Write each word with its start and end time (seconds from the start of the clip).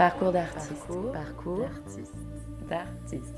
Parcours 0.00 0.32
d'artiste. 0.32 0.86
Parcours, 1.12 1.68
d'artiste. 2.70 3.34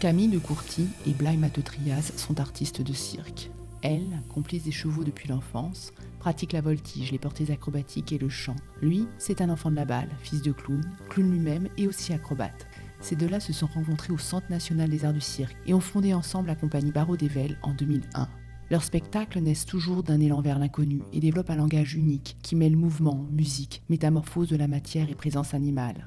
Camille 0.00 0.26
de 0.26 0.40
Courty 0.40 0.88
et 1.06 1.12
Blaye 1.12 1.36
Matetrias 1.36 2.10
sont 2.16 2.40
artistes 2.40 2.82
de 2.82 2.92
cirque. 2.92 3.52
Elle, 3.82 4.20
complice 4.28 4.64
des 4.64 4.72
chevaux 4.72 5.04
depuis 5.04 5.28
l'enfance, 5.28 5.92
pratique 6.18 6.52
la 6.54 6.60
voltige, 6.60 7.12
les 7.12 7.20
portées 7.20 7.52
acrobatiques 7.52 8.10
et 8.10 8.18
le 8.18 8.28
chant. 8.28 8.56
Lui, 8.82 9.06
c'est 9.18 9.40
un 9.40 9.48
enfant 9.48 9.70
de 9.70 9.76
la 9.76 9.84
balle, 9.84 10.10
fils 10.18 10.42
de 10.42 10.50
clown, 10.50 10.82
clown 11.08 11.30
lui-même 11.30 11.68
et 11.76 11.86
aussi 11.86 12.12
acrobate. 12.12 12.66
Ces 12.98 13.14
deux-là 13.14 13.38
se 13.38 13.52
sont 13.52 13.68
rencontrés 13.68 14.12
au 14.12 14.18
Centre 14.18 14.50
national 14.50 14.90
des 14.90 15.04
arts 15.04 15.12
du 15.12 15.20
cirque 15.20 15.56
et 15.66 15.74
ont 15.74 15.78
fondé 15.78 16.14
ensemble 16.14 16.48
la 16.48 16.56
compagnie 16.56 16.90
Barreau 16.90 17.16
d'Evel 17.16 17.58
en 17.62 17.74
2001. 17.74 18.28
Leurs 18.70 18.84
spectacles 18.84 19.40
naissent 19.40 19.66
toujours 19.66 20.02
d'un 20.02 20.20
élan 20.20 20.40
vers 20.40 20.58
l'inconnu 20.58 21.02
et 21.12 21.20
développent 21.20 21.50
un 21.50 21.56
langage 21.56 21.94
unique 21.94 22.36
qui 22.42 22.56
mêle 22.56 22.76
mouvement, 22.76 23.26
musique, 23.30 23.82
métamorphose 23.90 24.48
de 24.48 24.56
la 24.56 24.68
matière 24.68 25.10
et 25.10 25.14
présence 25.14 25.54
animale. 25.54 26.06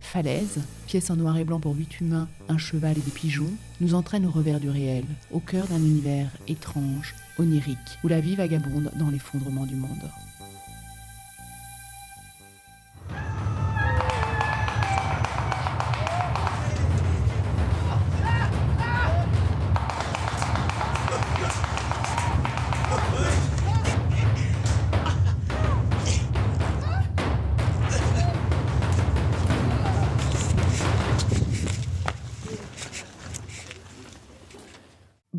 Falaise, 0.00 0.60
pièce 0.86 1.08
en 1.10 1.16
noir 1.16 1.38
et 1.38 1.44
blanc 1.44 1.60
pour 1.60 1.74
huit 1.74 2.00
humains, 2.00 2.28
un 2.48 2.58
cheval 2.58 2.98
et 2.98 3.00
des 3.00 3.10
pigeons, 3.10 3.50
nous 3.80 3.94
entraîne 3.94 4.26
au 4.26 4.30
revers 4.30 4.60
du 4.60 4.68
réel, 4.68 5.04
au 5.32 5.40
cœur 5.40 5.66
d'un 5.66 5.78
univers 5.78 6.30
étrange, 6.46 7.14
onirique, 7.38 7.98
où 8.04 8.08
la 8.08 8.20
vie 8.20 8.36
vagabonde 8.36 8.90
dans 8.98 9.10
l'effondrement 9.10 9.64
du 9.64 9.74
monde. 9.74 10.10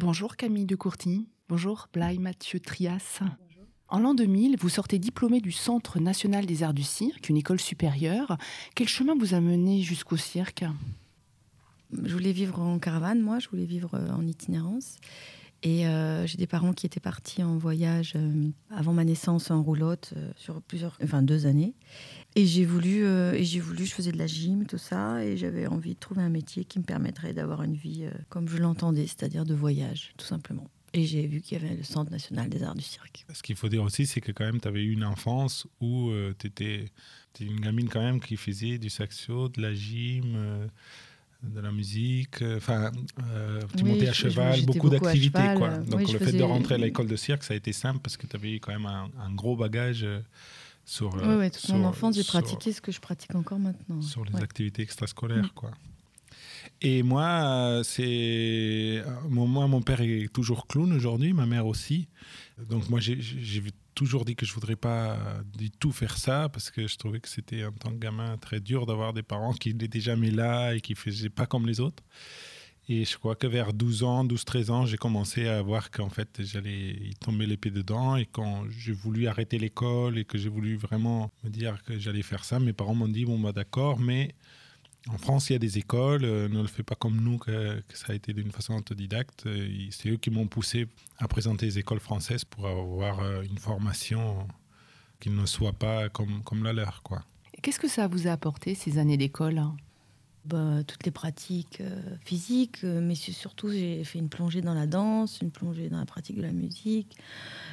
Bonjour 0.06 0.36
Camille 0.36 0.68
de 0.68 0.76
Courtigny. 0.76 1.28
Bonjour 1.50 1.88
Blaye 1.92 2.20
Mathieu 2.20 2.60
Trias. 2.60 3.22
En 3.88 3.98
l'an 3.98 4.14
2000, 4.14 4.56
vous 4.60 4.70
sortez 4.70 5.00
diplômé 5.00 5.42
du 5.42 5.52
Centre 5.52 6.00
national 6.00 6.46
des 6.46 6.62
arts 6.62 6.76
du 6.76 6.84
cirque, 6.84 7.28
une 7.28 7.38
école 7.38 7.60
supérieure. 7.60 8.38
Quel 8.76 8.88
chemin 8.88 9.16
vous 9.18 9.34
a 9.34 9.40
mené 9.40 9.82
jusqu'au 9.82 10.16
cirque? 10.16 10.64
Je 11.92 12.14
voulais 12.14 12.34
vivre 12.34 12.60
en 12.60 12.78
caravane, 12.78 13.20
moi, 13.20 13.40
je 13.40 13.50
voulais 13.50 13.66
vivre 13.66 13.96
euh, 13.96 14.12
en 14.12 14.28
itinérance. 14.28 15.00
Et 15.66 15.88
euh, 15.88 16.28
j'ai 16.28 16.38
des 16.38 16.46
parents 16.46 16.74
qui 16.74 16.86
étaient 16.86 17.00
partis 17.00 17.42
en 17.42 17.58
voyage 17.58 18.14
euh, 18.16 18.50
avant 18.70 18.94
ma 18.94 19.04
naissance 19.04 19.50
en 19.50 19.64
roulotte 19.64 20.14
euh, 20.16 20.30
sur 20.36 20.62
plusieurs, 20.62 20.96
enfin 21.04 21.24
deux 21.24 21.48
années. 21.48 21.74
Et 22.38 22.46
j'ai 22.46 22.66
voulu, 22.66 23.06
euh, 23.06 23.34
et 23.34 23.46
j'ai 23.46 23.62
voulu, 23.62 23.86
je 23.86 23.94
faisais 23.94 24.12
de 24.12 24.18
la 24.18 24.28
gym, 24.28 24.66
tout 24.66 24.78
ça, 24.78 25.24
et 25.24 25.38
j'avais 25.38 25.68
envie 25.68 25.94
de 25.94 26.00
trouver 26.00 26.22
un 26.22 26.30
métier 26.30 26.66
qui 26.66 26.80
me 26.80 26.84
permettrait 26.84 27.34
d'avoir 27.34 27.64
une 27.64 27.76
vie 27.76 28.04
euh, 28.04 28.12
comme 28.28 28.50
je 28.50 28.58
l'entendais, 28.58 29.08
c'est-à-dire 29.08 29.46
de 29.46 29.54
voyage, 29.54 30.14
tout 30.18 30.26
simplement. 30.26 30.70
Et 30.94 31.06
j'ai 31.06 31.28
vu 31.28 31.40
qu'il 31.42 31.62
y 31.62 31.66
avait 31.66 31.76
le 31.76 31.84
Centre 31.84 32.12
national 32.12 32.50
des 32.50 32.64
arts 32.64 32.76
du 32.76 32.82
cirque. 32.82 33.26
Ce 33.34 33.42
qu'il 33.42 33.56
faut 33.56 33.70
dire 33.70 33.84
aussi, 33.84 34.06
c'est 34.06 34.22
que 34.22 34.32
quand 34.34 34.46
même, 34.46 34.60
tu 34.62 34.68
avais 34.68 34.82
eu 34.84 34.92
une 34.92 35.04
enfance 35.06 35.66
où 35.82 36.12
tu 36.40 36.48
étais, 36.48 36.86
une 37.42 37.60
gamine 37.60 37.90
quand 37.90 38.02
même 38.02 38.20
qui 38.22 38.38
faisait 38.38 38.78
du 38.78 38.90
saxo, 38.90 39.50
de 39.50 39.62
la 39.62 39.74
gym, 39.74 40.34
euh, 40.36 40.68
de 41.44 41.60
la 41.60 41.72
musique. 41.74 42.42
euh, 42.42 42.56
Enfin, 42.58 42.92
euh, 43.34 43.62
tu 43.78 43.84
Oui, 43.84 43.90
montais 43.92 44.08
à 44.08 44.14
cheval, 44.14 44.62
beaucoup 44.66 44.90
d'activités. 44.90 45.54
quoi. 45.58 45.70
euh, 45.70 45.84
Donc 45.84 46.00
oui, 46.08 46.14
le 46.14 46.20
fait 46.20 46.32
de 46.32 46.44
rentrer 46.44 46.76
à 46.76 46.78
l'école 46.78 47.08
de 47.08 47.16
cirque, 47.18 47.44
ça 47.44 47.54
a 47.54 47.58
été 47.58 47.74
simple 47.74 48.00
parce 48.00 48.16
que 48.16 48.26
tu 48.26 48.36
avais 48.38 48.54
eu 48.56 48.60
quand 48.62 48.72
même 48.72 48.86
un, 48.86 49.10
un 49.20 49.34
gros 49.34 49.58
bagage 49.58 50.04
euh, 50.06 50.20
sur, 50.86 51.14
euh, 51.16 51.40
ouais, 51.40 51.50
toute 51.50 51.62
sur- 51.66 51.76
mon 51.76 51.86
enfance, 51.86 52.16
j'ai 52.16 52.24
pratiqué 52.24 52.72
ce 52.72 52.80
que 52.82 52.92
je 52.92 53.00
pratique 53.02 53.34
encore 53.36 53.60
maintenant. 53.60 54.02
sur 54.02 54.24
les 54.24 54.34
Ouais. 54.34 54.44
activités 54.44 54.82
extrascolaires. 54.84 55.44
Mm. 55.46 55.50
Quoi. 55.56 55.72
Et 56.82 57.04
moi, 57.04 57.24
euh, 57.26 57.84
c'est 57.84 59.02
euh, 59.04 59.04
mon, 59.30 59.48
moi, 59.48 59.68
mon 59.68 59.82
père 59.82 60.02
est 60.02 60.32
toujours 60.32 60.68
clown 60.68 60.92
aujourd'hui, 60.94 61.34
ma 61.34 61.46
mère 61.46 61.66
aussi. 61.66 62.08
Donc 62.70 62.90
moi, 62.90 63.00
j'ai- 63.00 63.20
toujours 63.96 64.26
dit 64.26 64.36
que 64.36 64.46
je 64.46 64.54
voudrais 64.54 64.76
pas 64.76 65.18
du 65.58 65.72
tout 65.72 65.94
faire 65.94 66.18
ça 66.18 66.50
parce 66.50 66.70
que 66.70 66.86
je 66.86 66.98
trouvais 66.98 67.22
que 67.22 67.30
c'était 67.30 67.64
en 67.64 67.72
tant 67.72 67.92
que 67.92 67.96
gamin 67.98 68.36
très 68.38 68.60
dur 68.60 68.86
d'avoir 68.86 69.14
des 69.14 69.24
parents 69.24 69.54
qui 69.54 69.74
n'étaient 69.74 70.02
jamais 70.02 70.32
là 70.32 70.74
et 70.76 70.82
qui 70.82 70.96
faisaient 70.96 71.30
pas 71.30 71.46
comme 71.46 71.66
les 71.66 71.80
autres. 71.80 72.04
Et 72.88 73.04
je 73.04 73.18
crois 73.18 73.36
que 73.36 73.48
vers 73.48 73.74
12 73.74 74.04
ans, 74.04 74.26
12-13 74.26 74.72
ans, 74.72 74.86
j'ai 74.86 74.98
commencé 74.98 75.48
à 75.48 75.62
voir 75.62 75.90
qu'en 75.90 76.10
fait, 76.10 76.42
j'allais 76.44 76.92
y 76.92 77.16
tomber 77.16 77.48
l'épée 77.48 77.72
dedans. 77.72 78.16
Et 78.16 78.28
quand 78.28 78.66
j'ai 78.70 78.94
voulu 78.94 79.28
arrêter 79.28 79.58
l'école 79.58 80.20
et 80.20 80.26
que 80.26 80.38
j'ai 80.38 80.50
voulu 80.50 80.76
vraiment 80.76 81.32
me 81.44 81.50
dire 81.50 81.84
que 81.84 81.98
j'allais 81.98 82.22
faire 82.22 82.46
ça, 82.46 82.60
mes 82.60 82.74
parents 82.74 82.94
m'ont 82.94 83.08
dit, 83.08 83.26
bon, 83.26 83.40
bah 83.40 83.54
d'accord, 83.54 84.00
mais 84.00 84.36
en 85.10 85.18
France, 85.18 85.50
il 85.50 85.54
y 85.54 85.56
a 85.56 85.60
des 85.60 85.78
écoles, 85.78 86.26
euh, 86.26 86.48
ne 86.48 86.62
le 86.62 86.68
fais 86.68 86.84
pas 86.84 86.96
comme 86.96 87.22
nous, 87.22 87.38
que, 87.38 87.82
ça 87.94 88.14
a 88.14 88.16
été 88.16 88.34
d'une 88.34 88.52
façon 88.52 88.74
autodidacte. 88.76 89.46
Euh, 89.46 89.88
C'est 89.92 90.10
eux 90.10 90.18
qui 90.18 90.32
m'ont 90.32 90.48
poussé 90.48 90.88
à 91.20 91.28
présenter 91.28 91.68
les 91.68 91.80
écoles 91.80 92.00
françaises 92.00 92.44
pour 92.44 92.68
avoir 92.68 93.20
euh, 93.20 93.44
une 93.44 93.60
formation 93.60 94.48
qui 95.20 95.30
ne 95.30 95.46
soit 95.46 95.74
pas 95.74 96.10
comme, 96.10 96.44
comme 96.44 96.64
la 96.64 96.74
leur, 96.74 97.04
quoi. 97.04 97.24
Qu'est-ce 97.62 97.80
que 97.80 97.88
ça 97.88 98.08
vous 98.08 98.28
a 98.28 98.32
apporté 98.32 98.76
ces 98.76 98.98
années 98.98 99.18
d'école? 99.18 99.62
Bah, 100.46 100.84
toutes 100.86 101.04
les 101.06 101.12
pratiques 101.12 101.82
euh, 101.82 102.00
physiques, 102.24 102.84
euh, 102.84 103.02
mais 103.02 103.16
surtout 103.16 103.72
j'ai 103.72 104.04
fait 104.04 104.20
une 104.20 104.30
plongée 104.30 104.62
dans 104.62 104.76
la 104.76 104.86
danse, 104.86 105.40
une 105.42 105.50
plongée 105.50 105.90
dans 105.90 105.98
la 105.98 106.06
pratique 106.06 106.38
de 106.38 106.44
la 106.44 106.52
musique. 106.52 107.18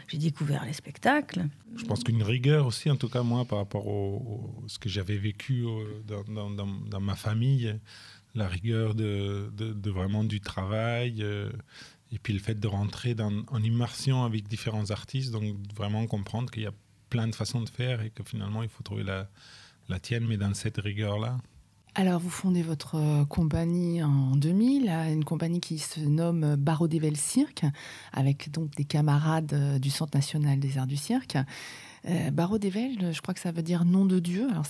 J'ai 0.09 0.17
découvert 0.17 0.65
les 0.65 0.73
spectacles. 0.73 1.45
Je 1.77 1.85
pense 1.85 2.03
qu'une 2.03 2.23
rigueur 2.23 2.67
aussi, 2.67 2.91
en 2.91 2.97
tout 2.97 3.11
cas 3.11 3.23
moi, 3.23 3.45
par 3.45 3.59
rapport 3.59 3.87
au- 3.87 4.65
ce 4.69 4.79
que 4.79 4.89
j'avais 4.89 5.19
vécu 5.19 5.67
euh, 5.67 6.01
dans, 6.07 7.01
ma 7.01 7.15
famille, 7.15 7.79
la 8.35 8.49
rigueur 8.49 8.95
de, 8.95 9.51
vraiment 9.91 10.25
du 10.25 10.41
travail, 10.41 11.23
et 12.11 12.19
puis 12.19 12.33
le 12.33 12.39
fait 12.39 12.59
de 12.59 12.69
rentrer 12.69 13.15
en 13.21 13.63
immersion 13.63 14.25
avec 14.25 14.49
différents 14.49 14.91
artistes, 14.91 15.31
donc 15.31 15.57
vraiment 15.75 16.07
comprendre 16.07 16.51
qu'il 16.51 16.63
y 16.63 16.67
a 16.67 16.73
plein 17.11 17.29
de 17.29 17.35
façons 17.35 17.61
de 17.61 17.69
faire 17.69 18.01
et 18.01 18.09
que 18.09 18.23
finalement 18.23 18.63
il 18.63 18.71
faut 18.71 18.83
trouver 18.83 19.03
la, 19.05 19.29
la 19.91 20.01
tienne, 20.01 20.25
mais 20.27 20.39
dans 20.39 20.55
cette 20.55 20.79
rigueur-là. 20.79 21.37
Alors, 21.95 22.21
vous 22.21 22.31
fondez 22.31 22.63
votre 22.63 22.95
euh, 22.95 23.25
compagnie 23.27 24.03
en 24.03 24.35
2000, 24.35 24.89
euh, 24.89 25.13
une 25.13 25.25
compagnie 25.25 25.61
qui 25.61 25.79
se 25.79 26.01
nomme 26.01 26.43
euh, 26.45 26.57
Barreau 26.57 26.89
d'Evel 26.89 27.19
Cirque, 27.19 27.65
avec 28.15 28.51
donc 28.51 28.71
des 28.77 28.85
camarades 28.85 29.53
euh, 29.53 29.79
du 29.79 29.91
Centre 29.91 30.17
national 30.17 30.59
des 30.59 30.79
arts 30.79 30.87
du 30.87 30.97
cirque. 30.97 31.37
Euh, 32.09 32.31
Barreau 32.31 32.57
d'Evel, 32.57 33.13
je 33.13 33.21
crois 33.21 33.35
que 33.35 33.41
ça 33.41 33.53
veut 33.53 33.63
dire 33.63 33.85
nom 33.85 34.07
de 34.07 34.21
Dieu. 34.21 34.49
Alors, 34.51 34.65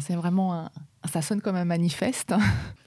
c'est 0.00 0.14
vraiment 0.16 0.52
un, 0.54 0.70
ça 1.10 1.22
sonne 1.22 1.40
comme 1.40 1.56
un 1.56 1.64
manifeste. 1.64 2.34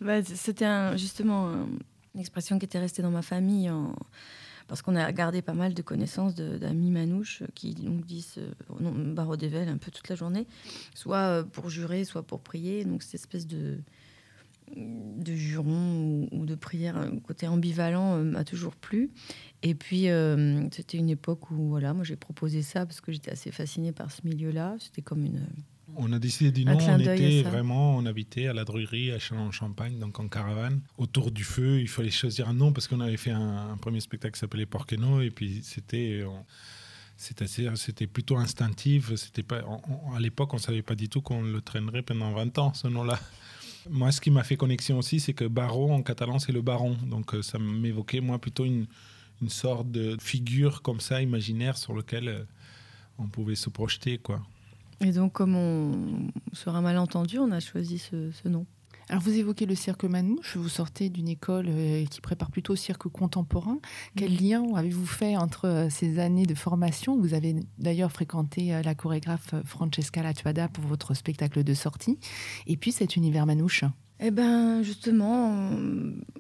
Bah, 0.02 0.24
C'était 0.24 0.96
justement 0.96 1.48
un- 1.48 1.66
une 2.14 2.22
expression 2.22 2.60
qui 2.60 2.66
était 2.66 2.80
restée 2.80 3.02
dans 3.02 3.12
ma 3.12 3.24
famille 3.24 3.72
en- 3.72 3.94
parce 4.70 4.82
qu'on 4.82 4.96
a 4.96 5.12
gardé 5.12 5.42
pas 5.42 5.54
mal 5.54 5.74
de 5.74 5.82
connaissances 5.82 6.36
d'amis 6.36 6.92
manouches 6.92 7.44
qui 7.56 7.74
donc 7.74 8.06
disent 8.06 8.36
euh, 8.38 8.52
non, 8.80 8.92
barreau 8.92 9.36
d'ével 9.36 9.68
un 9.68 9.78
peu 9.78 9.92
toute 9.92 10.08
la 10.08 10.16
journée, 10.16 10.48
soit 10.94 11.18
euh, 11.18 11.44
pour 11.44 11.70
jurer, 11.70 12.06
soit 12.06 12.24
pour 12.24 12.40
prier. 12.40 12.86
Donc 12.86 13.04
cette 13.04 13.16
espèce 13.16 13.48
de, 13.48 13.80
de 14.76 15.34
juron 15.34 16.28
ou, 16.32 16.46
de 16.46 16.56
prière, 16.56 16.98
un 16.98 17.18
côté 17.20 17.48
ambivalent 17.48 18.18
euh, 18.18 18.24
m'a 18.24 18.44
toujours 18.44 18.76
plu. 18.76 19.10
Et 19.64 19.76
puis 19.76 20.10
euh, 20.10 20.68
c'était 20.72 20.98
une 20.98 21.10
époque 21.10 21.52
où 21.52 21.70
voilà, 21.70 21.94
moi 21.94 22.04
j'ai 22.04 22.16
proposé 22.16 22.62
ça 22.62 22.86
parce 22.86 23.02
que 23.02 23.12
j'étais 23.12 23.32
assez 23.32 23.52
fascinée 23.52 23.92
par 23.92 24.12
ce 24.12 24.22
milieu-là. 24.26 24.76
C'était 24.80 25.02
comme 25.02 25.26
une 25.26 25.48
On 25.98 26.12
a 26.14 26.20
décidé 26.20 26.52
du 26.52 26.66
nom, 26.66 26.78
on 26.94 26.98
était 27.16 27.42
vraiment, 27.50 27.98
on 27.98 28.06
habitait 28.06 28.48
à 28.48 28.54
la 28.54 28.64
druillerie 28.64 29.12
à 29.12 29.20
Chalon-en-Champagne, 29.20 30.00
donc 30.00 30.20
en 30.20 30.28
caravane, 30.28 30.82
autour 30.98 31.32
du 31.32 31.44
feu. 31.44 31.80
Il 31.82 31.88
fallait 31.90 32.10
choisir 32.12 32.48
un 32.48 32.54
nom 32.54 32.72
parce 32.72 32.88
qu'on 32.88 33.00
avait 33.02 33.18
fait 33.18 33.32
un, 33.32 33.72
un 33.72 33.78
premier 33.78 34.00
spectacle 34.00 34.34
qui 34.36 34.40
s'appelait 34.40 34.66
Porqueno 34.66 35.22
et 35.22 35.30
puis 35.32 35.62
c'était. 35.64 36.24
C'était 37.18 38.08
plutôt 38.08 38.38
instinctif. 38.38 39.14
C'était 39.16 39.44
pas, 39.44 39.62
on- 39.68 39.82
on- 40.10 40.14
à 40.14 40.20
l'époque, 40.22 40.54
on 40.54 40.58
ne 40.58 40.62
savait 40.62 40.82
pas 40.82 40.96
du 40.96 41.10
tout 41.10 41.22
qu'on 41.22 41.42
le 41.42 41.60
traînerait 41.62 42.02
pendant 42.02 42.32
20 42.32 42.58
ans, 42.60 42.74
ce 42.74 42.88
nom-là. 42.88 43.20
Moi, 43.90 44.12
ce 44.14 44.22
qui 44.22 44.32
m'a 44.32 44.44
fait 44.44 44.56
connexion 44.56 44.98
aussi, 44.98 45.20
c'est 45.20 45.34
que 45.34 45.46
Barreau, 45.46 45.92
en 45.92 46.02
catalan, 46.02 46.40
c'est 46.40 46.52
le 46.54 46.62
baron. 46.62 46.96
Donc, 47.08 47.34
euh, 47.34 47.42
ça 47.42 47.60
m'évoquait, 47.60 48.22
moi, 48.22 48.40
plutôt 48.40 48.64
une, 48.66 48.86
une 49.42 49.50
sorte 49.50 49.92
de 49.92 50.16
figure 50.22 50.82
comme 50.82 51.00
ça, 51.02 51.22
imaginaire, 51.22 51.78
sur 51.78 51.94
lequel 51.94 52.28
euh, 52.30 52.44
on 53.18 53.28
pouvait 53.28 53.56
se 53.56 53.70
projeter, 53.70 54.18
quoi. 54.18 54.42
Et 55.02 55.12
donc, 55.12 55.34
comme 55.34 55.56
on 55.56 55.92
sera 56.54 56.82
mal 56.82 56.98
entendu, 56.98 57.40
on 57.40 57.52
a 57.52 57.60
choisi 57.60 58.00
ce, 58.00 58.32
ce 58.32 58.48
nom. 58.48 58.66
Alors, 59.12 59.24
vous 59.24 59.36
évoquez 59.36 59.66
le 59.66 59.74
cirque 59.74 60.04
Manouche, 60.04 60.56
vous 60.56 60.70
sortez 60.70 61.10
d'une 61.10 61.30
école 61.30 61.66
euh, 61.68 62.06
qui 62.06 62.22
prépare 62.22 62.52
plutôt 62.52 62.74
au 62.74 62.76
cirque 62.76 63.08
contemporain. 63.08 63.80
Quel 64.16 64.38
lien 64.38 64.64
avez-vous 64.76 65.08
fait 65.08 65.36
entre 65.36 65.68
euh, 65.68 65.90
ces 65.90 66.20
années 66.20 66.46
de 66.46 66.54
formation? 66.54 67.18
Vous 67.18 67.34
avez 67.34 67.56
d'ailleurs 67.80 68.12
fréquenté 68.12 68.72
euh, 68.72 68.84
la 68.84 68.94
chorégraphe 68.94 69.56
Francesca 69.66 70.22
Latuada 70.22 70.68
pour 70.68 70.84
votre 70.84 71.16
spectacle 71.16 71.64
de 71.64 71.74
sortie, 71.74 72.20
et 72.68 72.78
puis 72.78 72.92
cet 72.92 73.16
univers 73.16 73.48
Manouche. 73.48 73.84
Eh 74.22 74.32
ben 74.32 74.84
justement, 74.84 75.72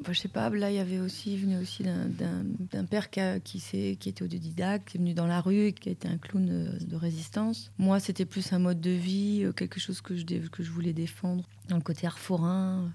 je 0.07 0.13
sais 0.13 0.27
pas, 0.27 0.49
là 0.49 0.69
il 0.69 0.75
y 0.75 0.79
avait 0.79 0.99
aussi 0.99 1.37
venu 1.37 1.57
aussi 1.57 1.83
d'un 1.83 2.85
père 2.85 3.09
qui, 3.09 3.21
qui, 3.43 3.59
qui, 3.97 4.09
était 4.09 4.23
autodidacte, 4.23 4.89
qui 4.89 4.97
est 4.97 4.99
venu 4.99 5.13
dans 5.13 5.27
la 5.27 5.39
rue 5.39 5.67
et 5.67 5.73
qui 5.73 5.87
a 5.89 5.91
été 5.93 6.07
un 6.07 6.17
clown 6.17 6.45
de, 6.45 6.95
résistance. 6.95 7.71
Moi 7.77 7.99
c'était 7.99 8.25
plus 8.25 8.51
un 8.51 8.59
mode 8.59 8.81
de 8.81 8.91
vie, 8.91 9.43
euh, 9.43 9.53
quelque 9.53 9.79
chose 9.79 10.01
que 10.01 10.15
je, 10.17 10.25
que 10.25 10.61
je 10.63 10.71
voulais 10.71 10.91
défendre 10.91 11.47
dans 11.69 11.77
le 11.77 11.81
côté 11.81 12.05
art 12.05 12.19
forain 12.19 12.91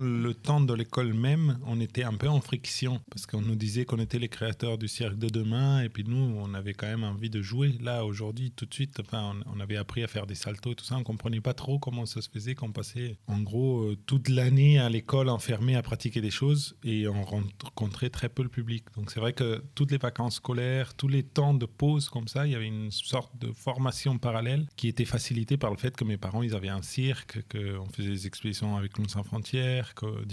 le 0.00 0.34
temps 0.34 0.60
de 0.60 0.74
l'école 0.74 1.14
même, 1.14 1.58
on 1.66 1.80
était 1.80 2.04
un 2.04 2.14
peu 2.14 2.28
en 2.28 2.40
friction 2.40 3.00
parce 3.10 3.26
qu'on 3.26 3.40
nous 3.40 3.54
disait 3.54 3.84
qu'on 3.84 3.98
était 3.98 4.18
les 4.18 4.28
créateurs 4.28 4.78
du 4.78 4.88
cirque 4.88 5.18
de 5.18 5.28
demain 5.28 5.82
et 5.82 5.88
puis 5.88 6.04
nous, 6.04 6.34
on 6.36 6.54
avait 6.54 6.74
quand 6.74 6.86
même 6.86 7.04
envie 7.04 7.30
de 7.30 7.42
jouer. 7.42 7.74
Là, 7.80 8.04
aujourd'hui, 8.04 8.50
tout 8.50 8.66
de 8.66 8.74
suite, 8.74 9.00
enfin, 9.00 9.36
on, 9.46 9.60
avait 9.60 9.76
appris 9.76 10.02
à 10.02 10.06
faire 10.06 10.26
des 10.26 10.34
saltos 10.34 10.72
et 10.72 10.74
tout 10.74 10.84
ça. 10.84 10.96
On 10.96 11.02
comprenait 11.02 11.40
pas 11.40 11.54
trop 11.54 11.78
comment 11.78 12.06
ça 12.06 12.20
se 12.20 12.28
faisait, 12.28 12.54
qu'on 12.54 12.72
passait 12.72 13.16
en 13.26 13.40
gros 13.40 13.84
euh, 13.84 13.96
toute 14.06 14.28
l'année 14.28 14.78
à 14.78 14.88
l'école 14.88 15.28
enfermé 15.28 15.76
à 15.76 15.82
pratiquer 15.82 16.20
des 16.20 16.30
choses 16.30 16.76
et 16.84 17.08
on 17.08 17.22
rencontrait 17.22 18.10
très 18.10 18.28
peu 18.28 18.42
le 18.42 18.48
public. 18.48 18.84
Donc 18.96 19.10
c'est 19.10 19.20
vrai 19.20 19.32
que 19.32 19.62
toutes 19.74 19.90
les 19.90 19.98
vacances 19.98 20.36
scolaires, 20.36 20.94
tous 20.94 21.08
les 21.08 21.22
temps 21.22 21.54
de 21.54 21.66
pause 21.66 22.08
comme 22.08 22.28
ça, 22.28 22.46
il 22.46 22.52
y 22.52 22.54
avait 22.54 22.66
une 22.66 22.90
sorte 22.90 23.36
de 23.38 23.52
formation 23.52 24.18
parallèle 24.18 24.66
qui 24.76 24.88
était 24.88 25.04
facilitée 25.04 25.56
par 25.56 25.70
le 25.70 25.76
fait 25.76 25.96
que 25.96 26.04
mes 26.04 26.16
parents, 26.16 26.42
ils 26.42 26.54
avaient 26.54 26.68
un 26.68 26.82
cirque, 26.82 27.44
qu'on 27.50 27.86
faisait 27.86 28.10
des 28.10 28.26
expéditions 28.26 28.76
avec 28.76 28.92
Clowns 28.92 29.08
sans 29.08 29.22
frontières 29.24 29.83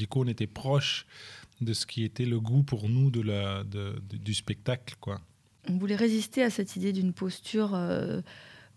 coup 0.08 0.22
on 0.22 0.28
était 0.28 0.48
proche 0.48 1.06
de 1.62 1.74
ce 1.74 1.86
qui 1.86 2.04
était 2.04 2.26
le 2.26 2.40
goût 2.40 2.64
pour 2.64 2.90
nous 2.90 3.12
du 3.12 4.34
spectacle. 4.34 4.96
Quoi. 5.00 5.22
On 5.70 5.78
voulait 5.78 5.96
résister 5.96 6.44
à 6.44 6.50
cette 6.50 6.76
idée 6.76 6.92
d'une 6.92 7.14
posture 7.14 7.76
euh, 7.76 8.22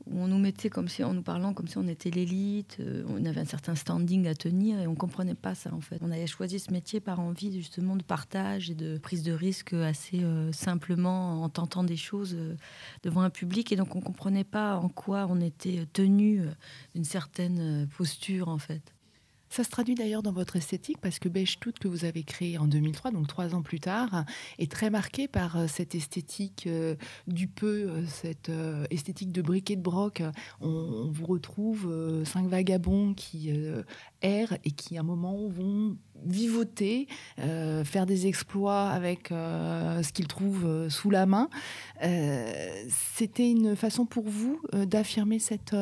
où 0.07 0.21
on 0.21 0.27
nous 0.29 0.39
mettait 0.39 0.69
comme 0.69 0.89
si, 0.89 1.03
en 1.03 1.15
nous 1.15 1.23
parlant 1.23 1.55
comme 1.55 1.67
si 1.67 1.79
on 1.79 1.89
était 1.89 2.11
l'élite, 2.11 2.77
euh, 2.81 3.05
on 3.09 3.25
avait 3.25 3.41
un 3.41 3.47
certain 3.47 3.75
standing 3.75 4.27
à 4.27 4.35
tenir 4.35 4.79
et 4.79 4.87
on 4.87 4.95
comprenait 4.95 5.35
pas 5.35 5.55
ça 5.55 5.73
en 5.73 5.81
fait. 5.81 5.97
On 6.03 6.11
avait 6.11 6.27
choisi 6.27 6.59
ce 6.59 6.71
métier 6.71 7.01
par 7.01 7.21
envie 7.21 7.55
justement 7.55 7.97
de 7.97 8.03
partage 8.03 8.71
et 8.71 8.75
de 8.75 8.99
prise 8.99 9.23
de 9.23 9.33
risque 9.33 9.73
assez 9.73 10.23
euh, 10.23 10.53
simplement 10.53 11.43
en 11.43 11.49
tentant 11.49 11.85
des 11.85 11.97
choses 11.97 12.37
devant 13.03 13.23
un 13.23 13.31
public 13.31 13.73
et 13.73 13.77
donc 13.77 13.97
on 13.97 14.03
comprenait 14.03 14.45
pas 14.45 14.77
en 14.77 14.91
quoi 14.91 15.27
on 15.31 15.41
était 15.41 15.87
tenu 15.95 16.43
d'une 16.95 17.05
certaine 17.05 17.89
posture 17.97 18.49
en 18.49 18.59
fait. 18.59 18.95
Ça 19.55 19.63
se 19.63 19.71
traduit 19.71 19.95
d'ailleurs 19.95 20.25
dans 20.25 20.33
votre 20.33 20.57
esthétique 20.57 20.99
parce 21.01 21.21
que 21.21 21.29
Beige 21.29 21.61
Tout 21.61 21.73
que 21.81 21.87
vous 21.87 22.05
avez 22.05 22.25
créé 22.25 22.59
en 22.59 22.67
2003, 22.67 23.13
donc 23.13 23.29
trois 23.29 23.55
ans 23.55 23.63
plus 23.63 23.79
tard, 23.79 24.25
est 24.59 24.69
très 24.69 24.91
marqué 24.91 25.29
par 25.29 25.57
euh, 25.57 25.67
cette 25.69 25.95
esthétique 25.95 26.65
euh, 26.67 26.97
du 27.29 27.47
peu, 27.47 27.87
euh, 27.89 28.05
cette 28.09 28.51
esthétique 28.91 29.31
de 29.31 29.43
briquet 29.43 29.77
de 29.77 29.81
broc. 29.81 30.25
On, 30.61 31.09
vous 31.09 31.27
retrouve 31.27 32.25
cinq 32.25 32.49
vagabonds 32.49 33.15
qui 33.15 33.53
errent 34.23 34.57
et 34.65 34.73
qui 34.73 34.97
à 34.97 35.01
un 35.01 35.05
moment 35.05 35.47
vont 35.47 35.97
vivoter, 36.25 37.07
faire 37.37 38.07
des 38.07 38.27
exploits 38.27 38.89
avec 38.89 39.29
ce 39.29 40.13
qu'ils 40.13 40.27
trouvent 40.27 40.89
sous 40.89 41.11
la 41.11 41.27
main. 41.27 41.49
C'était 42.01 43.51
une 43.51 43.77
façon 43.77 44.07
pour 44.07 44.25
vous 44.25 44.61
d'affirmer 44.73 45.39
cette, 45.39 45.77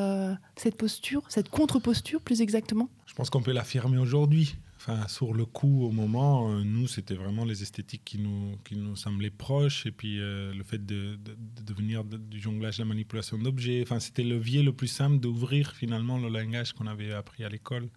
cette 0.57 0.77
posture, 0.77 1.23
cette 1.29 1.49
contre-posture 1.49 2.21
plus 2.21 2.43
exactement? 2.43 2.89
Je 3.13 3.17
pense 3.17 3.29
qu'on 3.29 3.43
peut 3.43 3.53
l'affirmer 3.53 3.99
aujourd'hui. 3.99 4.57
Enfin, 4.79 5.07
sur 5.07 5.35
le 5.35 5.45
coup, 5.45 5.85
au 5.85 5.91
moment, 5.91 6.51
euh, 6.51 6.63
nous, 6.65 6.87
c'était 6.87 7.15
vraiment 7.15 7.45
les 7.45 7.63
esthétiques 7.63 8.07
qui 8.07 8.19
nous, 8.19 8.57
qui 8.65 8.75
nous 8.75 8.97
semblaient 8.97 9.29
proches. 9.29 9.85
Et 9.85 9.93
puis, 9.93 10.19
euh, 10.19 10.55
le 10.55 10.65
fait 10.65 10.79
de, 10.79 11.19
devenir 11.63 12.05
du 12.05 12.41
jonglage, 12.41 12.79
la 12.79 12.87
manipulation 12.87 13.37
d'objets. 13.37 13.83
Enfin, 13.83 14.01
c'était 14.01 14.23
le 14.23 14.37
levier 14.37 14.63
le 14.63 14.73
plus 14.73 14.87
simple 14.87 15.19
d'ouvrir 15.19 15.73
finalement 15.73 16.17
le 16.17 16.31
langage 16.31 16.73
qu'on 16.73 16.87
avait 16.87 17.13
appris 17.13 17.45
à 17.45 17.51
l'école. 17.51 17.91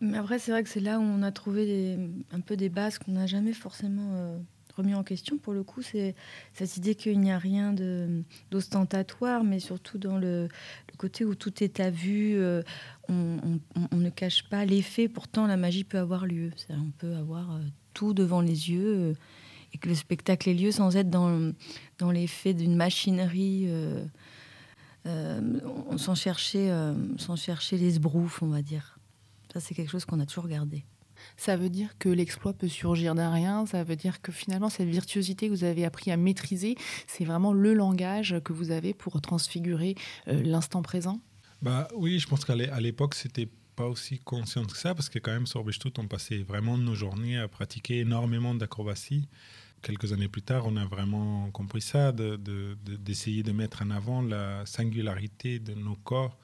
Mais 0.00 0.16
après, 0.16 0.38
c'est 0.38 0.52
vrai 0.52 0.62
que 0.62 0.70
c'est 0.70 0.80
là 0.80 0.98
où 0.98 1.02
on 1.02 1.22
a 1.22 1.30
trouvé 1.30 1.98
un 2.32 2.40
peu 2.40 2.56
des 2.56 2.70
bases 2.70 2.98
qu'on 2.98 3.12
n'a 3.12 3.26
jamais 3.26 3.52
forcément 3.52 4.10
euh, 4.14 4.38
remis 4.76 4.94
en 4.94 5.02
question 5.02 5.38
pour 5.38 5.52
le 5.52 5.62
coup, 5.62 5.82
c'est 5.82 6.14
cette 6.52 6.76
idée 6.76 6.94
qu'il 6.94 7.20
n'y 7.20 7.32
a 7.32 7.38
rien 7.38 7.74
d'ostentatoire, 8.50 9.44
mais 9.44 9.60
surtout 9.60 9.98
dans 9.98 10.18
le, 10.18 10.48
côté 10.98 11.24
où 11.24 11.34
tout 11.34 11.62
est 11.62 11.80
à 11.80 11.90
vue, 11.90 12.36
euh, 12.36 12.62
on, 13.08 13.60
ne 13.92 14.10
cache 14.10 14.48
pas 14.48 14.64
l'effet, 14.64 15.08
pourtant 15.08 15.46
la 15.46 15.56
magie 15.56 15.84
peut 15.84 15.98
avoir 15.98 16.26
lieu. 16.26 16.50
On 16.70 16.90
peut 16.98 17.14
avoir 17.14 17.52
euh, 17.52 17.60
tout 17.92 18.14
devant 18.14 18.40
les 18.40 18.70
yeux 18.70 18.94
euh, 18.94 19.14
et 19.72 19.78
que 19.78 19.88
le 19.88 19.94
spectacle 19.94 20.48
ait 20.48 20.54
lieu 20.54 20.70
sans 20.70 20.96
être 20.96 21.10
dans, 21.10 21.52
dans 21.98 22.10
l'effet 22.10 22.54
d'une 22.54 22.76
machinerie. 22.76 23.68
sans, 25.96 26.14
chercher, 26.14 26.72
sans 27.18 27.36
chercher 27.36 27.76
les 27.76 27.92
sbroufs, 27.92 28.42
on 28.42 28.48
va 28.48 28.62
dire. 28.62 28.98
Ça, 29.52 29.60
c'est 29.60 29.74
quelque 29.74 29.90
chose 29.90 30.04
qu'on 30.04 30.20
a 30.20 30.26
toujours 30.26 30.48
gardé. 30.48 30.84
Ça 31.36 31.56
veut 31.56 31.68
dire 31.68 31.96
que 31.98 32.08
l'exploit 32.08 32.52
peut 32.52 32.68
surgir 32.68 33.14
d'un 33.14 33.30
rien. 33.30 33.66
Ça 33.66 33.84
veut 33.84 33.96
dire 33.96 34.20
que 34.22 34.32
finalement, 34.32 34.68
cette 34.68 34.88
virtuosité 34.88 35.48
que 35.48 35.52
vous 35.52 35.64
avez 35.64 35.84
appris 35.84 36.10
à 36.10 36.16
maîtriser, 36.16 36.76
c'est 37.06 37.24
vraiment 37.24 37.52
le 37.52 37.74
langage 37.74 38.36
que 38.44 38.52
vous 38.52 38.70
avez 38.70 38.94
pour 38.94 39.20
transfigurer 39.20 39.94
euh, 40.28 40.42
l'instant 40.42 40.82
présent? 40.82 41.20
Bah, 41.62 41.88
Oui, 41.94 42.18
je 42.18 42.26
pense 42.26 42.44
qu'à 42.44 42.54
l'époque, 42.54 43.14
c'était 43.14 43.48
pas 43.74 43.86
aussi 43.86 44.18
conscient 44.18 44.64
que 44.64 44.76
ça, 44.76 44.94
parce 44.94 45.08
que 45.08 45.18
quand 45.18 45.32
même, 45.32 45.46
sur 45.46 45.64
Bechtut, 45.64 45.92
on 45.98 46.06
passait 46.06 46.42
vraiment 46.42 46.78
nos 46.78 46.94
journées 46.94 47.38
à 47.38 47.48
pratiquer 47.48 48.00
énormément 48.00 48.54
d'acrobatie. 48.54 49.28
Quelques 49.82 50.12
années 50.12 50.28
plus 50.28 50.42
tard, 50.42 50.64
on 50.66 50.76
a 50.76 50.84
vraiment 50.84 51.50
compris 51.50 51.82
ça, 51.82 52.12
d'essayer 52.12 53.42
de, 53.42 53.50
de, 53.50 53.56
mettre 53.56 53.82
en 53.82 53.90
avant 53.90 54.22
la 54.22 54.64
singularité 54.64 55.58
de 55.58 55.74
nos 55.74 55.96
corps 55.96 56.38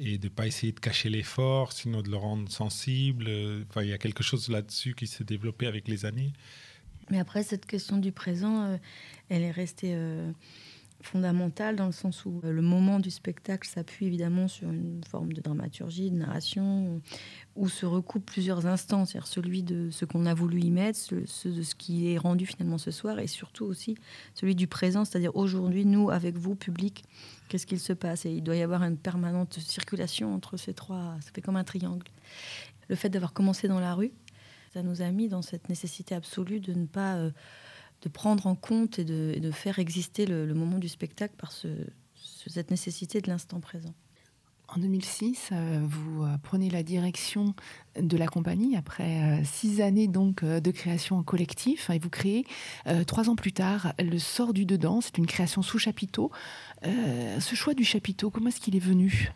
et 0.00 0.16
de 0.16 0.24
ne 0.24 0.30
pas 0.30 0.46
essayer 0.46 0.72
de 0.72 0.80
cacher 0.80 1.10
l'effort, 1.10 1.72
sinon 1.72 2.00
de 2.00 2.10
le 2.10 2.16
rendre 2.16 2.50
sensible. 2.50 3.28
Enfin, 3.68 3.82
il 3.82 3.90
y 3.90 3.92
a 3.92 3.98
quelque 3.98 4.22
chose 4.22 4.48
là-dessus 4.48 4.94
qui 4.94 5.06
s'est 5.06 5.24
développé 5.24 5.66
avec 5.66 5.86
les 5.88 6.06
années. 6.06 6.32
Mais 7.10 7.18
après, 7.18 7.42
cette 7.42 7.66
question 7.66 7.98
du 7.98 8.10
présent, 8.10 8.64
euh, 8.64 8.76
elle 9.28 9.42
est 9.42 9.50
restée 9.50 9.92
euh, 9.94 10.32
fondamentale 11.02 11.76
dans 11.76 11.86
le 11.86 11.92
sens 11.92 12.24
où 12.24 12.40
euh, 12.44 12.52
le 12.52 12.62
moment 12.62 12.98
du 12.98 13.10
spectacle 13.10 13.68
s'appuie 13.68 14.06
évidemment 14.06 14.48
sur 14.48 14.70
une 14.70 15.02
forme 15.08 15.32
de 15.32 15.40
dramaturgie, 15.40 16.10
de 16.10 16.16
narration, 16.16 17.00
où 17.56 17.68
se 17.68 17.86
recoupent 17.86 18.26
plusieurs 18.26 18.66
instants, 18.66 19.04
c'est-à-dire 19.04 19.26
celui 19.26 19.62
de 19.62 19.90
ce 19.90 20.04
qu'on 20.04 20.26
a 20.26 20.34
voulu 20.34 20.60
y 20.60 20.70
mettre, 20.70 20.98
ce, 20.98 21.48
de 21.48 21.62
ce 21.62 21.74
qui 21.74 22.12
est 22.12 22.18
rendu 22.18 22.46
finalement 22.46 22.78
ce 22.78 22.90
soir, 22.90 23.18
et 23.18 23.26
surtout 23.26 23.64
aussi 23.64 23.96
celui 24.34 24.54
du 24.54 24.66
présent, 24.66 25.04
c'est-à-dire 25.04 25.34
aujourd'hui, 25.36 25.84
nous, 25.84 26.10
avec 26.10 26.36
vous, 26.36 26.54
public, 26.54 27.04
qu'est-ce 27.48 27.66
qu'il 27.66 27.80
se 27.80 27.92
passe? 27.92 28.26
Et 28.26 28.32
il 28.32 28.42
doit 28.42 28.56
y 28.56 28.62
avoir 28.62 28.82
une 28.82 28.96
permanente 28.96 29.58
circulation 29.58 30.34
entre 30.34 30.56
ces 30.56 30.74
trois, 30.74 31.16
ça 31.20 31.30
fait 31.34 31.42
comme 31.42 31.56
un 31.56 31.64
triangle. 31.64 32.06
Le 32.88 32.96
fait 32.96 33.08
d'avoir 33.08 33.32
commencé 33.32 33.68
dans 33.68 33.80
la 33.80 33.94
rue, 33.94 34.12
ça 34.72 34.82
nous 34.82 35.02
a 35.02 35.10
mis 35.10 35.28
dans 35.28 35.42
cette 35.42 35.68
nécessité 35.68 36.14
absolue 36.14 36.60
de 36.60 36.74
ne 36.74 36.86
pas... 36.86 37.16
Euh, 37.16 37.30
de 38.02 38.08
prendre 38.08 38.46
en 38.46 38.54
compte 38.54 38.98
et 38.98 39.04
de, 39.04 39.50
faire 39.50 39.78
exister 39.78 40.26
le, 40.26 40.54
moment 40.54 40.78
du 40.78 40.88
spectacle 40.88 41.34
par 41.36 41.52
cette 41.52 42.70
nécessité 42.70 43.20
de 43.20 43.28
l'instant 43.28 43.60
présent. 43.60 43.94
En 44.72 44.78
2006, 44.78 45.50
euh, 45.50 45.80
vous 45.82 46.22
euh, 46.22 46.36
prenez 46.44 46.70
la 46.70 46.84
direction 46.84 47.54
de 48.00 48.16
la 48.16 48.28
compagnie 48.28 48.76
après 48.76 49.40
euh, 49.40 49.44
six 49.44 49.80
années 49.80 50.06
donc 50.06 50.44
de 50.44 50.70
création 50.70 51.18
en 51.18 51.24
collectif 51.24 51.90
et 51.90 51.98
vous 51.98 52.08
créez 52.08 52.46
trois 53.06 53.28
ans 53.28 53.34
plus 53.34 53.52
tard 53.52 53.92
le 53.98 54.18
sort 54.18 54.52
du 54.52 54.66
dedans. 54.66 55.00
C'est 55.00 55.18
une 55.18 55.26
création 55.26 55.62
sous 55.62 55.78
chapiteau. 55.78 56.30
ce 56.84 57.54
choix 57.54 57.74
du 57.74 57.84
chapiteau, 57.84 58.30
comment 58.30 58.48
est-ce 58.48 58.60
qu'il 58.60 58.76
est 58.76 58.80
venu? 58.80 59.32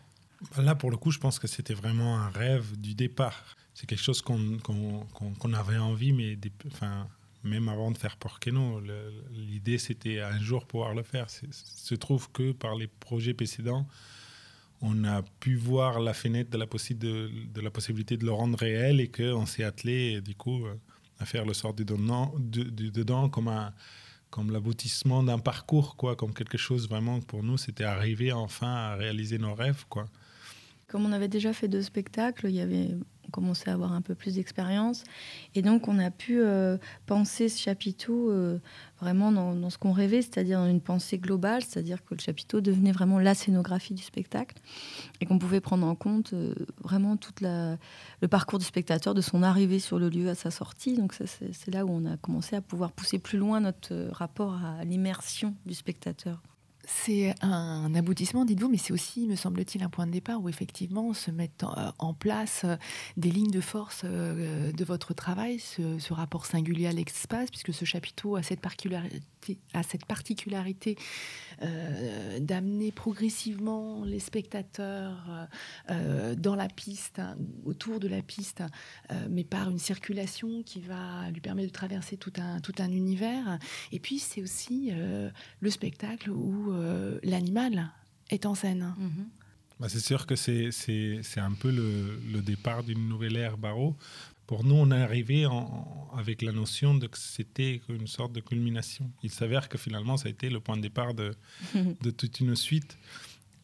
Là, 0.57 0.75
pour 0.75 0.91
le 0.91 0.97
coup, 0.97 1.11
je 1.11 1.19
pense 1.19 1.39
que 1.39 1.47
c'était 1.47 1.73
vraiment 1.73 2.17
un 2.17 2.29
rêve 2.29 2.77
du 2.79 2.93
départ. 2.93 3.55
C'est 3.73 3.87
quelque 3.87 4.03
chose 4.03 4.21
qu'on 4.21 5.53
avait 5.53 5.77
envie, 5.77 6.13
mais 6.13 6.37
enfin, 6.67 7.07
même 7.45 7.69
avant 7.69 7.91
de 7.91 7.97
faire 7.97 8.17
Porqueno, 8.17 8.81
l'idée 9.31 9.77
c'était 9.77 10.19
un 10.19 10.39
jour 10.39 10.65
pouvoir 10.65 10.93
le 10.93 11.03
faire. 11.03 11.27
Se 11.29 11.95
trouve 11.95 12.31
que 12.31 12.51
par 12.51 12.75
les 12.75 12.87
projets 12.87 13.33
précédents, 13.33 13.87
on 14.81 15.03
a 15.05 15.21
pu 15.39 15.55
voir 15.55 15.99
la 15.99 16.13
fenêtre 16.13 16.49
de 16.51 16.57
la, 16.57 16.67
possibilité 16.67 18.17
de 18.17 18.25
le 18.25 18.31
rendre 18.31 18.57
réel 18.57 18.99
et 18.99 19.09
qu'on 19.09 19.45
s'est 19.45 19.63
attelé, 19.63 20.21
du 20.21 20.35
coup, 20.35 20.65
euh, 20.65 20.75
à 21.19 21.25
faire 21.25 21.45
le 21.45 21.53
sort 21.53 21.73
du 21.73 21.85
dedans, 21.85 23.29
comme, 23.29 23.51
comme 24.29 24.51
l'aboutissement 24.51 25.23
d'un 25.23 25.39
parcours, 25.39 25.95
quoi, 25.95 26.15
comme 26.15 26.33
quelque 26.33 26.57
chose 26.57 26.89
vraiment 26.89 27.21
pour 27.21 27.41
nous, 27.41 27.57
c'était 27.57 27.85
arriver 27.85 28.31
enfin 28.31 28.73
à 28.73 28.95
réaliser 28.95 29.37
nos 29.37 29.55
rêves. 29.55 29.85
Quoi. 29.87 30.05
Comme 30.87 31.05
on 31.05 31.11
avait 31.11 31.27
déjà 31.27 31.53
fait 31.53 31.67
deux 31.67 31.81
spectacles, 31.81 32.47
il 32.47 32.55
y 32.55 32.61
avait 32.61 32.95
on 33.27 33.31
commençait 33.31 33.69
à 33.69 33.73
avoir 33.73 33.93
un 33.93 34.01
peu 34.01 34.15
plus 34.15 34.35
d'expérience. 34.35 35.03
Et 35.55 35.61
donc, 35.61 35.87
on 35.87 35.99
a 35.99 36.11
pu 36.11 36.39
euh, 36.39 36.77
penser 37.05 37.49
ce 37.49 37.59
chapiteau 37.59 38.29
euh, 38.29 38.59
vraiment 38.99 39.31
dans, 39.31 39.69
ce 39.69 39.77
qu'on 39.77 39.91
rêvait, 39.91 40.21
c'est-à-dire 40.21 40.59
dans 40.59 40.69
une 40.69 40.81
pensée 40.81 41.17
globale, 41.17 41.63
c'est-à-dire 41.63 42.03
que 42.03 42.15
le 42.15 42.19
chapiteau 42.19 42.61
devenait 42.61 42.91
vraiment 42.91 43.19
la 43.19 43.33
scénographie 43.33 43.93
du 43.93 44.03
spectacle 44.03 44.57
et 45.21 45.25
qu'on 45.25 45.39
pouvait 45.39 45.61
prendre 45.61 45.85
en 45.85 45.95
compte 45.95 46.33
euh, 46.33 46.53
vraiment 46.83 47.17
tout 47.17 47.33
le 47.41 48.27
parcours 48.27 48.59
du 48.59 48.65
spectateur, 48.65 49.13
de 49.13 49.21
son 49.21 49.43
arrivée 49.43 49.79
sur 49.79 49.99
le 49.99 50.09
lieu 50.09 50.29
à 50.29 50.35
sa 50.35 50.51
sortie. 50.51 50.93
Donc, 50.93 51.13
c'est 51.13 51.71
là 51.73 51.85
où 51.85 51.89
on 51.89 52.05
a 52.05 52.17
commencé 52.17 52.55
à 52.55 52.61
pouvoir 52.61 52.91
pousser 52.91 53.19
plus 53.19 53.37
loin 53.37 53.59
notre 53.59 53.93
rapport 54.11 54.59
à 54.63 54.83
l'immersion 54.83 55.55
du 55.65 55.73
spectateur. 55.73 56.41
C'est 56.87 57.33
un 57.41 57.93
aboutissement, 57.95 58.45
dites-vous, 58.45 58.69
mais 58.69 58.77
c'est 58.77 58.93
aussi, 58.93 59.27
me 59.27 59.35
semble-t-il, 59.35 59.83
un 59.83 59.89
point 59.89 60.05
de 60.05 60.11
départ 60.11 60.41
où 60.41 60.49
effectivement 60.49 61.13
se 61.13 61.31
mettent 61.31 61.65
en 61.99 62.13
place 62.13 62.65
des 63.17 63.31
lignes 63.31 63.51
de 63.51 63.61
force 63.61 64.05
de 64.05 64.83
votre 64.83 65.13
travail, 65.13 65.59
ce, 65.59 66.13
rapport 66.13 66.45
singulier 66.45 66.87
à 66.87 66.91
l'espace, 66.91 67.49
puisque 67.49 67.73
ce 67.73 67.85
chapiteau 67.85 68.35
a 68.35 68.43
cette 68.43 68.61
particularité, 68.61 69.21
a 69.73 69.83
cette 69.83 70.05
particularité 70.05 70.95
d'amener 72.39 72.91
progressivement 72.91 74.03
les 74.05 74.19
spectateurs 74.19 75.47
dans 76.37 76.55
la 76.55 76.67
piste, 76.67 77.19
hein, 77.19 77.37
autour 77.65 77.99
de 77.99 78.07
la 78.07 78.21
piste, 78.21 78.63
mais 79.29 79.43
par 79.43 79.69
une 79.69 79.79
circulation 79.79 80.63
qui 80.63 80.79
va 80.81 81.29
lui 81.31 81.41
permettre 81.41 81.69
de 81.69 81.73
traverser 81.73 82.17
tout 82.17 82.33
un, 82.37 82.59
tout 82.59 82.73
un 82.79 82.91
univers. 82.91 83.59
Et 83.91 83.99
puis 83.99 84.19
c'est 84.19 84.41
aussi 84.41 84.91
le 85.59 85.69
spectacle 85.69 86.29
où 86.29 86.73
euh, 86.73 87.19
l'animal 87.23 87.91
est 88.29 88.45
en 88.45 88.55
scène. 88.55 88.93
Bah, 89.79 89.89
c'est 89.89 89.99
sûr 89.99 90.25
que 90.25 90.35
c'est 90.35 90.71
un 91.37 91.51
peu 91.51 91.71
le, 91.71 92.41
départ 92.41 92.83
d'une 92.83 93.07
nouvelle 93.07 93.35
ère 93.35 93.57
Barreau. 93.57 93.95
Pour 94.47 94.63
nous, 94.63 94.75
on 94.75 94.91
est 94.91 95.01
arrivé 95.01 95.45
en, 95.45 96.09
avec 96.15 96.41
la 96.41 96.51
notion 96.51 96.93
de 96.95 97.07
que 97.07 97.17
c'était 97.17 97.81
une 97.89 98.07
sorte 98.07 98.31
de 98.33 98.41
culmination. 98.41 99.09
Il 99.23 99.31
s'avère 99.31 99.69
que 99.69 99.77
finalement, 99.77 100.17
ça 100.17 100.27
a 100.27 100.31
été 100.31 100.49
le 100.49 100.59
point 100.59 100.77
de 100.77 100.81
départ 100.81 101.13
de, 101.13 101.33
de 101.73 102.11
toute 102.11 102.39
une 102.39 102.55
suite. 102.55 102.97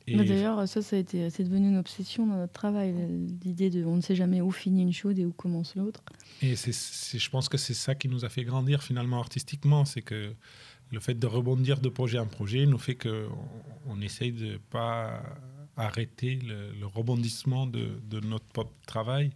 D'ailleurs, 0.07 0.67
ça, 0.67 0.81
ça 0.81 0.95
a 0.95 0.99
été, 0.99 1.29
c'est 1.29 1.43
devenu 1.43 1.69
une 1.69 1.77
obsession 1.77 2.25
dans 2.25 2.35
notre 2.35 2.53
travail, 2.53 2.93
l'idée 3.45 3.69
de 3.69 3.85
on 3.85 3.97
ne 3.97 4.01
sait 4.01 4.15
jamais 4.15 4.41
où 4.41 4.51
finit 4.51 4.81
une 4.81 4.93
chose 4.93 5.19
et 5.19 5.25
où 5.25 5.31
commence 5.31 5.75
l'autre. 5.75 6.03
Et 6.41 6.55
c'est, 6.55 6.73
je 7.19 7.29
pense 7.29 7.47
que 7.47 7.57
c'est 7.57 7.73
ça 7.73 7.95
qui 7.95 8.07
nous 8.07 8.25
a 8.25 8.29
fait 8.29 8.43
grandir 8.43 8.83
finalement 8.83 9.19
artistiquement, 9.19 9.85
c'est 9.85 10.01
que 10.01 10.33
le 10.91 10.99
fait 10.99 11.13
de 11.13 11.27
rebondir 11.27 11.79
de 11.79 11.89
projet 11.89 12.19
en 12.19 12.25
projet 12.25 12.65
nous 12.65 12.77
fait 12.77 12.95
qu'on 12.95 13.29
on 13.87 14.01
essaye 14.01 14.31
de 14.31 14.57
pas 14.69 15.23
arrêter 15.77 16.39
le, 16.43 16.85
rebondissement 16.85 17.65
de, 17.65 18.19
notre 18.23 18.45
propre 18.45 18.73
travail. 18.85 19.31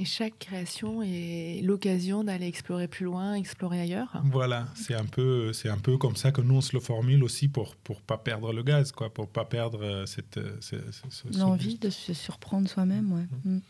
Et 0.00 0.04
chaque 0.06 0.38
création 0.38 1.02
est 1.02 1.60
l'occasion 1.62 2.24
d'aller 2.24 2.46
explorer 2.46 2.88
plus 2.88 3.04
loin, 3.04 3.34
explorer 3.34 3.80
ailleurs. 3.80 4.22
Voilà, 4.24 4.66
c'est 4.74 4.94
un 4.94 5.04
peu, 5.04 5.52
c'est 5.52 5.68
un 5.68 5.76
peu 5.76 5.98
comme 5.98 6.16
ça 6.16 6.32
que 6.32 6.40
nous 6.40 6.54
on 6.54 6.60
se 6.62 6.74
le 6.74 6.80
formule 6.80 7.22
aussi 7.22 7.48
pour 7.48 7.76
pour 7.76 8.00
pas 8.00 8.16
perdre 8.16 8.52
le 8.52 8.62
gaz, 8.62 8.92
quoi, 8.92 9.12
pour 9.12 9.28
pas 9.28 9.44
perdre 9.44 9.84
euh, 9.84 10.06
cette, 10.06 10.38
euh, 10.38 10.58
l'envie 11.36 11.76
de 11.76 11.90
se 11.90 12.14
surprendre 12.14 12.68
soi-même, 12.68 13.12
ouais. 13.12 13.26
Mm. 13.44 13.56
Mm. 13.56 13.60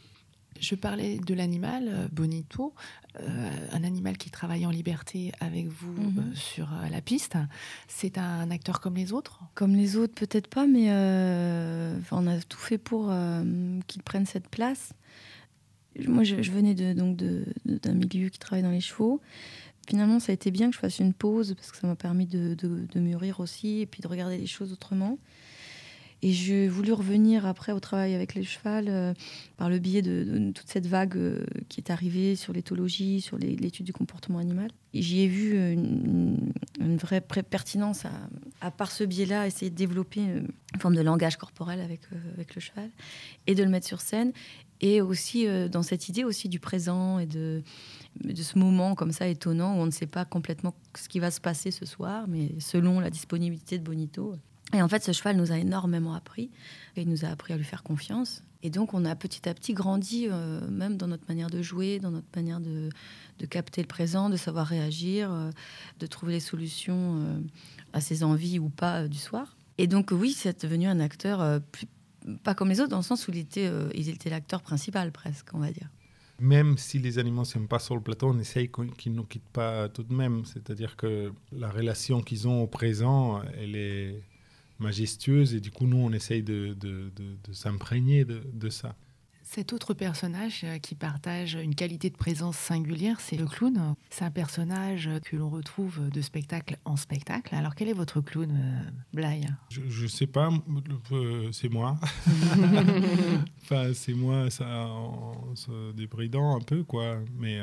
Je 0.61 0.75
parlais 0.75 1.19
de 1.19 1.35
l'animal, 1.35 1.89
euh, 1.89 2.09
Bonito, 2.13 2.75
euh, 3.19 3.51
un 3.73 3.83
animal 3.83 4.19
qui 4.19 4.31
travaille 4.31 4.67
en 4.67 4.71
liberté 4.71 5.33
avec 5.41 5.69
vous 5.69 5.93
mhm. 5.93 6.19
euh, 6.19 6.35
sur 6.35 6.69
la 6.91 7.01
piste. 7.01 7.37
C'est 7.89 8.19
un 8.19 8.51
acteur 8.51 8.81
comme 8.81 8.95
les 8.95 9.13
autres? 9.13 9.41
Comme 9.55 9.75
les 9.75 9.97
autres, 9.97 10.15
peut-être 10.15 10.49
pas, 10.49 10.67
mais 10.67 10.91
on 12.13 12.27
a 12.27 12.41
tout 12.43 12.59
fait 12.59 12.79
pour 12.79 13.13
qu'il 13.87 14.03
prenne 14.03 14.27
cette 14.27 14.49
place. 14.49 14.93
Moi, 16.07 16.25
je, 16.25 16.51
venais 16.51 16.75
donc 16.95 17.17
d'un 17.17 17.95
milieu 17.95 18.29
qui 18.29 18.39
travaille 18.39 18.63
dans 18.63 18.71
les 18.71 18.81
chevaux. 18.81 19.21
Finalement, 19.89 20.21
ça 20.21 20.31
a 20.31 20.35
été 20.35 20.51
bien 20.51 20.69
que 20.69 20.75
je 20.75 20.81
fasse 20.81 21.01
une 21.01 21.13
pause 21.13 21.55
parce 21.55 21.73
que 21.73 21.77
ça 21.77 21.87
m'a 21.87 21.97
permis 21.97 22.27
de, 22.27 22.57
mûrir 22.95 23.41
aussi 23.41 23.81
et 23.81 23.87
puis 23.87 24.03
de 24.03 24.09
regarder 24.09 24.39
les 24.39 24.47
choses 24.47 24.73
autrement. 24.73 25.19
Et 26.23 26.33
j'ai 26.33 26.69
voulu 26.69 26.93
revenir 26.93 27.47
après 27.47 27.73
au 27.73 27.81
travail 27.81 28.15
avec 28.15 28.35
les 28.35 28.45
chevals 28.45 28.89
euh, 28.89 29.15
par 29.57 29.71
le 29.71 29.79
biais 29.79 30.03
de, 30.03 30.53
toute 30.55 30.69
cette 30.69 30.87
vague 30.87 31.17
euh, 31.17 31.47
qui 31.71 31.81
est 31.81 31.91
arrivée 31.91 32.37
sur 32.37 32.53
l'éthologie, 32.53 33.23
sur 33.23 33.39
l'étude 33.39 33.87
du 33.87 33.95
comportement 33.95 34.39
animal. 34.39 34.71
Et 34.93 35.01
j'y 35.01 35.23
ai 35.23 35.27
vu 35.29 35.55
une, 35.73 36.53
vraie 36.99 37.23
pertinence 37.23 38.05
à, 38.05 38.11
à, 38.61 38.71
par 38.71 38.91
ce 38.91 39.03
biais-là, 39.03 39.47
essayer 39.47 39.71
de 39.71 39.77
développer 39.77 40.21
une 40.21 40.49
forme 40.79 40.95
de 40.95 41.01
langage 41.01 41.37
corporel 41.39 41.81
avec, 41.81 42.01
euh, 42.13 42.35
avec 42.35 42.55
le 42.55 42.61
cheval 42.61 42.91
et 43.47 43.55
de 43.55 43.63
le 43.63 43.71
mettre 43.71 43.87
sur 43.87 44.03
scène. 44.03 44.33
Et 44.81 45.03
aussi 45.03 45.47
dans 45.69 45.83
cette 45.83 46.09
idée 46.09 46.25
aussi 46.25 46.49
du 46.49 46.59
présent 46.59 47.19
et 47.19 47.27
de, 47.27 47.63
ce 48.35 48.59
moment 48.59 48.95
comme 48.95 49.13
ça 49.13 49.29
étonnant 49.29 49.77
où 49.77 49.81
on 49.81 49.87
ne 49.87 49.91
sait 49.91 50.07
pas 50.07 50.25
complètement 50.25 50.75
ce 50.97 51.09
qui 51.09 51.21
va 51.21 51.31
se 51.31 51.41
passer 51.41 51.71
ce 51.71 51.85
soir, 51.85 52.25
mais 52.29 52.53
selon 52.61 52.99
la 52.99 53.11
disponibilité 53.11 53.79
de 53.79 53.85
Bonito, 53.85 54.37
et 54.73 54.83
en 54.83 54.89
fait, 54.89 55.03
ce 55.03 55.13
cheval 55.13 55.37
nous 55.37 55.53
a 55.53 55.59
énormément 55.59 56.15
appris. 56.15 56.51
il 56.97 57.09
nous 57.09 57.25
a 57.25 57.29
appris 57.29 57.53
à 57.53 57.57
lui 57.57 57.65
faire 57.65 57.83
confiance. 57.83 58.43
Et 58.63 58.71
donc, 58.71 58.95
on 58.95 59.05
a 59.05 59.17
petit 59.17 59.49
à 59.49 59.55
petit 59.55 59.73
grandi, 59.73 60.29
euh, 60.29 60.61
même 60.69 60.97
dans 60.97 61.07
notre 61.07 61.25
manière 61.29 61.49
de 61.49 61.63
jouer, 61.63 61.99
dans 61.99 62.11
notre 62.11 62.29
manière 62.37 62.61
de, 62.61 62.91
capter 63.49 63.81
le 63.81 63.87
présent, 63.87 64.29
de 64.29 64.37
savoir 64.37 64.67
réagir, 64.67 65.33
euh, 65.33 65.51
de 65.99 66.07
trouver 66.07 66.35
les 66.35 66.41
solutions 66.41 67.17
euh, 67.19 67.41
à 67.95 68.01
ses 68.01 68.23
envies 68.23 68.59
ou 68.59 68.69
pas 68.69 69.09
du 69.09 69.19
soir. 69.19 69.57
Et 69.79 69.87
donc, 69.87 70.11
oui, 70.13 70.33
c'est 70.33 70.63
devenu 70.63 70.87
un 70.87 71.01
acteur 71.01 71.61
pas 72.43 72.55
comme 72.55 72.69
les 72.69 72.81
autres, 72.81 72.91
dans 72.91 72.99
le 72.99 73.03
sens 73.03 73.29
où 73.29 73.33
était, 73.33 73.71
il 73.95 74.09
était 74.09 74.31
l'acteur 74.31 74.63
principal, 74.63 75.13
presque, 75.13 75.49
on 75.55 75.59
va 75.59 75.71
dire 75.71 75.89
même 76.43 76.79
si 76.79 76.99
les 76.99 77.19
animaux 77.19 77.43
ne 77.43 77.47
sont 77.47 77.67
pas 77.67 77.79
sur 77.79 77.95
le 77.95 78.01
plateau, 78.01 78.31
on 78.31 78.39
essaye 78.39 78.71
qu'ils 78.71 79.13
ne 79.13 79.17
nous 79.19 79.25
quittent 79.25 79.51
pas 79.53 79.91
tout 79.91 80.03
de 80.03 80.15
même. 80.15 80.47
C'est-à-dire 80.47 80.97
que 80.97 81.35
la 81.53 81.69
relation 81.69 82.23
qu'ils 82.23 82.49
ont 82.49 82.63
au 82.63 82.67
présent, 82.67 83.43
elle 83.59 83.77
est, 83.77 84.23
majestueuse 84.81 85.55
et 85.55 85.61
du 85.61 85.71
coup 85.71 85.87
nous 85.87 85.99
on 85.99 86.11
essaye 86.13 86.43
de, 86.43 86.75
de, 86.75 87.13
s'imprégner 87.53 88.25
de, 88.25 88.71
ça. 88.71 88.97
Cet 89.53 89.73
autre 89.73 89.95
personnage 89.95 90.61
euh, 90.63 90.79
qui 90.79 90.95
partage 90.95 91.55
une 91.55 91.75
qualité 91.75 92.09
de 92.09 92.17
présence 92.17 92.57
singulière, 92.57 93.21
c'est 93.21 93.35
le 93.35 93.47
clown. 93.47 93.97
C'est 94.09 94.25
un 94.25 94.31
personnage 94.31 95.11
que 95.25 95.35
l'on 95.35 95.51
retrouve 95.51 96.09
de 96.09 96.21
spectacle 96.21 96.79
en 96.85 96.95
spectacle. 96.95 97.53
Alors 97.57 97.75
quel 97.75 97.89
est 97.89 97.93
votre 97.93 98.21
clown, 98.21 98.49
euh, 98.49 98.91
Blaye 99.13 99.49
Je 99.69 100.05
ne 100.05 100.07
sais 100.07 100.29
pas, 100.29 100.51
euh, 101.11 101.51
c'est 101.51 101.69
moi. 101.69 101.99
enfin, 103.63 103.93
c'est 103.93 104.15
moi, 104.15 104.51
ça, 104.51 104.87
en 104.87 105.57
se 105.57 105.91
débridant 105.95 106.55
un 106.55 106.61
peu, 106.61 106.85
quoi. 106.85 107.19
Mais 107.37 107.59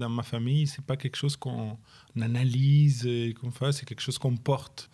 dans 0.00 0.08
ma 0.08 0.24
famille, 0.24 0.66
c'est 0.66 0.84
pas 0.84 0.96
quelque 0.96 1.16
chose 1.16 1.36
qu'on 1.36 1.78
analyse 2.20 3.06
et 3.06 3.36
qu'on 3.40 3.52
fait, 3.52 3.70
c'est 3.70 3.86
quelque 3.86 4.02
chose 4.02 4.18
qu'on 4.18 4.36
porte. 4.36 4.90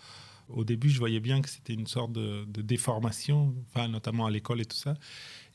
Au 0.48 0.64
début, 0.64 0.90
je 0.90 0.98
voyais 0.98 1.20
bien 1.20 1.40
que 1.40 1.48
c'était 1.48 1.72
une 1.72 1.86
sorte 1.86 2.12
de, 2.12 2.44
déformation, 2.62 3.54
enfin, 3.68 3.88
notamment 3.88 4.26
à 4.26 4.30
l'école 4.30 4.60
et 4.60 4.64
tout 4.64 4.76
ça. 4.76 4.94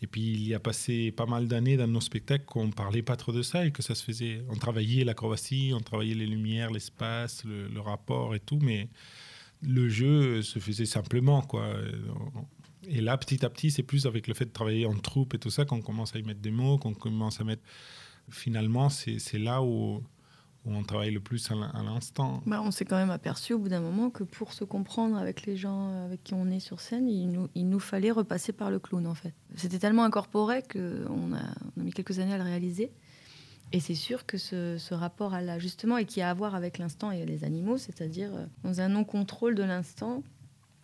Et 0.01 0.07
puis, 0.07 0.21
il 0.21 0.47
y 0.47 0.53
a 0.53 0.59
passé 0.59 1.11
pas 1.11 1.25
mal 1.25 1.47
d'années 1.47 1.77
dans 1.77 1.87
nos 1.87 2.01
spectacles 2.01 2.45
qu'on 2.45 2.71
parlait 2.71 3.01
pas 3.01 3.15
trop 3.15 3.31
de 3.31 3.41
ça 3.41 3.65
et 3.65 3.71
que 3.71 3.83
ça 3.83 3.95
se 3.95 4.03
faisait. 4.03 4.43
On 4.49 4.55
travaillait 4.55 5.03
l'acrobatie, 5.03 5.71
on 5.75 5.79
travaillait 5.81 6.15
les 6.15 6.25
lumières, 6.25 6.71
l'espace, 6.71 7.43
le, 7.45 7.79
rapport 7.79 8.35
et 8.35 8.39
tout, 8.39 8.59
mais 8.61 8.89
le 9.61 9.89
jeu 9.89 10.41
se 10.41 10.59
faisait 10.59 10.85
simplement, 10.85 11.41
quoi. 11.41 11.67
Et 12.87 13.01
là, 13.01 13.17
petit 13.17 13.45
à 13.45 13.49
petit, 13.49 13.71
c'est 13.71 13.83
plus 13.83 14.05
avec 14.07 14.27
le 14.27 14.33
fait 14.33 14.45
de 14.45 14.51
travailler 14.51 14.85
en 14.85 14.97
troupe 14.97 15.35
et 15.35 15.39
tout 15.39 15.51
ça 15.51 15.65
qu'on 15.65 15.81
commence 15.81 16.15
à 16.15 16.19
y 16.19 16.23
mettre 16.23 16.41
des 16.41 16.51
mots, 16.51 16.77
qu'on 16.77 16.93
commence 16.93 17.39
à 17.39 17.43
mettre. 17.43 17.63
Finalement, 18.31 18.89
c'est 18.89 19.39
là 19.39 19.61
où 19.61 20.03
où 20.69 20.75
on 20.75 20.83
travaille 20.83 21.11
le 21.11 21.19
plus 21.19 21.49
à 21.51 21.83
l'instant. 21.83 22.41
Bah, 22.45 22.61
on 22.63 22.71
s'est 22.71 22.85
quand 22.85 22.97
même 22.97 23.09
aperçu 23.09 23.53
au 23.53 23.59
bout 23.59 23.69
d'un 23.69 23.79
moment 23.79 24.09
que 24.09 24.23
pour 24.23 24.53
se 24.53 24.63
comprendre 24.63 25.17
avec 25.17 25.45
les 25.45 25.57
gens 25.57 26.05
avec 26.05 26.23
qui 26.23 26.33
on 26.33 26.49
est 26.49 26.59
sur 26.59 26.79
scène, 26.79 27.09
il 27.09 27.29
nous, 27.31 27.49
il 27.55 27.67
nous 27.67 27.79
fallait 27.79 28.11
repasser 28.11 28.53
par 28.53 28.69
le 28.69 28.79
clown 28.79 29.07
en 29.07 29.15
fait. 29.15 29.33
C'était 29.55 29.79
tellement 29.79 30.03
incorporé 30.03 30.61
qu'on 30.61 31.33
a, 31.33 31.41
on 31.77 31.81
a 31.81 31.83
mis 31.83 31.91
quelques 31.91 32.19
années 32.19 32.33
à 32.33 32.37
le 32.37 32.43
réaliser. 32.43 32.91
Et 33.71 33.79
c'est 33.79 33.95
sûr 33.95 34.25
que 34.25 34.37
ce, 34.37 34.77
ce 34.77 34.93
rapport 34.93 35.33
à 35.33 35.41
l'ajustement 35.41 35.97
et 35.97 36.05
qui 36.05 36.21
a 36.21 36.29
à 36.29 36.33
voir 36.33 36.55
avec 36.55 36.79
l'instant 36.79 37.11
et 37.11 37.25
les 37.25 37.43
animaux, 37.43 37.77
c'est-à-dire 37.77 38.33
euh, 38.33 38.45
dans 38.63 38.81
un 38.81 38.89
non-contrôle 38.89 39.53
de 39.53 39.61
l'instant, 39.63 40.23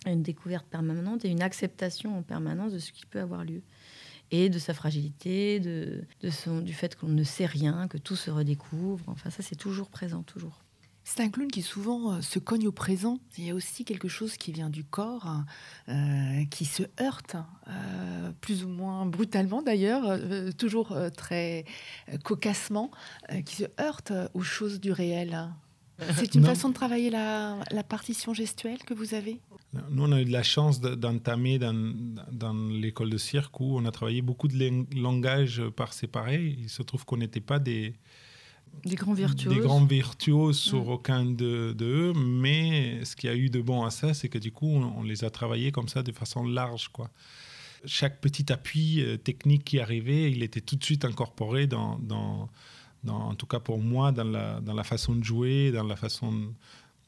une 0.05 0.21
découverte 0.21 0.67
permanente 0.67 1.25
et 1.25 1.29
une 1.29 1.41
acceptation 1.41 2.15
en 2.15 2.21
permanence 2.21 2.73
de 2.73 2.79
ce 2.79 2.91
qui 2.91 3.05
peut 3.05 3.19
avoir 3.19 3.43
lieu 3.43 3.63
et 4.31 4.49
de 4.49 4.59
sa 4.59 4.73
fragilité, 4.73 5.59
de, 5.59 6.05
son, 6.29 6.61
du 6.61 6.73
fait 6.73 6.95
qu'on 6.95 7.07
ne 7.07 7.23
sait 7.23 7.45
rien, 7.45 7.87
que 7.87 7.97
tout 7.97 8.15
se 8.15 8.31
redécouvre. 8.31 9.05
Enfin, 9.07 9.29
ça, 9.29 9.43
c'est 9.43 9.55
toujours 9.55 9.89
présent, 9.89 10.23
toujours. 10.23 10.61
C'est 11.07 11.21
un 11.21 11.29
clown 11.29 11.47
qui 11.47 11.61
souvent 11.61 12.13
euh, 12.13 12.21
se 12.21 12.39
cogne 12.39 12.67
au 12.67 12.71
présent. 12.71 13.19
Il 13.37 13.45
y 13.45 13.51
a 13.51 13.53
aussi 13.53 13.85
quelque 13.85 14.07
chose 14.07 14.37
qui 14.37 14.51
vient 14.51 14.71
du 14.71 14.83
corps, 14.83 15.43
euh, 15.87 16.45
qui 16.49 16.65
se 16.65 16.81
heurte, 16.99 17.35
euh, 17.67 18.31
plus 18.41 18.63
ou 18.63 18.69
moins 18.69 19.05
brutalement 19.05 19.61
d'ailleurs, 19.61 20.19
toujours 20.57 20.97
très 21.15 21.65
cocassement, 22.23 22.89
qui 23.45 23.55
se 23.55 23.65
heurte 23.79 24.11
aux 24.33 24.41
choses 24.41 24.79
du 24.79 24.91
réel. 24.91 25.47
C'est 26.15 26.35
une 26.35 26.45
façon 26.45 26.69
de 26.69 26.73
travailler 26.73 27.09
la, 27.09 27.57
la 27.71 27.83
partition 27.83 28.33
gestuelle 28.33 28.79
que 28.79 28.93
vous 28.93 29.13
avez? 29.13 29.39
Nous, 29.89 30.03
on 30.03 30.11
a 30.11 30.21
eu 30.21 30.25
de 30.25 30.31
la 30.31 30.43
chance 30.43 30.81
d'entamer 30.81 31.57
dans, 31.59 31.93
dans 32.31 32.53
l'école 32.53 33.09
de 33.09 33.17
cirque 33.17 33.59
où 33.59 33.77
on 33.77 33.85
a 33.85 33.91
travaillé 33.91 34.21
beaucoup 34.21 34.47
de 34.47 34.97
langages 34.99 35.63
par 35.75 35.93
séparé. 35.93 36.55
Il 36.59 36.69
se 36.69 36.83
trouve 36.83 37.05
qu'on 37.05 37.17
n'était 37.17 37.41
pas 37.41 37.59
des, 37.59 37.93
des 38.83 38.95
grands 38.95 39.13
virtuoses, 39.13 39.53
des 39.53 39.59
grands 39.59 39.85
virtuoses 39.85 40.59
sur 40.59 40.87
aucun 40.89 41.25
de, 41.25 41.73
de, 41.73 41.85
eux, 41.85 42.13
mais 42.13 43.03
ce 43.05 43.15
qui 43.15 43.27
a 43.27 43.35
eu 43.35 43.49
de 43.49 43.61
bon 43.61 43.83
à 43.83 43.89
ça, 43.89 44.13
c'est 44.13 44.29
que 44.29 44.37
du 44.37 44.51
coup, 44.51 44.67
on, 44.67 45.03
les 45.03 45.23
a 45.23 45.29
travaillés 45.29 45.71
comme 45.71 45.87
ça 45.87 46.03
de 46.03 46.11
façon 46.11 46.43
large. 46.45 46.89
Quoi. 46.89 47.09
Chaque 47.85 48.19
petit 48.19 48.51
appui 48.51 49.01
euh, 49.01 49.17
technique 49.17 49.63
qui 49.63 49.79
arrivait, 49.79 50.31
il 50.31 50.43
était 50.43 50.61
tout 50.61 50.75
de 50.75 50.83
suite 50.83 51.05
incorporé 51.05 51.67
dans, 51.67 51.97
dans, 51.99 52.49
en 53.07 53.35
tout 53.35 53.45
cas 53.45 53.59
pour 53.59 53.79
moi, 53.79 54.11
dans 54.11 54.23
la, 54.23 54.59
dans 54.61 54.73
la 54.73 54.83
façon 54.83 55.15
de 55.15 55.23
jouer, 55.23 55.71
dans 55.71 55.83
la 55.83 55.95
façon 55.95 56.53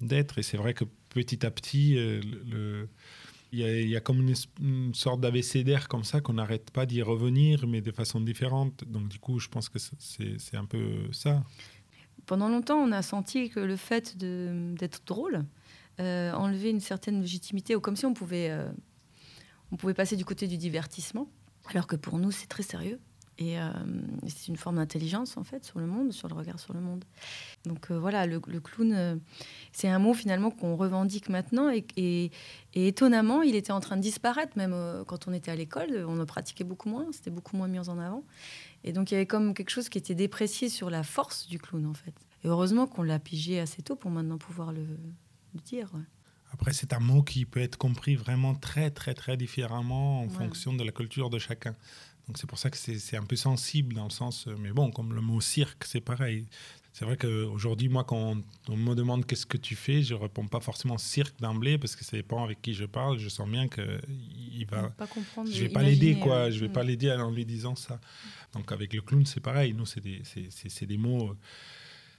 d'être. 0.01 0.37
Et 0.37 0.43
c'est 0.43 0.57
vrai 0.57 0.73
que 0.73 0.85
petit 1.09 1.45
à 1.45 1.51
petit, 1.51 1.95
le, 1.95 2.87
il, 3.51 3.89
y 3.89 3.95
a, 3.95 3.99
comme 4.01 4.27
une, 4.59 4.93
sorte 4.93 5.21
d'abécédaire 5.21 5.87
comme 5.87 6.03
ça 6.03 6.21
qu'on 6.21 6.33
n'arrête 6.33 6.71
pas 6.71 6.85
d'y 6.85 7.01
revenir, 7.01 7.65
mais 7.67 7.81
de 7.81 7.91
façon 7.91 8.19
différente. 8.19 8.83
Donc 8.85 9.07
du 9.07 9.19
coup, 9.19 9.39
je 9.39 9.47
pense 9.47 9.69
que 9.69 9.79
c'est 9.79 10.57
un 10.57 10.65
peu 10.65 11.11
ça. 11.11 11.43
Pendant 12.25 12.49
longtemps, 12.49 12.77
on 12.77 12.91
a 12.91 13.01
senti 13.01 13.49
que 13.49 13.59
le 13.59 13.77
fait 13.77 14.17
d'être 14.17 15.01
drôle 15.05 15.45
euh, 15.99 16.31
enlevait 16.33 16.71
une 16.71 16.81
certaine 16.81 17.21
légitimité, 17.21 17.75
ou 17.75 17.79
comme 17.79 17.95
si 17.95 18.05
on 18.05 18.13
pouvait, 18.13 18.55
on 19.71 19.77
pouvait 19.77 19.93
passer 19.93 20.15
du 20.15 20.25
côté 20.25 20.47
du 20.47 20.57
divertissement, 20.57 21.29
alors 21.69 21.87
que 21.87 21.95
pour 21.95 22.19
nous, 22.19 22.31
c'est 22.31 22.47
très 22.47 22.63
sérieux. 22.63 22.99
Et 23.39 23.59
euh, 23.59 23.69
c'est 24.27 24.47
une 24.47 24.57
forme 24.57 24.77
d'intelligence, 24.77 25.37
en 25.37 25.43
fait, 25.43 25.63
sur 25.63 25.79
le 25.79 25.85
monde, 25.85 26.11
sur 26.11 26.27
le 26.27 26.33
regard 26.33 26.59
sur 26.59 26.73
le 26.73 26.79
monde. 26.79 27.05
Donc 27.65 27.91
euh, 27.91 27.99
voilà, 27.99 28.25
le, 28.25 28.39
clown, 28.39 28.93
euh, 28.93 29.15
c'est 29.71 29.87
un 29.87 29.99
mot 29.99 30.13
finalement 30.13 30.49
qu'on 30.49 30.75
revendique 30.75 31.29
maintenant. 31.29 31.69
Et, 31.69 31.85
et, 31.97 32.31
étonnamment, 32.73 33.43
il 33.43 33.55
était 33.55 33.71
en 33.71 33.79
train 33.79 33.95
de 33.95 34.01
disparaître, 34.01 34.57
même 34.57 34.75
quand 35.05 35.27
on 35.27 35.33
était 35.33 35.51
à 35.51 35.55
l'école. 35.55 36.05
On 36.07 36.15
le 36.15 36.25
pratiquait 36.25 36.63
beaucoup 36.63 36.89
moins, 36.89 37.05
c'était 37.11 37.29
beaucoup 37.29 37.57
moins 37.57 37.67
mis 37.67 37.79
en 37.79 37.99
avant. 37.99 38.23
Et 38.83 38.91
donc 38.91 39.11
il 39.11 39.15
y 39.15 39.17
avait 39.17 39.25
comme 39.25 39.53
quelque 39.53 39.69
chose 39.69 39.89
qui 39.89 39.97
était 39.97 40.15
déprécié 40.15 40.69
sur 40.69 40.89
la 40.89 41.03
force 41.03 41.47
du 41.47 41.59
clown, 41.59 41.85
en 41.85 41.93
fait. 41.93 42.13
Et 42.43 42.47
heureusement 42.47 42.87
qu'on 42.87 43.03
l'a 43.03 43.19
pigé 43.19 43.59
assez 43.59 43.81
tôt 43.81 43.95
pour 43.95 44.11
maintenant 44.11 44.37
pouvoir 44.37 44.71
le, 44.71 44.85
dire. 45.65 45.91
Après, 46.53 46.71
c'est 46.71 46.93
un 46.93 46.99
mot 46.99 47.23
qui 47.23 47.45
peut 47.45 47.59
être 47.59 47.77
compris 47.77 48.15
vraiment 48.15 48.53
très, 48.53 48.91
très, 48.91 49.15
très 49.15 49.37
différemment 49.37 50.21
en 50.21 50.29
fonction 50.29 50.73
de 50.73 50.83
la 50.83 50.91
culture 50.91 51.31
de 51.31 51.39
chacun. 51.39 51.75
Donc 52.27 52.37
c'est 52.37 52.47
pour 52.47 52.59
ça 52.59 52.69
que 52.69 52.77
c'est 52.77 53.17
un 53.17 53.23
peu 53.23 53.35
sensible 53.35 53.95
dans 53.95 54.03
le 54.03 54.09
sens. 54.09 54.47
Euh, 54.47 54.55
mais 54.59 54.71
bon, 54.71 54.91
comme 54.91 55.13
le 55.13 55.21
mot 55.21 55.39
cirque, 55.39 55.85
c'est 55.85 56.01
pareil. 56.01 56.45
C'est 56.91 57.05
vrai 57.05 57.15
qu'aujourd'hui, 57.15 57.89
moi, 57.89 58.03
quand 58.03 58.37
on, 58.69 58.75
me 58.75 58.95
demande 58.95 59.25
qu'est-ce 59.25 59.45
que 59.45 59.57
tu 59.57 59.75
fais, 59.75 60.01
je 60.01 60.15
réponds 60.15 60.47
pas 60.47 60.59
forcément 60.59 60.97
cirque 60.97 61.39
d'emblée 61.39 61.77
parce 61.77 61.95
que 61.95 62.03
ça 62.03 62.17
dépend 62.17 62.43
avec 62.43 62.61
qui 62.61 62.73
je 62.73 62.85
parle. 62.85 63.19
Je 63.19 63.29
sens 63.29 63.47
bien 63.47 63.67
que 63.67 64.01
il 64.09 64.65
va. 64.65 64.89
Pas 64.89 65.05
comprendre, 65.05 65.49
je 65.51 65.61
vais 65.61 65.69
pas 65.69 65.83
l'aider, 65.83 66.17
quoi. 66.17 66.47
Euh, 66.47 66.51
je 66.51 66.59
vais 66.59 66.69
pas 66.69 66.83
hmm. 66.83 66.87
l'aider 66.87 67.11
en 67.11 67.31
lui 67.31 67.45
disant 67.45 67.75
ça. 67.75 67.99
Donc 68.53 68.71
avec 68.71 68.93
le 68.93 69.01
clown, 69.01 69.25
c'est 69.25 69.39
pareil. 69.39 69.73
Nous, 69.73 69.85
c'est 69.85 70.01
des, 70.01 70.21
des 70.85 70.97
mots 70.97 71.35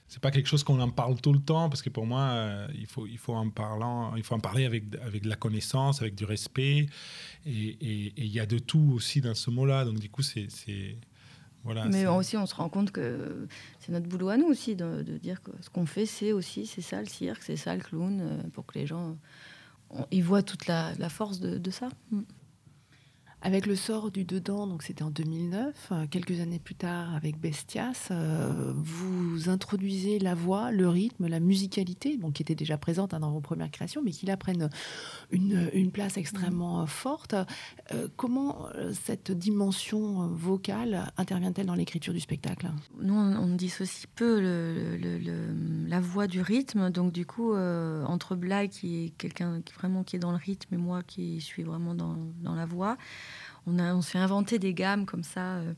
c'est 0.09 0.21
pas 0.21 0.31
quelque 0.31 0.47
chose 0.47 0.63
qu'on 0.63 0.79
en 0.79 0.89
parle 0.89 1.21
tout 1.21 1.31
le 1.31 1.39
temps 1.39 1.69
parce 1.69 1.83
que 1.83 1.89
pour 1.89 2.07
moi 2.07 2.21
euh, 2.21 2.67
il 2.73 2.87
faut 2.87 3.05
il 3.05 3.19
faut 3.19 3.35
en 3.35 3.49
parlant 3.49 4.15
il 4.15 4.23
faut 4.23 4.33
en 4.33 4.39
parler 4.39 4.65
avec 4.65 4.83
avec 5.05 5.21
de 5.21 5.29
la 5.29 5.35
connaissance 5.35 6.01
avec 6.01 6.15
du 6.15 6.25
respect. 6.25 6.87
Et 7.45 8.13
il 8.17 8.27
y 8.27 8.39
a 8.39 8.45
de 8.45 8.57
tout 8.57 8.91
aussi 8.95 9.21
dans 9.21 9.35
ce 9.35 9.49
mot 9.49 9.65
là 9.65 9.85
donc 9.85 9.99
du 9.99 10.09
coup 10.09 10.23
c'est 10.23 10.47
voilà 11.63 11.85
mais 11.85 12.07
aussi 12.07 12.37
on 12.37 12.45
se 12.45 12.55
rend 12.55 12.69
compte 12.69 12.91
que 12.91 13.47
c'est 13.79 13.91
notre 13.91 14.07
boulot 14.07 14.29
à 14.29 14.37
nous 14.37 14.47
aussi 14.47 14.75
de, 14.75 15.03
dire 15.21 15.43
que 15.43 15.51
ce 15.61 15.69
qu'on 15.69 15.85
fait 15.85 16.05
c'est 16.05 16.31
aussi 16.31 16.65
c'est 16.65 16.81
ça 16.81 16.99
le 17.01 17.07
cirque 17.07 17.43
c'est 17.43 17.55
ça 17.55 17.75
le 17.75 17.81
clown 17.81 18.19
euh, 18.19 18.43
pour 18.53 18.65
que 18.65 18.79
les 18.79 18.87
gens 18.87 19.15
ils 20.11 20.23
voient 20.23 20.43
toute 20.43 20.67
la, 20.67 20.93
force 21.09 21.39
de, 21.39 21.57
de 21.57 21.71
ça. 21.71 21.89
Mm. 22.11 22.21
Avec 23.41 23.67
le 23.67 23.75
sort 23.77 24.11
du 24.11 24.25
dedans, 24.25 24.67
donc 24.67 24.83
c'était 24.83 25.03
en 25.03 25.11
2009, 25.11 25.89
euh, 25.91 26.05
quelques 26.11 26.41
années 26.41 26.59
plus 26.59 26.75
tard 26.75 27.15
avec 27.15 27.39
Bestias, 27.39 28.09
euh, 28.11 28.73
vous 28.75 29.47
introduisez 29.47 30.19
la 30.19 30.35
voix, 30.35 30.71
le 30.71 30.89
rythme, 30.89 31.25
la 31.27 31.39
musicalité, 31.39 32.17
donc 32.17 32.33
qui 32.33 32.41
était 32.41 32.55
déjà 32.55 32.77
présente 32.77 33.13
hein, 33.13 33.21
dans 33.21 33.31
vos 33.31 33.39
premières 33.39 33.71
créations, 33.71 34.01
mais 34.03 34.11
qui 34.11 34.25
là 34.25 34.35
prennent 34.35 34.69
une, 35.31 35.69
une 35.73 35.91
place 35.91 36.17
extrêmement 36.17 36.85
forte. 36.85 37.33
Euh, 37.93 38.09
comment 38.17 38.67
cette 39.05 39.31
dimension 39.31 40.27
vocale 40.27 41.09
intervient-elle 41.15 41.67
dans 41.67 41.75
l'écriture 41.75 42.13
du 42.13 42.19
spectacle? 42.19 42.69
Nous, 43.01 43.13
on, 43.13 43.55
dissocie 43.55 44.07
peu 44.15 44.41
le, 44.41 45.87
la 45.87 46.01
voix 46.01 46.27
du 46.27 46.41
rythme, 46.41 46.89
donc 46.89 47.13
du 47.13 47.25
coup, 47.25 47.55
entre 47.55 48.35
Blague 48.35 48.69
qui 48.69 49.05
est 49.05 49.09
quelqu'un 49.11 49.61
qui 49.61 49.73
vraiment 49.73 50.03
qui 50.03 50.17
est 50.17 50.19
dans 50.19 50.31
le 50.31 50.37
rythme 50.37 50.73
et 50.73 50.77
moi 50.77 51.03
qui 51.03 51.41
suis 51.41 51.63
vraiment 51.63 51.93
dans, 51.95 52.17
dans 52.41 52.55
la 52.55 52.65
voix 52.65 52.97
on, 53.65 53.79
a, 53.79 53.93
on 53.93 54.01
s'est 54.01 54.17
inventé 54.17 54.59
des 54.59 54.73
gammes 54.73 55.05
comme 55.05 55.23
ça. 55.23 55.57
Euh, 55.57 55.73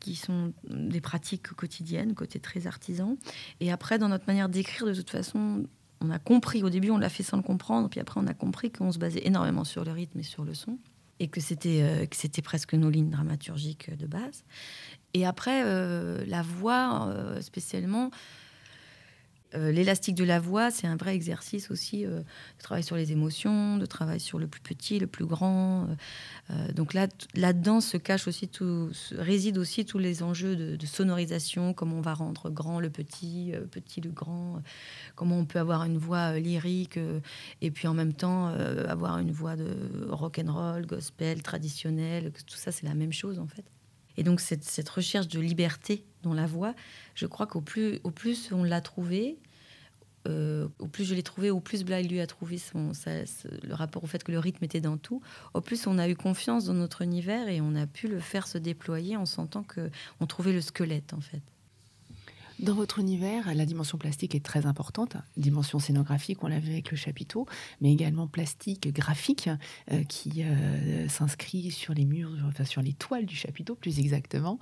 qui 0.00 0.16
sont 0.16 0.52
des 0.64 1.00
pratiques 1.00 1.46
quotidiennes, 1.52 2.16
côté 2.16 2.40
très 2.40 2.66
artisan. 2.66 3.16
Et 3.60 3.70
après, 3.70 4.00
dans 4.00 4.08
notre 4.08 4.26
manière 4.26 4.48
d'écrire, 4.48 4.84
de 4.84 4.94
toute 4.94 5.10
façon, 5.10 5.62
on 6.00 6.10
a 6.10 6.18
compris, 6.18 6.64
au 6.64 6.70
début 6.70 6.90
on 6.90 6.98
l'a 6.98 7.08
fait 7.08 7.22
sans 7.22 7.36
le 7.36 7.44
comprendre, 7.44 7.88
puis 7.88 8.00
après 8.00 8.20
on 8.20 8.26
a 8.26 8.34
compris 8.34 8.72
qu'on 8.72 8.90
se 8.90 8.98
basait 8.98 9.24
énormément 9.24 9.62
sur 9.62 9.84
le 9.84 9.92
rythme 9.92 10.18
et 10.18 10.24
sur 10.24 10.44
le 10.44 10.54
son, 10.54 10.80
et 11.20 11.28
que 11.28 11.40
c'était, 11.40 11.82
euh, 11.82 12.06
que 12.06 12.16
c'était 12.16 12.42
presque 12.42 12.74
nos 12.74 12.90
lignes 12.90 13.10
dramaturgiques 13.10 13.96
de 13.96 14.08
base. 14.08 14.42
Et 15.14 15.24
après, 15.24 15.62
euh, 15.66 16.24
la 16.26 16.42
voix, 16.42 17.14
spécialement, 17.40 18.10
euh, 19.54 19.70
l'élastique 19.70 20.14
de 20.14 20.24
la 20.24 20.40
voix, 20.40 20.70
c'est 20.70 20.86
un 20.86 20.96
vrai 20.96 21.14
exercice 21.14 21.70
aussi 21.70 22.06
euh, 22.06 22.20
de 22.20 22.62
travail 22.62 22.82
sur 22.82 22.96
les 22.96 23.12
émotions, 23.12 23.76
de 23.76 23.86
travail 23.86 24.20
sur 24.20 24.38
le 24.38 24.46
plus 24.46 24.60
petit, 24.60 24.98
le 24.98 25.06
plus 25.06 25.26
grand. 25.26 25.88
Euh, 26.50 26.72
donc 26.72 26.94
là, 26.94 27.06
là-dedans 27.34 27.80
se 27.80 27.96
cache 27.96 28.28
aussi 28.28 28.48
tout, 28.48 28.90
réside 29.12 29.58
aussi 29.58 29.84
tous 29.84 29.98
les 29.98 30.22
enjeux 30.22 30.56
de, 30.56 30.86
sonorisation, 30.86 31.74
comment 31.74 31.96
on 31.96 32.00
va 32.00 32.14
rendre 32.14 32.50
grand 32.50 32.80
le 32.80 32.90
petit, 32.90 33.52
petit 33.70 34.00
le 34.00 34.10
grand, 34.10 34.62
comment 35.14 35.38
on 35.38 35.44
peut 35.44 35.58
avoir 35.58 35.84
une 35.84 35.96
voix 35.96 36.38
lyrique 36.38 36.98
et 37.60 37.70
puis 37.70 37.88
en 37.88 37.94
même 37.94 38.12
temps 38.12 38.48
avoir 38.88 39.18
une 39.18 39.30
voix 39.30 39.56
de 39.56 39.74
rock 40.10 40.38
and 40.44 40.52
roll, 40.52 40.86
gospel, 40.86 41.42
traditionnel. 41.42 42.32
Tout 42.46 42.56
ça, 42.56 42.72
c'est 42.72 42.86
la 42.86 42.94
même 42.94 43.12
chose 43.12 43.38
en 43.38 43.46
fait. 43.46 43.64
Et 44.16 44.22
donc 44.22 44.40
cette, 44.40 44.88
recherche 44.88 45.28
de 45.28 45.40
liberté 45.40 46.04
dans 46.22 46.34
la 46.34 46.46
voix, 46.46 46.74
je 47.14 47.26
crois 47.26 47.46
qu'au 47.46 47.60
plus, 47.60 48.00
au 48.04 48.10
plus 48.10 48.50
on 48.52 48.64
l'a 48.64 48.80
trouvée, 48.80 49.38
euh, 50.28 50.68
au 50.78 50.86
plus 50.86 51.04
je 51.04 51.14
l'ai 51.14 51.22
trouvé, 51.22 51.50
au 51.50 51.60
plus 51.60 51.84
Bly 51.84 52.06
lui 52.06 52.20
a 52.20 52.26
trouvé 52.26 52.58
son, 52.58 52.92
le 53.06 53.74
rapport 53.74 54.04
au 54.04 54.06
fait 54.06 54.22
que 54.22 54.30
le 54.30 54.38
rythme 54.38 54.64
était 54.64 54.80
dans 54.80 54.96
tout, 54.96 55.20
au 55.54 55.60
plus 55.60 55.86
on 55.86 55.98
a 55.98 56.08
eu 56.08 56.14
confiance 56.14 56.66
dans 56.66 56.74
notre 56.74 57.02
univers 57.02 57.48
et 57.48 57.60
on 57.60 57.74
a 57.74 57.86
pu 57.86 58.08
le 58.08 58.20
faire 58.20 58.46
se 58.46 58.58
déployer 58.58 59.16
en 59.16 59.26
sentant 59.26 59.64
qu'on 59.64 60.26
trouvait 60.26 60.52
le 60.52 60.60
squelette 60.60 61.12
en 61.12 61.20
fait. 61.20 61.42
Dans 62.62 62.74
votre 62.74 63.00
univers, 63.00 63.52
la 63.56 63.66
dimension 63.66 63.98
plastique 63.98 64.36
est 64.36 64.44
très 64.44 64.66
importante. 64.66 65.16
Dimension 65.36 65.80
scénographique, 65.80 66.44
on 66.44 66.46
l'a 66.46 66.60
vu 66.60 66.70
avec 66.70 66.92
le 66.92 66.96
chapiteau, 66.96 67.44
mais 67.80 67.92
également 67.92 68.28
plastique, 68.28 68.86
graphique, 68.92 69.50
euh, 69.90 70.04
qui 70.04 70.44
euh, 70.44 71.08
s'inscrit 71.08 71.72
sur 71.72 71.92
les 71.92 72.04
murs, 72.04 72.30
enfin 72.46 72.64
sur 72.64 72.80
les 72.80 72.92
toiles 72.92 73.26
du 73.26 73.34
chapiteau 73.34 73.74
plus 73.74 73.98
exactement. 73.98 74.60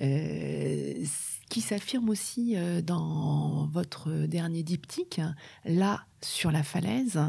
Euh, 0.00 1.04
qui 1.48 1.60
s'affirme 1.60 2.08
aussi 2.08 2.56
dans 2.82 3.68
votre 3.72 4.10
dernier 4.26 4.64
diptyque, 4.64 5.20
là 5.64 6.04
sur 6.20 6.50
la 6.50 6.64
falaise. 6.64 7.20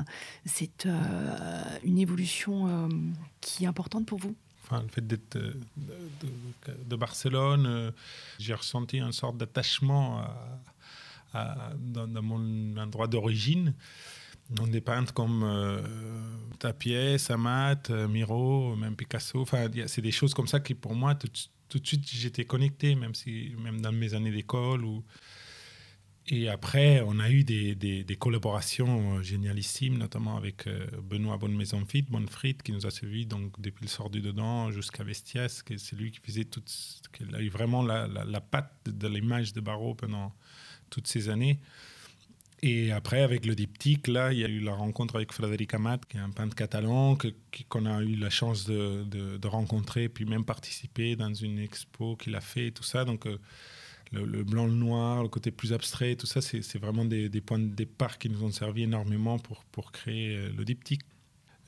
C'est 0.45 0.87
une 1.83 1.99
évolution 1.99 2.89
qui 3.41 3.65
est 3.65 3.67
importante 3.67 4.07
pour 4.07 4.17
vous? 4.17 4.33
Le 4.71 4.87
fait 4.89 5.05
d'être 5.05 5.37
euh, 5.37 5.53
de, 6.85 6.95
Barcelone, 6.95 7.65
euh, 7.65 7.91
j'ai 8.39 8.53
ressenti 8.53 8.97
une 8.99 9.11
sorte 9.11 9.37
d'attachement 9.37 10.25
dans, 11.33 12.21
mon 12.21 12.77
endroit 12.77 13.07
d'origine. 13.07 13.73
Donc 14.49 14.69
des 14.69 14.81
peintres 14.81 15.13
comme 15.13 15.43
euh, 15.43 15.81
Tapies, 16.59 17.17
Amat, 17.29 17.89
euh, 17.89 18.07
Miro, 18.07 18.75
même 18.75 18.95
Picasso. 18.95 19.41
Enfin, 19.41 19.67
c'est 19.87 20.01
des 20.01 20.11
choses 20.11 20.33
comme 20.33 20.47
ça 20.47 20.59
qui, 20.61 20.73
pour 20.73 20.95
moi, 20.95 21.15
tout, 21.15 21.27
tout 21.67 21.79
de 21.79 21.85
suite, 21.85 22.07
j'étais 22.09 22.45
connecté, 22.45 22.95
même 22.95 23.13
si, 23.13 23.53
même 23.59 23.81
dans 23.81 23.91
mes 23.91 24.13
années 24.13 24.31
d'école 24.31 24.85
ou 24.85 25.03
et 26.29 26.49
après, 26.49 27.01
on 27.05 27.19
a 27.19 27.29
eu 27.29 27.45
des, 27.45 27.73
des, 27.73 28.15
collaborations 28.17 29.17
euh, 29.17 29.21
génialissimes, 29.21 29.97
notamment 29.97 30.35
avec 30.35 30.67
euh, 30.67 30.85
Benoît 31.01 31.37
Bonne-Maison-Fit, 31.37 32.03
Bonfrit, 32.03 32.57
qui 32.61 32.73
nous 32.73 32.85
a 32.85 32.91
suivis 32.91 33.25
donc, 33.25 33.59
depuis 33.61 33.85
le 33.85 33.89
sort 33.89 34.09
du 34.09 34.19
dedans 34.19 34.69
jusqu'à 34.69 35.05
Vestias, 35.05 35.61
que 35.65 35.77
c'est 35.77 35.95
lui 35.95 36.11
qui 36.11 36.19
faisait 36.19 36.43
tout, 36.43 36.63
qui 37.13 37.23
a 37.33 37.41
eu 37.41 37.47
vraiment 37.47 37.81
la, 37.81 38.07
la, 38.07 38.41
patte 38.41 38.73
de 38.85 39.07
l'image 39.07 39.53
de 39.53 39.61
Barreau 39.61 39.95
pendant 39.95 40.33
toutes 40.89 41.07
ces 41.07 41.29
années. 41.29 41.59
Et 42.61 42.91
après, 42.91 43.21
avec 43.21 43.45
le 43.45 43.55
diptyque, 43.55 44.07
là, 44.07 44.33
il 44.33 44.39
y 44.39 44.43
a 44.43 44.49
eu 44.49 44.59
la 44.59 44.73
rencontre 44.73 45.15
avec 45.15 45.31
Frédéric 45.31 45.75
Amat, 45.75 45.99
qui 46.09 46.17
est 46.17 46.19
un 46.19 46.31
peintre 46.31 46.55
catalan, 46.55 47.17
qu'on 47.69 47.85
a 47.85 48.01
eu 48.01 48.15
la 48.15 48.31
chance 48.31 48.65
de, 48.65 49.05
de, 49.05 49.47
rencontrer, 49.47 50.09
puis 50.09 50.25
même 50.25 50.43
participer 50.43 51.15
dans 51.15 51.33
une 51.33 51.59
expo 51.59 52.17
qu'il 52.17 52.35
a 52.35 52.41
fait 52.41 52.67
et 52.67 52.71
tout 52.71 52.83
ça. 52.83 53.05
Donc, 53.05 53.27
euh, 53.27 53.37
le, 54.11 54.43
blanc, 54.43 54.65
le 54.65 54.73
noir, 54.73 55.23
le 55.23 55.29
côté 55.29 55.51
plus 55.51 55.73
abstrait, 55.73 56.15
tout 56.15 56.27
ça, 56.27 56.41
c'est 56.41 56.77
vraiment 56.77 57.05
des, 57.05 57.29
points 57.41 57.59
de 57.59 57.67
départ 57.67 58.17
qui 58.17 58.29
nous 58.29 58.43
ont 58.43 58.51
servi 58.51 58.83
énormément 58.83 59.39
pour, 59.39 59.63
pour 59.65 59.91
créer 59.91 60.37
euh, 60.37 60.49
le 60.57 60.65
diptyque. 60.65 61.01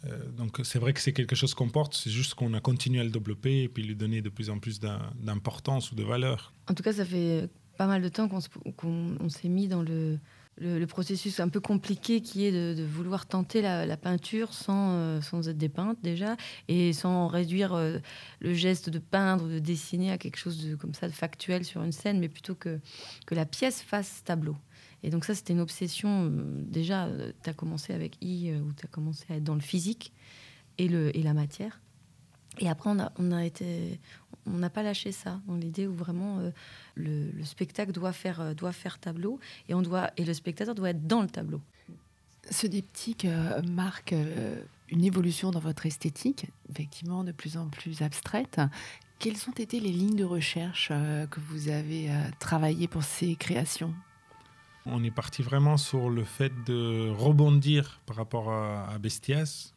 Euh, 0.06 0.30
donc 0.32 0.60
c'est 0.64 0.80
vrai 0.80 0.94
que 0.94 1.02
c'est 1.02 1.12
quelque 1.12 1.36
chose 1.36 1.54
qu'on 1.54 1.68
porte, 1.68 1.94
c'est 1.94 2.10
juste 2.10 2.34
qu'on 2.34 2.54
a 2.54 2.62
continué 2.62 3.02
à 3.02 3.04
le 3.04 3.10
développer 3.10 3.64
et 3.64 3.68
puis 3.68 3.84
lui 3.84 3.96
donner 3.96 4.22
de 4.22 4.30
plus 4.30 4.50
en 4.50 4.58
plus 4.58 4.80
d'importance 4.80 5.92
ou 5.92 5.96
de 5.96 6.04
valeur. 6.04 6.54
En 6.70 6.74
tout 6.74 6.84
cas, 6.84 6.94
ça 6.94 7.06
fait 7.06 7.50
pas 7.78 7.88
mal 7.88 8.02
de 8.02 8.10
temps 8.10 8.30
qu'on 8.30 9.30
s'est 9.30 9.50
mis 9.50 9.68
dans 9.68 9.84
le, 9.84 10.18
le, 10.60 10.86
processus 10.86 11.40
un 11.40 11.50
peu 11.50 11.60
compliqué 11.60 12.22
qui 12.22 12.46
est 12.46 12.52
de, 12.52 12.84
vouloir 12.84 13.26
tenter 13.26 13.62
la, 13.62 13.98
peinture 13.98 14.54
sans, 14.54 14.92
euh, 14.94 15.20
être 15.20 15.58
des 15.58 15.70
peintres 15.70 16.00
déjà 16.02 16.36
et 16.68 16.94
sans 16.94 17.28
réduire 17.28 17.74
euh, 17.74 17.98
le 18.40 18.54
geste 18.54 18.90
de 18.90 19.00
peindre, 19.00 19.48
de 19.48 19.60
dessiner 19.60 20.12
à 20.12 20.18
quelque 20.18 20.38
chose 20.38 20.66
de, 20.66 20.76
comme 20.76 20.94
ça 20.94 21.08
de 21.08 21.14
factuel 21.14 21.66
sur 21.66 21.84
une 21.84 21.92
scène, 21.92 22.20
mais 22.20 22.30
plutôt 22.30 22.56
que, 22.56 22.80
que 23.26 23.36
la 23.36 23.46
pièce 23.46 23.82
fasse 23.82 24.24
tableau. 24.24 24.56
Et 25.02 25.10
donc 25.10 25.24
ça, 25.24 25.34
c'était 25.34 25.54
une 25.54 25.62
obsession. 25.62 26.26
euh, 26.26 26.44
Déjà, 26.66 27.08
tu 27.44 27.50
as 27.50 27.54
commencé 27.54 27.94
avec 27.94 28.18
I, 28.22 28.54
où 28.54 28.74
tu 28.74 28.86
as 28.86 28.90
commencé 28.90 29.26
à 29.30 29.36
être 29.36 29.44
dans 29.44 29.56
le 29.56 29.62
physique 29.62 30.14
et 30.78 30.88
la 30.88 31.34
matière. 31.34 31.82
Et 32.60 32.70
après, 32.70 32.90
on 32.90 33.00
a, 33.00 33.12
on 33.18 33.32
a 33.32 33.46
été, 33.46 34.00
on 34.46 34.58
n'a 34.58 34.70
pas 34.70 34.84
lâché 34.84 35.12
ça, 35.12 35.40
dans 35.48 35.56
l'idée 35.56 35.88
où 35.88 35.94
vraiment 35.94 36.40
euh, 36.40 36.52
le, 36.96 37.32
le 37.32 37.46
spectacle 37.46 37.92
doit 37.92 38.12
faire, 38.14 38.42
euh, 38.42 38.54
doit 38.54 38.74
faire 38.74 39.00
tableau 39.00 39.40
et, 39.70 39.74
on 39.74 39.82
doit, 39.82 40.12
et 40.18 40.26
le 40.26 40.34
spectateur 40.34 40.76
doit 40.76 40.90
être 40.90 41.08
dans 41.08 41.22
le 41.22 41.30
tableau. 41.30 41.62
Ce 42.52 42.68
diptyque 42.68 43.26
euh, 43.26 43.62
marque 43.64 44.14
euh, 44.14 44.62
une 44.90 45.06
évolution 45.06 45.52
dans 45.52 45.60
votre 45.60 45.86
esthétique, 45.86 46.48
effectivement 46.70 47.24
de 47.24 47.32
plus 47.32 47.58
en 47.58 47.68
plus 47.68 48.02
abstraite. 48.02 48.60
Quelles 49.20 49.38
ont 49.48 49.54
été 49.58 49.80
les 49.80 49.92
lignes 49.92 50.16
de 50.16 50.26
recherche 50.26 50.90
euh, 50.92 51.28
que 51.28 51.40
vous 51.40 51.70
avez 51.70 52.10
euh, 52.10 52.16
travaillées 52.40 52.88
pour 52.88 53.04
ces 53.04 53.36
créations? 53.36 53.94
On 54.86 55.04
est 55.04 55.12
parti 55.12 55.44
vraiment 55.44 55.78
sur 55.78 56.10
le 56.10 56.24
fait 56.24 56.52
de 56.66 57.10
rebondir 57.10 58.00
par 58.06 58.16
rapport 58.16 58.52
à, 58.52 58.90
à 58.90 58.98
Bestias. 58.98 59.74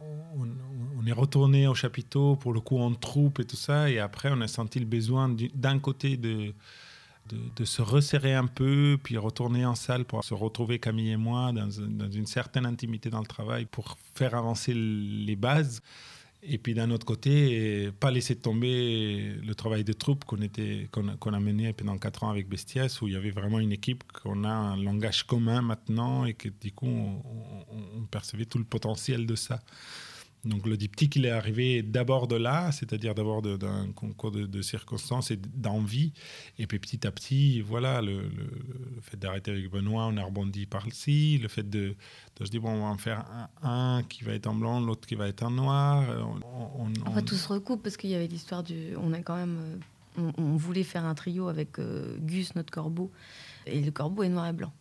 On, 0.00 1.06
est 1.06 1.12
retourné 1.12 1.66
au 1.66 1.74
chapiteau, 1.74 2.36
pour 2.36 2.52
le 2.52 2.60
coup 2.60 2.78
en 2.78 2.92
troupe 2.94 3.40
et 3.40 3.44
tout 3.44 3.56
ça, 3.56 3.90
et 3.90 3.98
après 3.98 4.28
on 4.30 4.40
a 4.42 4.48
senti 4.48 4.78
le 4.78 4.84
besoin 4.84 5.28
du- 5.30 5.50
d'un 5.54 5.78
côté 5.78 6.16
de, 6.16 6.52
de, 7.56 7.64
se 7.64 7.80
resserrer 7.82 8.34
un 8.34 8.46
peu, 8.46 8.98
puis 9.02 9.16
retourner 9.16 9.64
en 9.64 9.74
salle 9.74 10.04
pour 10.04 10.22
se 10.24 10.34
retrouver 10.34 10.78
Camille 10.78 11.10
et 11.10 11.16
moi 11.16 11.52
dans 11.52 11.70
une 11.70 12.26
certaine 12.26 12.66
intimité 12.66 13.08
dans 13.08 13.20
le 13.20 13.26
travail 13.26 13.64
pour 13.66 13.96
faire 14.14 14.34
avancer 14.34 14.74
les 14.74 15.36
bases. 15.36 15.82
Et 16.42 16.56
puis 16.56 16.72
d'un 16.72 16.90
autre 16.90 17.04
côté, 17.04 17.90
pas 18.00 18.10
laisser 18.10 18.34
tomber 18.34 19.34
le 19.42 19.54
travail 19.54 19.84
de 19.84 19.92
troupe 19.92 20.24
qu'on 20.24 20.38
a, 20.38 21.40
mené 21.40 21.72
pendant 21.74 21.98
quatre 21.98 22.24
ans 22.24 22.30
avec 22.30 22.48
Bestias, 22.48 22.98
où 23.02 23.08
il 23.08 23.14
y 23.14 23.16
avait 23.16 23.30
vraiment 23.30 23.60
une 23.60 23.72
équipe, 23.72 24.04
qu'on 24.12 24.44
a 24.44 24.48
un 24.50 24.76
langage 24.82 25.24
commun 25.24 25.60
maintenant 25.60 26.24
et 26.24 26.32
que 26.32 26.48
du 26.48 26.72
coup, 26.72 26.86
on 26.88 28.04
percevait 28.10 28.46
tout 28.46 28.58
le 28.58 28.64
potentiel 28.64 29.26
de 29.26 29.36
ça. 29.36 29.60
Donc 30.44 30.66
le 30.66 30.76
diptyque, 30.78 31.16
il 31.16 31.26
est 31.26 31.30
arrivé 31.30 31.82
d'abord 31.82 32.26
de 32.26 32.36
là, 32.36 32.72
c'est-à-dire 32.72 33.14
d'abord 33.14 33.42
d'un 33.42 33.92
concours 33.94 34.30
de, 34.30 34.62
circonstances 34.62 35.30
et 35.30 35.36
d'envie. 35.36 36.12
Et 36.58 36.66
puis 36.66 36.78
petit 36.78 37.06
à 37.06 37.10
petit, 37.10 37.60
voilà, 37.60 38.00
le, 38.00 38.22
fait 39.02 39.18
d'arrêter 39.18 39.50
avec 39.50 39.70
Benoît, 39.70 40.06
on 40.06 40.16
a 40.16 40.24
rebondi 40.24 40.64
par-ci. 40.64 41.38
Le 41.42 41.48
fait 41.48 41.68
de, 41.68 41.94
de 42.38 42.44
se 42.44 42.50
dire, 42.50 42.62
bon, 42.62 42.70
on 42.70 42.80
va 42.80 42.86
en 42.86 42.96
faire 42.96 43.24
un, 43.62 44.02
qui 44.08 44.24
va 44.24 44.32
être 44.32 44.46
en 44.46 44.54
blanc, 44.54 44.80
l'autre 44.80 45.06
qui 45.06 45.14
va 45.14 45.28
être 45.28 45.42
en 45.42 45.50
noir. 45.50 46.04
On, 46.44 46.84
on- 46.84 47.16
on- 47.18 47.22
tout 47.22 47.34
se 47.34 47.48
recoupe 47.48 47.82
parce 47.82 47.96
qu'il 47.98 48.08
y 48.10 48.14
avait 48.14 48.26
l'histoire 48.26 48.62
du. 48.62 48.96
On 48.96 49.12
a 49.12 49.18
quand 49.20 49.36
même. 49.36 49.58
euh, 49.60 49.76
On, 50.16 50.32
on 50.42 50.56
voulait 50.56 50.82
faire 50.84 51.04
un 51.04 51.14
trio 51.14 51.48
avec 51.48 51.78
euh, 51.78 52.16
Gus, 52.18 52.54
notre 52.56 52.72
corbeau, 52.72 53.12
et 53.66 53.80
le 53.80 53.90
corbeau 53.92 54.22
est 54.24 54.28
noir 54.28 54.48
et 54.48 54.52
blanc. 54.52 54.72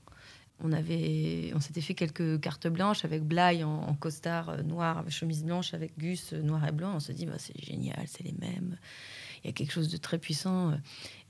On 0.62 0.74
avait, 0.74 1.52
on 1.56 1.60
s'était 1.62 1.82
fait 1.82 1.93
quelques 1.93 2.41
cartes 2.41 2.67
blanches 2.67 3.06
avec 3.06 3.24
Bly 3.24 3.63
en, 3.63 3.93
costard 3.95 4.50
euh, 4.50 4.62
noir, 4.62 5.04
chemise 5.10 5.43
blanche, 5.43 5.74
avec 5.74 5.98
Gus 5.98 6.34
euh, 6.34 6.41
noir 6.41 6.67
et 6.67 6.72
blanc. 6.72 6.95
On 6.95 7.00
se 7.00 7.13
dit, 7.13 7.26
bah, 7.26 7.38
c'est 7.38 7.58
génial, 7.63 8.04
c'est 8.08 8.24
les 8.24 8.36
mêmes. 8.39 8.78
Il 9.43 9.48
y 9.48 9.50
a 9.50 9.54
quelque 9.54 9.72
chose 9.72 9.89
de 9.89 9.98
très 9.98 10.17
puissant. 10.17 10.72
euh. 10.72 10.76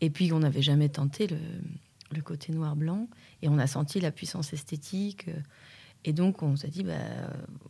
Et 0.02 0.10
puis, 0.10 0.34
on 0.34 0.40
n'avait 0.40 0.64
jamais 0.64 0.90
tenté 0.90 1.28
le, 1.28 2.22
côté 2.22 2.52
noir-blanc. 2.52 3.08
Et 3.44 3.50
on 3.50 3.60
a 3.60 3.68
senti 3.68 4.00
la 4.00 4.12
puissance 4.12 4.52
esthétique. 4.52 5.28
Et 6.06 6.14
donc, 6.14 6.42
on 6.42 6.56
s'est 6.56 6.70
dit, 6.70 6.84
bah, 6.84 6.94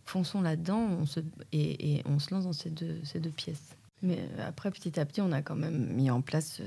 fonçons 0.05 0.41
là-dedans 0.41 1.03
et, 1.51 2.01
on 2.05 2.19
se 2.19 2.33
lance 2.33 2.45
dans 2.45 2.53
ces 2.53 2.69
deux, 2.69 3.01
ces 3.03 3.19
deux 3.19 3.31
pièces. 3.31 3.75
Mais 4.01 4.19
après, 4.39 4.71
petit 4.71 4.97
à 4.97 5.05
petit, 5.05 5.19
on 5.19 5.33
a 5.33 5.41
quand 5.41 5.57
même 5.57 5.93
mis 5.93 6.09
en 6.09 6.21
place 6.21 6.61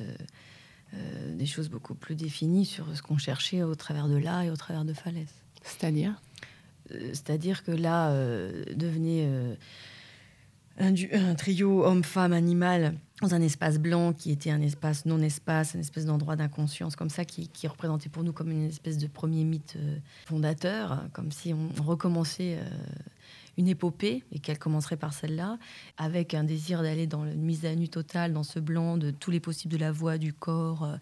euh, 0.95 1.35
des 1.37 1.47
choses 1.47 1.69
beaucoup 1.69 1.95
plus 1.95 2.15
définies 2.15 2.67
sur 2.67 2.95
ce 2.97 3.03
qu'on 3.03 3.19
cherchait 3.19 3.63
au 3.63 3.75
travers 3.75 4.09
de 4.09 4.17
là 4.17 4.45
et 4.45 4.51
au 4.51 4.57
travers 4.57 4.85
de 4.85 4.93
Falaise. 4.93 5.33
C'est-à-dire 5.63 6.21
Euh, 6.91 7.09
C'est-à-dire 7.09 7.65
que 7.65 7.71
là 7.71 8.11
euh, 8.11 8.65
devenait 8.75 9.27
euh, 9.27 9.55
un, 10.79 11.35
trio 11.35 11.85
homme-femme-animal 11.85 12.95
dans 13.21 13.35
un 13.35 13.41
espace 13.41 13.79
blanc 13.79 14.13
qui 14.13 14.31
était 14.33 14.51
un 14.51 14.61
espace 14.63 15.07
non-espace, 15.07 15.75
une 15.75 15.81
espèce 15.81 16.07
d'endroit 16.07 16.35
d'inconscience 16.35 16.97
comme 16.97 17.11
ça 17.11 17.25
qui, 17.25 17.49
qui 17.49 17.69
représentait 17.69 18.09
pour 18.09 18.25
nous 18.25 18.33
comme 18.33 18.51
une 18.51 18.67
espèce 18.67 18.99
de 18.99 19.07
premier 19.07 19.45
mythe 19.45 19.77
fondateur, 20.27 21.05
comme 21.13 21.31
si 21.31 21.55
on, 21.55 21.83
recommençait 21.83 22.59
une 23.59 23.69
épopée 23.69 24.25
et 24.33 24.39
qu'elle 24.39 24.59
commencerait 24.59 24.97
par 24.97 25.13
celle-là, 25.13 25.59
avec 25.99 26.33
un 26.35 26.45
désir 26.45 26.83
d'aller 26.83 27.07
dans 27.07 27.25
une 27.27 27.43
mise 27.43 27.67
à 27.67 27.75
nu 27.75 27.89
totale, 27.89 28.33
dans 28.33 28.43
ce 28.43 28.59
blanc 28.59 28.97
de 28.97 29.11
tous 29.11 29.31
les 29.31 29.41
possibles 29.41 29.73
de 29.73 29.79
la 29.79 29.93
voix, 29.93 30.17
du 30.19 30.33
corps, 30.33 30.85
euh, 30.85 30.97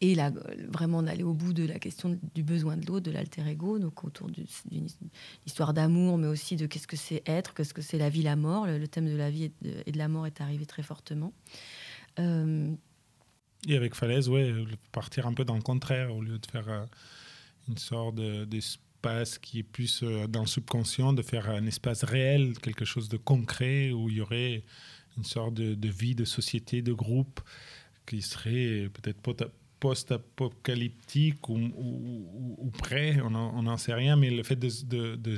et 0.00 0.14
là, 0.14 0.32
vraiment 0.68 1.02
d'aller 1.02 1.22
au 1.22 1.34
bout 1.34 1.52
de 1.52 1.64
la 1.64 1.78
question 1.78 2.18
du 2.34 2.42
besoin 2.42 2.76
de 2.76 2.86
l'autre, 2.86 3.04
de 3.06 3.10
l'alter 3.12 3.46
ego, 3.46 3.78
donc 3.78 4.02
autour 4.04 4.28
du- 4.30 4.44
d'une 4.70 4.86
histoire 5.46 5.72
d'amour, 5.72 6.18
mais 6.18 6.26
aussi 6.26 6.56
de 6.56 6.66
qu'est-ce 6.66 6.86
que 6.88 6.96
c'est 6.96 7.22
être, 7.26 7.54
qu'est-ce 7.54 7.74
que 7.74 7.82
c'est 7.82 7.98
la 7.98 8.08
vie, 8.10 8.22
la 8.22 8.36
mort. 8.36 8.66
Le, 8.66 8.88
thème 8.88 9.06
de 9.06 9.16
la 9.16 9.30
vie 9.30 9.52
et 9.86 9.92
de, 9.92 9.98
la 9.98 10.08
mort 10.08 10.26
est 10.26 10.40
arrivé 10.40 10.66
très 10.66 10.82
fortement. 10.82 11.32
Euh, 12.18 12.72
Et 13.68 13.76
avec 13.76 13.94
Falaise, 13.94 14.28
ouais, 14.28 14.52
partir 14.92 15.26
un 15.26 15.32
peu 15.32 15.44
dans 15.44 15.54
le 15.56 15.62
contraire, 15.62 16.14
au 16.14 16.22
lieu 16.22 16.38
de 16.38 16.46
faire 16.46 16.68
euh, 16.68 16.84
une 17.68 17.78
sorte 17.78 18.16
de- 18.16 18.44
d'espace 19.04 19.38
qui 19.38 19.58
est 19.60 19.62
plus 19.62 20.02
euh, 20.02 20.26
dans 20.26 20.40
le 20.40 20.46
subconscient, 20.46 21.12
de 21.12 21.22
faire 21.22 21.48
un 21.50 21.66
espace 21.66 22.04
réel, 22.04 22.58
quelque 22.60 22.84
chose 22.84 23.08
de 23.08 23.16
concret, 23.16 23.92
où 23.92 24.08
il 24.08 24.16
y 24.16 24.20
aurait 24.20 24.62
une 25.16 25.24
sorte 25.24 25.54
de, 25.54 25.88
vie, 25.88 26.14
de 26.14 26.24
société, 26.24 26.82
de 26.82 26.92
groupe, 26.92 27.40
qui 28.06 28.20
serait 28.22 28.88
peut-être 28.92 29.20
post-apocalyptique 29.80 31.48
ou, 31.48 31.56
ou- 31.56 32.70
près, 32.78 33.20
on 33.20 33.30
n'en 33.62 33.76
sait 33.76 33.94
rien, 33.94 34.16
mais 34.16 34.30
le 34.30 34.42
fait 34.42 34.56
de, 34.56 34.68
se- 34.68 34.84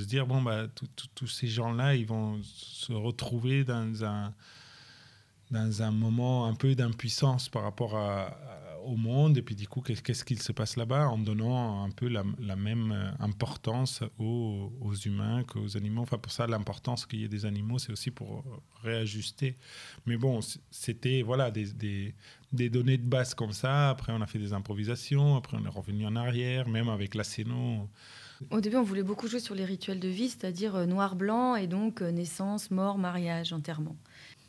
dire, 0.05 0.26
bon, 0.26 0.40
bah, 0.42 0.66
tous 1.14 1.26
ces 1.26 1.46
gens-là, 1.48 1.94
ils 1.96 2.07
vont 2.07 2.40
se 2.42 2.92
retrouver 2.92 3.64
dans 3.64 4.05
un 4.05 4.33
dans 5.52 5.81
un 5.81 5.92
moment 5.92 6.46
un 6.46 6.55
peu 6.55 6.74
d'impuissance 6.74 7.48
par 7.48 7.62
rapport 7.62 7.96
à- 7.96 8.37
au 8.87 8.96
monde. 8.96 9.37
Et 9.38 9.42
puis 9.42 9.55
du 9.55 9.68
coup, 9.68 9.81
qu'est- 9.81 10.01
qu'est-ce 10.03 10.25
qu'il 10.25 10.40
se 10.40 10.53
passe 10.53 10.77
là-bas 10.77 11.09
en 11.09 11.18
donnant 11.18 11.85
un 11.85 11.90
peu 11.90 12.09
la, 12.09 12.57
même 12.57 12.92
euh, 12.92 13.11
importance 13.20 14.03
aux, 14.18 14.94
humains 15.05 15.42
qu'aux 15.44 15.77
animaux? 15.77 16.03
Enfin, 16.03 16.18
pour 16.18 16.33
ça, 16.33 16.46
l'importance 16.46 17.07
qu'il 17.07 17.20
y 17.20 17.25
ait 17.25 17.29
des 17.29 17.44
animaux, 17.44 17.79
c'est 17.79 17.92
aussi 17.92 18.11
pour 18.11 18.44
réajuster. 18.83 19.57
Mais 20.07 20.16
bon, 20.16 20.40
c'était 20.70 21.22
voilà, 21.22 21.51
des, 21.51 22.14
données 22.53 22.99
de 22.99 23.09
base 23.09 23.35
comme 23.35 23.53
ça. 23.53 23.90
Après, 23.90 24.12
on 24.12 24.20
a 24.20 24.27
fait 24.27 24.38
des 24.38 24.53
improvisations. 24.53 25.37
Après, 25.37 25.57
on 25.61 25.64
est 25.64 25.68
revenu 25.68 26.07
en 26.07 26.16
arrière, 26.16 26.68
même 26.68 26.88
avec 26.88 27.14
la 27.14 27.25
scéno. 27.25 27.88
au 28.51 28.61
début, 28.61 28.77
on 28.77 28.83
voulait 28.83 29.03
beaucoup 29.03 29.29
jouer 29.29 29.40
sur 29.40 29.55
les 29.55 29.64
rituels 29.64 30.01
de 30.01 30.09
vie, 30.09 30.29
c'est-à-dire 30.29 30.77
euh, 30.77 30.87
noir-blanc 30.87 31.57
et 31.57 31.66
donc 31.66 32.03
euh, 32.03 32.11
naissance, 32.11 32.70
mort, 32.70 32.99
mariage, 32.99 33.53
enterrement. 33.53 33.96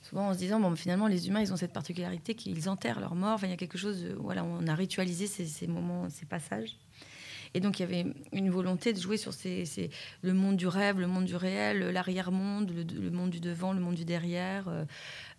Souvent 0.07 0.29
en 0.29 0.33
se 0.33 0.37
disant, 0.39 0.59
bon, 0.59 0.73
finalement, 0.75 1.07
les 1.07 1.27
humains, 1.27 1.41
ils 1.41 1.51
ont 1.51 1.57
cette 1.57 1.73
particularité 1.73 2.33
qu'ils 2.33 2.69
enterrent 2.69 2.99
leur 3.01 3.15
mort. 3.15 3.39
Il 3.43 3.49
y 3.49 3.53
a 3.53 3.57
quelque 3.57 3.77
chose, 3.77 4.03
de- 4.03 4.13
voilà, 4.13 4.43
on 4.45 4.65
a 4.67 4.75
ritualisé 4.75 5.27
ces, 5.27 5.67
moments, 5.67 6.09
ces 6.09 6.25
passages. 6.25 6.77
Et 7.53 7.59
donc, 7.59 7.79
il 7.79 7.81
y 7.81 7.85
avait 7.85 8.05
une 8.33 8.49
volonté 8.49 8.93
de 8.93 8.99
jouer 8.99 9.17
sur 9.17 9.33
ces, 9.33 9.63
le 10.21 10.33
monde 10.33 10.55
du 10.57 10.67
rêve, 10.67 10.99
le 10.99 11.07
monde 11.07 11.25
du 11.25 11.35
réel, 11.35 11.79
l'arrière-monde, 11.91 12.71
le, 12.71 12.83
le 13.01 13.09
monde 13.09 13.31
du 13.31 13.39
devant, 13.39 13.73
le 13.73 13.79
monde 13.81 13.95
du 13.95 14.05
derrière. 14.05 14.67
euh, 14.67 14.85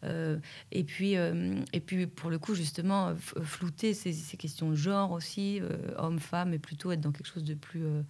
euh, 0.05 0.39
et, 0.71 0.85
puis, 0.85 1.17
euh, 1.17 1.55
et 1.73 1.81
puis, 1.81 2.07
pour 2.07 2.29
le 2.31 2.39
coup, 2.39 2.55
justement, 2.55 3.15
flouter 3.17 3.95
ces, 3.95 4.13
questions 4.37 4.71
de 4.71 4.77
genre 4.77 5.13
aussi, 5.13 5.61
euh, 5.61 5.69
homme-femme, 5.97 6.53
et 6.55 6.59
plutôt 6.59 6.93
être 6.93 7.01
dans 7.01 7.13
quelque 7.13 7.29
chose 7.29 7.45
de 7.45 7.55
plus, 7.55 7.85
euh, 7.85 8.03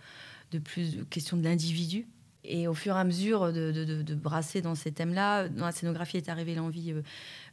de 0.52 0.58
plus 0.58 1.04
question 1.10 1.36
de 1.36 1.44
l'individu. 1.44 2.06
Et 2.50 2.66
au 2.66 2.72
fur 2.72 2.96
et 2.96 2.98
à 2.98 3.04
mesure 3.04 3.52
de, 3.52 4.14
brasser 4.14 4.62
dans 4.62 4.74
ces 4.74 4.90
thèmes-là, 4.90 5.50
dans 5.50 5.66
la 5.66 5.72
scénographie 5.72 6.16
est 6.16 6.30
arrivée 6.30 6.54
l'envie, 6.54 6.92
euh, 6.92 7.02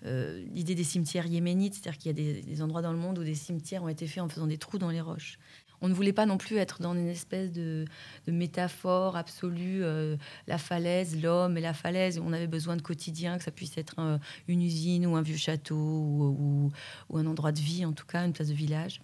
euh, 0.06 0.42
l'idée 0.54 0.74
des 0.74 0.86
cimetières 0.86 1.28
yéménites, 1.28 1.74
c'est-à-dire 1.74 1.98
qu'il 1.98 2.18
y 2.18 2.30
a 2.40 2.42
des, 2.42 2.62
endroits 2.62 2.82
dans 2.82 2.94
le 2.94 2.98
monde 2.98 3.20
où 3.20 3.24
des 3.24 3.36
cimetières 3.36 3.84
ont 3.84 3.90
été 3.90 4.08
faits 4.08 4.24
en 4.24 4.30
faisant 4.30 4.48
des 4.48 4.58
trous 4.58 4.78
dans 4.78 4.90
les 4.90 5.02
roches. 5.02 5.38
On 5.82 5.90
ne 5.90 5.94
voulait 5.94 6.14
pas 6.14 6.26
non 6.26 6.38
plus 6.38 6.56
être 6.56 6.82
dans 6.82 6.94
une 6.94 7.10
espèce 7.10 7.52
de, 7.52 7.84
métaphore 8.26 9.18
absolue, 9.18 9.84
euh, 9.84 10.16
la 10.48 10.58
falaise, 10.58 11.22
l'homme 11.22 11.58
et 11.58 11.62
la 11.62 11.74
falaise. 11.74 12.18
On 12.24 12.32
avait 12.32 12.48
besoin 12.48 12.78
de 12.78 12.82
quotidien, 12.82 13.38
que 13.38 13.44
ça 13.44 13.52
puisse 13.52 13.78
être 13.78 14.00
un- 14.00 14.22
une 14.48 14.62
usine 14.62 15.06
ou 15.06 15.18
un 15.18 15.22
vieux 15.22 15.36
château 15.36 15.76
ou 15.76 16.72
un 17.14 17.26
endroit 17.26 17.52
de 17.52 17.60
vie, 17.60 17.84
en 17.84 17.92
tout 17.92 18.06
cas, 18.06 18.26
une 18.26 18.32
place 18.32 18.48
de 18.48 18.54
village. 18.54 19.02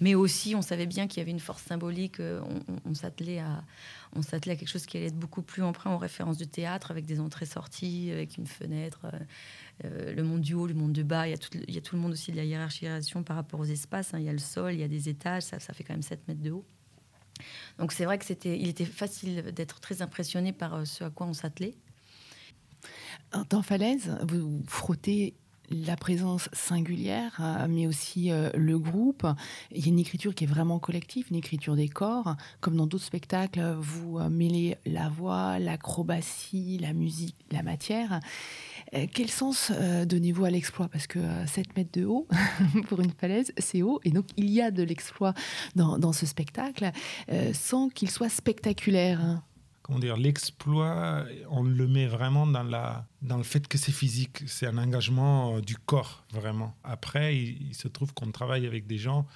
Mais 0.00 0.14
aussi, 0.14 0.54
on 0.54 0.62
savait 0.62 0.86
bien 0.86 1.06
qu'il 1.06 1.18
y 1.18 1.22
avait 1.22 1.30
une 1.30 1.40
force 1.40 1.62
symbolique. 1.62 2.20
euh, 2.20 2.40
On, 2.84 2.94
s'attelait 2.94 3.38
à, 3.38 3.64
à 4.16 4.40
quelque 4.40 4.68
chose 4.68 4.86
qui 4.86 4.96
allait 4.96 5.06
être 5.06 5.18
beaucoup 5.18 5.42
plus 5.42 5.62
emprunt 5.62 5.94
aux 5.94 5.98
références 5.98 6.38
du 6.38 6.46
théâtre, 6.46 6.90
avec 6.90 7.06
des 7.06 7.20
entrées-sorties, 7.20 8.10
avec 8.12 8.36
une 8.36 8.46
fenêtre, 8.46 9.00
euh, 9.04 9.18
euh, 9.84 10.14
le 10.14 10.22
monde 10.22 10.40
du 10.40 10.54
haut, 10.54 10.66
le 10.66 10.74
monde 10.74 10.92
du 10.92 11.04
bas. 11.04 11.26
Il 11.26 11.30
y, 11.30 11.34
a 11.78 11.80
tout, 11.80 11.96
le 11.96 12.00
monde 12.00 12.12
aussi 12.12 12.30
de 12.32 12.36
la 12.36 12.44
hiérarchisation 12.44 13.22
par 13.22 13.36
rapport 13.36 13.60
aux 13.60 13.64
espaces. 13.64 14.14
hein. 14.14 14.18
Il 14.18 14.24
y 14.24 14.28
a 14.28 14.32
le 14.32 14.38
sol, 14.38 14.74
il 14.74 14.80
y 14.80 14.84
a 14.84 14.88
des 14.88 15.08
étages, 15.08 15.42
ça, 15.42 15.58
fait 15.58 15.84
quand 15.84 15.94
même 15.94 16.02
7 16.02 16.26
mètres 16.28 16.42
de 16.42 16.50
haut. 16.50 16.64
Donc 17.78 17.92
c'est 17.92 18.04
vrai 18.04 18.18
que 18.18 18.24
c'était, 18.24 18.58
il 18.58 18.68
était 18.68 18.84
facile 18.84 19.42
d'être 19.52 19.78
très 19.78 20.02
impressionné 20.02 20.52
par 20.52 20.84
ce 20.84 21.04
à 21.04 21.10
quoi 21.10 21.26
on 21.26 21.34
s'attelait. 21.34 21.76
Dans 23.50 23.62
Falaise, 23.62 24.18
vous 24.26 24.64
frottez 24.66 25.34
la 25.70 25.96
présence 25.96 26.48
singulière, 26.52 27.38
euh, 27.40 27.66
mais 27.68 27.86
aussi 27.86 28.30
euh, 28.30 28.50
le 28.54 28.78
groupe. 28.78 29.26
Il 29.72 29.82
y 29.82 29.84
a 29.84 29.88
une 29.88 29.98
écriture 29.98 30.34
qui 30.34 30.44
est 30.44 30.48
vraiment 30.48 30.78
collective, 30.78 31.26
une 31.30 31.36
écriture 31.36 31.76
des 31.76 31.88
corps. 31.88 32.36
Comme 32.60 32.76
dans 32.76 32.86
d'autres 32.86 33.04
spectacles, 33.04 33.76
vous 33.78 34.18
euh, 34.18 34.28
mêlez 34.28 34.76
la 34.86 35.08
voix, 35.08 35.58
l'acrobatie, 35.58 36.78
la 36.80 36.92
musique, 36.92 37.36
la 37.50 37.62
matière. 37.62 38.20
quel 39.12 39.28
sens 39.28 39.70
donnez-vous 40.06 40.44
à 40.44 40.50
l'exploit? 40.50 40.88
Parce 40.88 41.06
que 41.06 41.18
7 41.46 41.76
mètres 41.76 41.92
de 41.92 42.04
haut, 42.04 42.26
pour 42.88 43.00
une 43.00 43.10
falaise, 43.10 43.52
c'est 43.58 43.82
haut. 43.82 44.00
Et 44.04 44.10
donc, 44.10 44.26
il 44.36 44.50
y 44.50 44.60
a 44.62 44.70
de 44.70 44.82
l'exploit 44.82 45.34
dans, 45.76 45.98
dans, 45.98 46.12
ce 46.12 46.26
spectacle, 46.26 46.90
sans 47.52 47.88
qu'il 47.88 48.10
soit 48.10 48.28
spectaculaire. 48.28 49.42
Comment 49.88 50.00
dire, 50.00 50.18
l'exploit, 50.18 51.24
on 51.48 51.62
le 51.62 51.88
met 51.88 52.06
vraiment 52.06 52.46
dans, 52.46 52.62
la, 52.62 53.06
dans 53.22 53.38
le 53.38 53.42
fait 53.42 53.66
que 53.66 53.78
c'est 53.78 53.90
physique, 53.90 54.42
c'est 54.46 54.66
un 54.66 54.76
engagement 54.76 55.56
euh, 55.56 55.60
du 55.62 55.78
corps, 55.78 56.26
vraiment. 56.30 56.76
Après, 56.84 57.34
il, 57.34 57.74
se 57.74 57.88
trouve 57.88 58.12
qu'on 58.12 58.30
travaille 58.30 58.66
avec 58.66 58.86
des 58.86 58.98
gens 58.98 59.26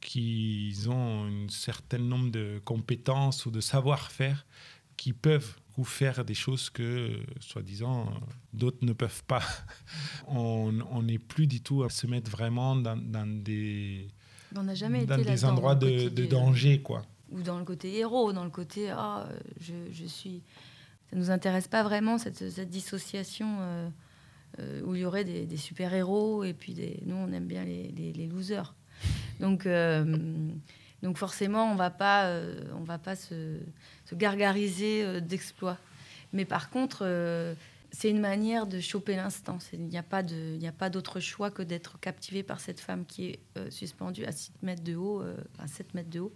qui 0.00 0.74
ont 0.88 1.26
un 1.26 1.50
certain 1.50 1.98
nombre 1.98 2.30
de 2.30 2.62
compétences 2.64 3.44
ou 3.44 3.50
de 3.50 3.60
savoir-faire 3.60 4.46
qui 4.96 5.12
peuvent 5.12 5.54
vous 5.76 5.84
faire 5.84 6.24
des 6.24 6.32
choses 6.32 6.70
que, 6.70 7.20
soi-disant, 7.38 8.10
d'autres 8.54 8.82
ne 8.86 8.94
peuvent 8.94 9.24
pas. 9.24 9.42
On 10.28 11.02
n'est 11.02 11.18
plus 11.18 11.46
du 11.46 11.60
tout 11.60 11.82
à 11.82 11.90
se 11.90 12.06
mettre 12.06 12.30
vraiment 12.30 12.74
dans, 12.74 12.96
des, 13.44 14.08
on 14.56 14.74
jamais 14.74 15.04
dans 15.04 15.20
des 15.20 15.44
endroits 15.44 15.74
de, 15.74 16.08
de, 16.08 16.24
danger, 16.24 16.80
quoi 16.80 17.02
ou 17.30 17.42
dans 17.42 17.58
le 17.58 17.64
côté 17.64 17.98
héros, 17.98 18.32
dans 18.32 18.44
le 18.44 18.50
côté 18.50 18.90
ah, 18.90 19.28
je, 19.60 19.74
je, 19.92 20.04
suis. 20.04 20.42
Ça 21.10 21.16
nous 21.16 21.30
intéresse 21.30 21.68
pas 21.68 21.82
vraiment 21.82 22.18
cette, 22.18 22.50
cette 22.50 22.70
dissociation 22.70 23.58
euh, 23.60 23.88
euh, 24.58 24.82
où 24.84 24.94
il 24.94 25.02
y 25.02 25.04
aurait 25.04 25.24
des, 25.24 25.46
des 25.46 25.56
super-héros 25.56 26.44
et 26.44 26.52
puis 26.52 26.74
des, 26.74 27.00
nous 27.06 27.16
on 27.16 27.32
aime 27.32 27.46
bien 27.46 27.64
les, 27.64 27.90
les, 27.90 28.26
losers. 28.26 28.74
Donc, 29.38 29.66
euh, 29.66 30.04
donc 31.02 31.16
forcément 31.16 31.72
on 31.72 31.76
va 31.76 31.90
pas, 31.90 32.40
va 32.84 32.98
pas 32.98 33.16
se, 33.16 33.58
se 34.04 34.14
gargariser 34.14 35.20
d'exploits. 35.20 35.78
Mais 36.32 36.44
par 36.44 36.70
contre, 36.70 37.56
c'est 37.90 38.10
une 38.10 38.20
manière 38.20 38.66
de 38.66 38.78
choper 38.78 39.16
l'instant. 39.16 39.58
Il 39.72 39.86
n'y 39.86 39.98
a 39.98 40.02
pas 40.02 40.90
d'autre 40.90 41.18
choix 41.18 41.50
que 41.50 41.62
d'être 41.62 41.98
captivé 41.98 42.44
par 42.44 42.60
cette 42.60 42.78
femme 42.78 43.04
qui 43.04 43.30
est 43.30 43.70
suspendue 43.70 44.24
à 44.26 44.32
6 44.32 44.52
mètres 44.62 44.84
de 44.84 44.94
haut, 44.94 45.22
à 45.58 45.66
7 45.66 45.94
mètres 45.94 46.10
de 46.10 46.20
haut 46.20 46.32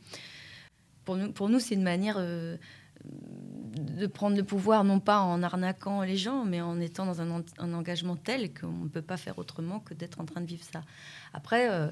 pour 1.05 1.17
nous, 1.17 1.33
pour 1.33 1.49
nous 1.49 1.61
c'est 1.61 1.75
une 1.75 1.83
manière 1.83 2.17
euh, 2.19 2.57
de 3.05 4.07
prendre 4.07 4.37
le 4.37 4.45
pouvoir, 4.45 4.85
non 4.85 5.01
pas 5.01 5.21
en 5.21 5.43
arnaquant 5.43 6.03
les 6.03 6.17
gens, 6.17 6.45
mais 6.45 6.61
en 6.61 6.81
étant 6.81 7.07
dans 7.07 7.21
un, 7.21 7.43
engagement 7.59 8.17
tel 8.17 8.53
qu'on 8.53 8.85
ne 8.85 8.89
peut 8.89 9.03
pas 9.03 9.17
faire 9.17 9.39
autrement 9.39 9.81
que 9.81 9.95
d'être 9.95 10.21
en 10.21 10.25
train 10.25 10.41
de 10.41 10.47
vivre 10.47 10.65
ça. 10.65 10.83
Après, 11.33 11.71
euh, 11.71 11.89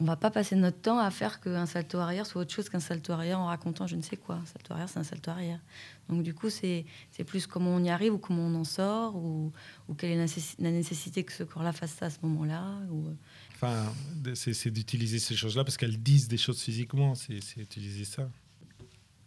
on 0.00 0.04
va 0.04 0.16
pas 0.16 0.30
passer 0.30 0.54
notre 0.54 0.80
temps 0.80 0.98
à 0.98 1.10
faire 1.10 1.40
qu'un 1.40 1.66
salto 1.66 1.98
arrière 1.98 2.24
soit 2.24 2.42
autre 2.42 2.52
chose 2.52 2.68
qu'un 2.68 2.80
salto 2.80 3.12
arrière 3.12 3.40
en 3.40 3.46
racontant 3.46 3.86
je 3.86 3.96
ne 3.96 4.02
sais 4.02 4.16
quoi. 4.16 4.36
Un 4.36 4.46
salto 4.46 4.72
arrière, 4.72 4.88
c'est 4.88 5.00
un 5.00 5.04
salto 5.04 5.30
arrière. 5.30 5.60
Donc 6.08 6.22
du 6.22 6.34
coup, 6.34 6.50
c'est 6.50 6.84
plus 7.26 7.46
comment 7.46 7.70
on 7.70 7.82
y 7.82 7.90
arrive 7.90 8.14
ou 8.14 8.18
comment 8.18 8.42
on 8.42 8.54
en 8.54 8.64
sort 8.64 9.16
ou, 9.16 9.52
ou 9.88 9.94
quelle 9.94 10.12
est 10.12 10.56
la 10.58 10.70
nécessité 10.70 11.24
que 11.24 11.32
ce 11.32 11.42
corps-là 11.42 11.72
fasse 11.72 11.92
ça 11.92 12.06
à 12.06 12.10
ce 12.10 12.18
moment-là. 12.22 12.64
Ou... 12.92 13.16
Euh. 13.62 13.84
Enfin, 13.84 14.34
c'est 14.34 14.70
d'utiliser 14.70 15.18
ces 15.18 15.36
choses-là 15.36 15.64
parce 15.64 15.76
qu'elles 15.76 16.02
disent 16.02 16.28
des 16.28 16.36
choses 16.36 16.60
physiquement, 16.60 17.14
c'est 17.14 17.40
utiliser 17.56 18.04
ça. 18.04 18.28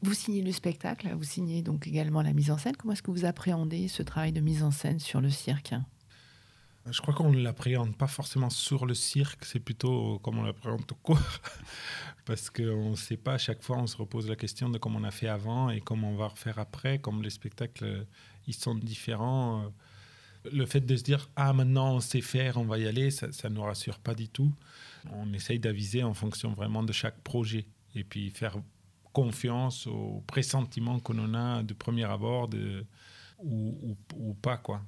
Vous 0.04 0.13
signez 0.13 0.41
le 0.41 0.52
spectacle, 0.52 1.13
vous 1.15 1.24
signez 1.24 1.62
donc 1.62 1.86
également 1.86 2.22
la 2.22 2.34
mise 2.34 2.50
en 2.50 2.58
scène. 2.58 2.76
Comment 2.76 2.94
est-ce 2.94 3.04
que 3.04 3.12
vous 3.12 3.26
appréhendez 3.26 3.88
ce 3.88 4.02
travail 4.02 4.32
de 4.32 4.39
mise 4.39 4.63
en 4.63 4.72
scène 4.72 5.00
sur 5.00 5.22
le 5.22 5.30
cirque? 5.30 5.76
Je 6.89 7.00
crois 7.00 7.13
qu'on 7.13 7.32
ne 7.32 7.39
l'appréhende 7.39 7.96
pas 7.96 8.08
forcément 8.08 8.50
sur 8.50 8.88
le 8.88 8.96
cirque, 8.96 9.46
c'est 9.46 9.60
plutôt 9.60 10.17
comme 10.20 10.39
on 10.39 10.44
l'appréhende 10.44 10.88
tout 10.88 10.96
court. 10.96 11.20
Parce 12.26 12.50
qu'on 12.50 12.91
ne 12.91 12.96
sait 12.96 13.17
pas, 13.17 13.34
à 13.34 13.38
chaque 13.38 13.62
fois, 13.62 13.78
on 13.78 13.86
se 13.86 13.98
repose 13.98 14.28
la 14.28 14.36
question 14.36 14.70
de 14.70 14.80
comment 14.80 14.98
on 15.00 15.04
a 15.04 15.12
fait 15.12 15.28
avant 15.28 15.70
et 15.70 15.82
comment 15.82 16.10
on 16.10 16.15
va 16.15 16.30
refaire 16.30 16.58
après. 16.58 16.98
Comme 16.98 17.22
les 17.22 17.30
spectacles, 17.30 18.08
ils 18.48 18.56
sont 18.56 18.74
différents. 18.74 19.72
Le 20.51 20.65
fait 20.65 20.82
de 20.82 20.95
se 20.95 21.04
dire, 21.04 21.30
ah, 21.36 21.54
maintenant 21.54 21.95
on 21.95 21.99
sait 21.99 22.21
faire, 22.21 22.58
on 22.58 22.65
va 22.65 22.77
y 22.77 22.88
aller, 22.88 23.12
ça 23.12 23.27
ne 23.27 23.56
nous 23.56 23.62
rassure 23.62 23.99
pas 23.99 24.15
du 24.15 24.27
tout. 24.27 24.54
On 25.12 25.32
essaye 25.34 25.60
d'aviser 25.60 26.04
en 26.04 26.13
fonction 26.13 26.54
vraiment 26.54 26.84
de 26.84 26.93
chaque 26.93 27.19
projet 27.21 27.67
et 27.95 28.04
puis 28.04 28.30
faire 28.30 28.58
confiance 29.13 29.88
au 29.88 30.23
pressentiment 30.25 30.99
qu'on 30.99 31.19
en 31.19 31.34
a 31.34 31.63
de 31.63 31.73
premier 31.73 32.06
abord 32.06 32.47
de, 32.47 32.86
ou, 33.39 33.97
ou 34.15 34.34
pas, 34.36 34.58
quoi 34.58 34.82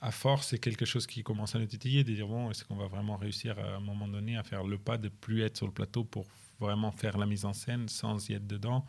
à 0.00 0.10
force, 0.10 0.48
c'est 0.48 0.58
quelque 0.58 0.84
chose 0.84 1.06
qui 1.06 1.22
commence 1.22 1.54
à 1.54 1.58
nous 1.58 1.66
titiller, 1.66 2.04
de 2.04 2.12
dire 2.14 2.26
bon, 2.26 2.50
est-ce 2.50 2.64
qu'on 2.64 2.76
va 2.76 2.86
vraiment 2.86 3.16
réussir 3.16 3.58
à, 3.58 3.76
un 3.76 3.80
moment 3.80 4.08
donné 4.08 4.36
à 4.36 4.42
faire 4.42 4.64
le 4.64 4.78
pas 4.78 4.96
de 4.96 5.08
plus 5.08 5.42
être 5.42 5.58
sur 5.58 5.66
le 5.66 5.72
plateau 5.72 6.04
pour 6.04 6.26
vraiment 6.58 6.90
faire 6.90 7.18
la 7.18 7.26
mise 7.26 7.44
en 7.44 7.52
scène 7.52 7.88
sans 7.88 8.28
y 8.28 8.34
être 8.34 8.46
dedans? 8.46 8.86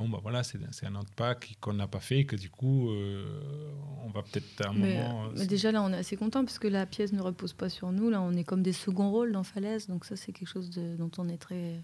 Bon, 0.00 0.08
bah 0.08 0.18
voilà, 0.22 0.42
c'est 0.42 0.58
un 0.86 0.94
autre 0.94 1.12
pas 1.14 1.36
qu'on 1.60 1.74
n'a 1.74 1.86
pas 1.86 2.00
fait, 2.00 2.24
que 2.24 2.34
du 2.34 2.50
coup, 2.50 2.90
euh, 2.90 3.72
on 4.04 4.10
va 4.10 4.22
peut-être 4.22 4.64
à 4.64 4.70
un 4.70 4.72
moment. 4.72 5.26
Euh, 5.26 5.32
mais 5.36 5.46
déjà 5.46 5.70
là, 5.70 5.82
on 5.82 5.92
est 5.92 5.98
assez 5.98 6.16
content 6.16 6.44
parce 6.44 6.58
que 6.58 6.68
la 6.68 6.86
pièce 6.86 7.12
ne 7.12 7.20
repose 7.20 7.52
pas 7.52 7.68
sur 7.68 7.92
nous. 7.92 8.10
Là, 8.10 8.20
on 8.20 8.32
est 8.32 8.44
comme 8.44 8.62
des 8.62 8.72
seconds 8.72 9.10
rôles 9.10 9.32
dans 9.32 9.44
Falaise, 9.44 9.86
donc 9.86 10.04
ça, 10.04 10.16
c'est 10.16 10.32
quelque 10.32 10.48
chose 10.48 10.70
dont 10.70 11.10
on 11.18 11.28
est 11.28 11.38
très 11.38 11.82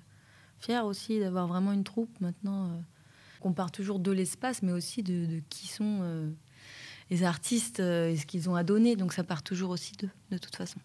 fier 0.58 0.84
aussi 0.86 1.20
d'avoir 1.20 1.46
vraiment 1.46 1.72
une 1.72 1.84
troupe 1.84 2.20
maintenant. 2.20 2.66
Euh, 2.66 2.80
qu'on 3.38 3.52
part 3.52 3.70
toujours 3.70 3.98
de 3.98 4.10
l'espace, 4.10 4.62
mais 4.62 4.72
aussi 4.72 5.02
de, 5.02 5.26
de 5.26 5.42
qui 5.50 5.68
sont 5.68 6.32
les 7.10 7.22
artistes 7.22 7.80
euh, 7.80 8.10
et 8.10 8.16
ce 8.16 8.26
qu'ils 8.26 8.48
ont 8.48 8.54
à 8.54 8.64
donner. 8.64 8.96
Donc 8.96 9.12
ça 9.12 9.24
part 9.24 9.42
toujours 9.42 9.70
aussi 9.70 9.92
d'eux, 9.96 10.10
de 10.30 10.38
toute 10.38 10.56
façon. 10.56 10.78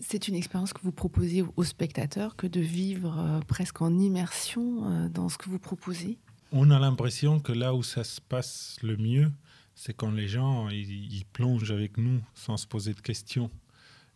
C'est 0.00 0.28
une 0.28 0.36
expérience 0.36 0.72
que 0.72 0.80
vous 0.82 0.92
proposez 0.92 1.44
aux 1.56 1.64
spectateurs 1.64 2.36
que 2.36 2.46
de 2.46 2.60
vivre 2.60 3.18
euh, 3.18 3.40
presque 3.40 3.82
en 3.82 3.98
immersion 3.98 4.84
euh, 4.84 5.08
dans 5.08 5.28
ce 5.28 5.38
que 5.38 5.48
vous 5.48 5.58
proposez? 5.58 6.18
On 6.50 6.70
a 6.70 6.78
l'impression 6.78 7.40
que 7.40 7.52
là 7.52 7.74
où 7.74 7.82
ça 7.82 8.04
se 8.04 8.20
passe 8.20 8.78
le 8.82 8.96
mieux, 8.96 9.30
c'est 9.74 9.92
quand 9.92 10.10
les 10.10 10.28
gens 10.28 10.70
ils, 10.70 11.24
plongent 11.32 11.70
avec 11.70 11.98
nous 11.98 12.22
sans 12.34 12.56
se 12.56 12.66
poser 12.66 12.94
de 12.94 13.00
questions. 13.00 13.50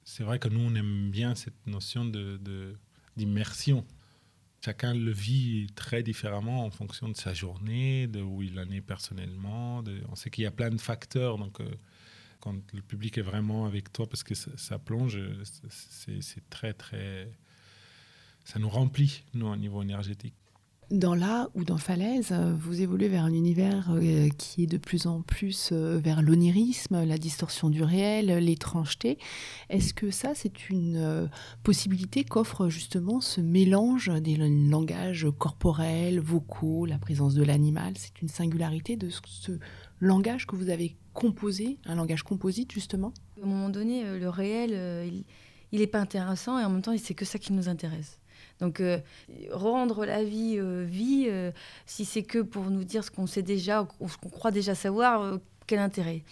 C'est 0.03 0.25
vrai 0.25 0.39
que 0.39 0.49
nous, 0.49 0.61
on 0.61 0.75
aime 0.75 1.11
bien 1.11 1.35
cette 1.35 1.67
notion 1.67 2.11
d'immersion. 3.17 3.87
Chacun 4.65 4.95
le 4.95 5.11
vit 5.13 5.67
très 5.75 6.03
différemment 6.03 6.65
en 6.65 6.71
fonction 6.71 7.09
de 7.09 7.17
sa 7.17 7.35
journée, 7.35 8.07
de 8.07 8.23
où 8.23 8.43
il 8.43 8.59
en 8.59 8.71
est 8.71 8.81
personnellement. 8.81 9.85
on 10.09 10.15
sait 10.17 10.31
qu'il 10.31 10.45
y 10.45 10.47
a 10.47 10.51
plein 10.51 10.71
de 10.71 10.81
facteurs. 10.81 11.37
Donc, 11.37 11.61
euh, 11.61 11.69
quand 12.41 12.57
le 12.73 12.81
public 12.81 13.19
est 13.19 13.23
vraiment 13.23 13.67
avec 13.67 13.93
toi 13.93 14.09
parce 14.09 14.23
que 14.23 14.35
ça, 14.35 14.79
plonge, 14.79 15.21
c'est 15.69 16.49
très, 16.49 16.73
très. 16.73 17.31
Ça 18.45 18.59
nous 18.59 18.71
remplit, 18.71 19.23
nous, 19.35 19.47
au 19.47 19.57
niveau 19.57 19.83
énergétique. 19.83 20.35
Dans 20.93 21.15
là 21.15 21.49
ou 21.55 21.65
dans 21.65 21.79
Falaise, 21.79 22.35
vous 22.59 22.83
évoluez 22.83 23.09
vers 23.09 23.25
un 23.25 23.33
univers 23.33 23.91
euh, 23.93 24.29
qui 24.37 24.65
est 24.65 24.67
de 24.67 24.77
plus 24.77 25.07
en 25.07 25.23
plus 25.23 25.71
euh, 25.73 25.99
vers 25.99 26.21
l'onirisme, 26.21 27.07
la 27.07 27.17
distorsion 27.17 27.71
du 27.71 27.83
réel, 27.83 28.27
l'étrangeté. 28.45 29.17
Est-ce 29.71 29.95
que 29.95 30.11
ça, 30.11 30.33
c'est 30.35 30.69
une 30.69 30.99
euh, 30.99 31.27
possibilité 31.63 32.25
qu'offre 32.25 32.69
justement 32.69 33.23
ce 33.23 33.41
mélange 33.41 34.11
des 34.21 34.37
langages 34.37 35.27
corporels, 35.39 36.21
vocaux, 36.21 36.85
la 36.85 36.99
présence 36.99 37.33
de 37.33 37.43
l'animal? 37.43 37.95
C'est 37.97 38.21
une 38.21 38.29
singularité 38.29 38.97
de 38.97 39.09
ce 39.09 39.53
langage 39.99 40.47
que 40.47 40.57
vous 40.57 40.69
avez 40.69 40.95
composé, 41.15 41.79
un 41.87 41.95
langage 41.95 42.23
composite 42.23 42.71
justement? 42.71 43.15
À 43.41 43.47
un 43.47 43.49
moment 43.49 43.71
donné, 43.71 44.19
le 44.19 44.29
réel, 44.29 45.25
il 45.73 45.81
n'est 45.81 45.87
pas 45.87 46.01
intéressant 46.01 46.59
et 46.59 46.67
en 46.67 46.69
même 46.69 46.83
temps, 46.83 46.95
c'est 46.99 47.15
que 47.15 47.25
ça 47.25 47.39
qui 47.39 47.55
nous 47.55 47.71
intéresse. 47.71 48.19
Donc, 48.61 48.81
euh, 48.81 48.99
rendre 49.51 50.05
la 50.05 50.23
vie 50.23 50.57
euh, 50.59 50.85
vie, 50.89 51.27
euh, 51.29 51.51
si 51.87 52.05
c'est 52.05 52.23
que 52.23 52.39
pour 52.39 52.65
nous 52.71 52.85
dire 52.85 53.05
ce 53.05 53.11
qu'on 53.11 53.27
sait 53.27 53.43
déjà, 53.43 53.87
ou 54.01 54.09
ce 54.09 54.17
qu'on 54.17 54.29
croit 54.29 54.51
déjà 54.51 54.75
savoir, 54.75 55.39
quel 55.67 55.79
intérêt 55.79 56.23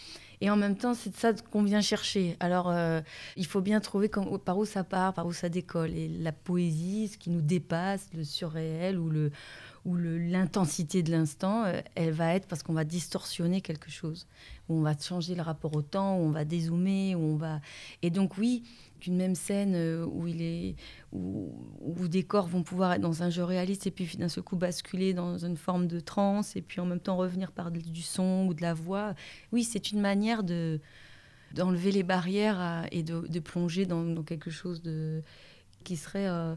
et 0.43 0.49
en 0.49 0.57
même 0.57 0.75
temps, 0.75 0.95
c'est 0.95 1.11
de 1.11 1.17
ça 1.17 1.35
qu'on 1.35 1.63
vient 1.63 1.83
chercher. 1.83 2.35
Alors, 2.41 2.75
il 3.37 3.45
faut 3.45 3.61
bien 3.61 3.79
trouver 3.79 4.09
par 4.43 4.57
où 4.57 4.65
ça 4.65 4.85
part, 4.85 5.13
par 5.13 5.27
où 5.27 5.35
ça 5.35 5.51
décolle. 5.51 5.91
Et 5.91 6.09
la 6.09 6.33
poésie, 6.33 7.09
ce 7.09 7.19
qui 7.19 7.29
nous 7.29 7.43
dépasse, 7.43 8.09
le 8.15 8.25
surréel 8.25 8.99
ou 8.99 9.11
le 9.11 9.31
l'intensité 9.85 11.03
de 11.03 11.11
l'instant, 11.11 11.65
elle 11.95 12.13
va 12.13 12.35
être 12.35 12.47
parce 12.47 12.63
qu'on 12.63 12.73
va 12.73 12.85
distorsionner 12.85 13.61
quelque 13.61 13.91
chose, 13.91 14.27
où 14.71 14.79
on 14.79 14.83
va 14.83 14.95
changer 14.99 15.35
le 15.35 15.43
rapport 15.43 15.75
au 15.77 15.83
temps, 15.83 16.17
où 16.17 16.21
on 16.21 16.31
va 16.31 16.47
dézoomer, 16.47 17.17
où 17.17 17.35
on 17.35 17.37
va. 17.37 17.61
Et 18.01 18.09
donc 18.09 18.39
oui, 18.39 18.63
d'une 19.01 19.17
même 19.17 19.35
scène 19.35 19.75
euh, 19.75 20.05
où, 20.07 20.27
il 20.27 20.43
est, 20.43 20.77
où, 21.13 21.53
des 22.09 22.23
corps 22.23 22.47
vont 22.47 22.63
pouvoir 22.63 22.93
être 22.93 23.01
dans 23.01 23.23
un 23.23 23.31
jeu 23.31 23.45
réaliste 23.45 23.87
et 23.87 23.91
puis 23.91 24.17
d'un 24.17 24.29
seul 24.29 24.45
coup 24.45 24.57
basculer 24.57 25.15
dans 25.15 25.39
une 25.39 25.57
forme 25.57 25.87
de 25.87 26.01
transe 26.01 26.57
et 26.57 26.63
puis 26.63 26.81
en 26.81 26.87
même 26.87 27.01
temps 27.01 27.17
revenir 27.17 27.53
par 27.53 27.71
du 27.71 28.03
son 28.03 28.47
ou 28.49 28.55
de 28.55 28.63
la 28.63 28.75
voix. 28.75 29.15
Oui, 29.53 29.65
c'est 29.65 29.93
une 29.93 30.01
manière 30.01 30.43
de 30.43 30.81
d'enlever 31.55 31.91
les 31.91 32.05
barrières 32.05 32.87
et 32.93 33.03
de, 33.03 33.41
plonger 33.41 33.85
dans, 33.87 34.23
quelque 34.23 34.51
chose 34.51 34.83
de, 34.83 35.23
qui 35.83 35.97
serait 35.97 36.29
euh, 36.29 36.55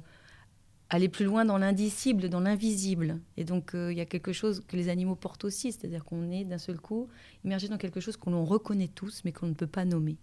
aller 0.89 1.09
plus 1.09 1.25
loin 1.25 1.45
dans 1.45 1.57
l'indicible, 1.57 2.29
dans 2.29 2.39
l'invisible. 2.39 3.19
Et 3.37 3.43
donc 3.43 3.73
euh, 3.73 3.91
il 3.91 3.97
y 3.97 4.01
a 4.01 4.05
quelque 4.05 4.33
chose 4.33 4.63
que 4.67 4.75
les 4.75 4.89
animaux 4.89 5.15
portent 5.15 5.45
aussi, 5.45 5.71
c'est-à-dire 5.71 6.03
qu'on 6.03 6.29
est 6.31 6.43
d'un 6.43 6.57
seul 6.57 6.79
coup 6.79 7.09
immergé 7.43 7.67
dans 7.67 7.77
quelque 7.77 7.99
chose 7.99 8.17
qu'on 8.17 8.45
reconnaît 8.45 8.89
tous 8.93 9.21
mais 9.25 9.31
qu'on 9.31 9.47
ne 9.47 9.53
peut 9.53 9.67
pas 9.67 9.85
nommer. 9.85 10.17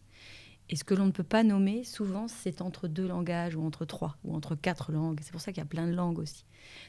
Et 0.70 0.76
ce 0.76 0.84
que 0.84 0.94
l'on 0.94 1.06
ne 1.06 1.10
peut 1.10 1.24
pas 1.24 1.42
nommer, 1.42 1.82
souvent, 1.82 2.28
c'est 2.28 2.62
entre 2.62 2.86
deux 2.86 3.06
langages 3.06 3.56
ou 3.56 3.62
entre 3.62 3.84
trois 3.84 4.16
ou 4.22 4.34
entre 4.36 4.54
quatre 4.54 4.92
langues. 4.92 5.18
C'est 5.20 5.32
pour 5.32 5.40
ça 5.40 5.50
qu'il 5.52 5.60
y 5.60 5.66
a 5.66 5.68
plein 5.68 5.88
de 5.88 5.92
langues 5.92 6.20
aussi. 6.20 6.44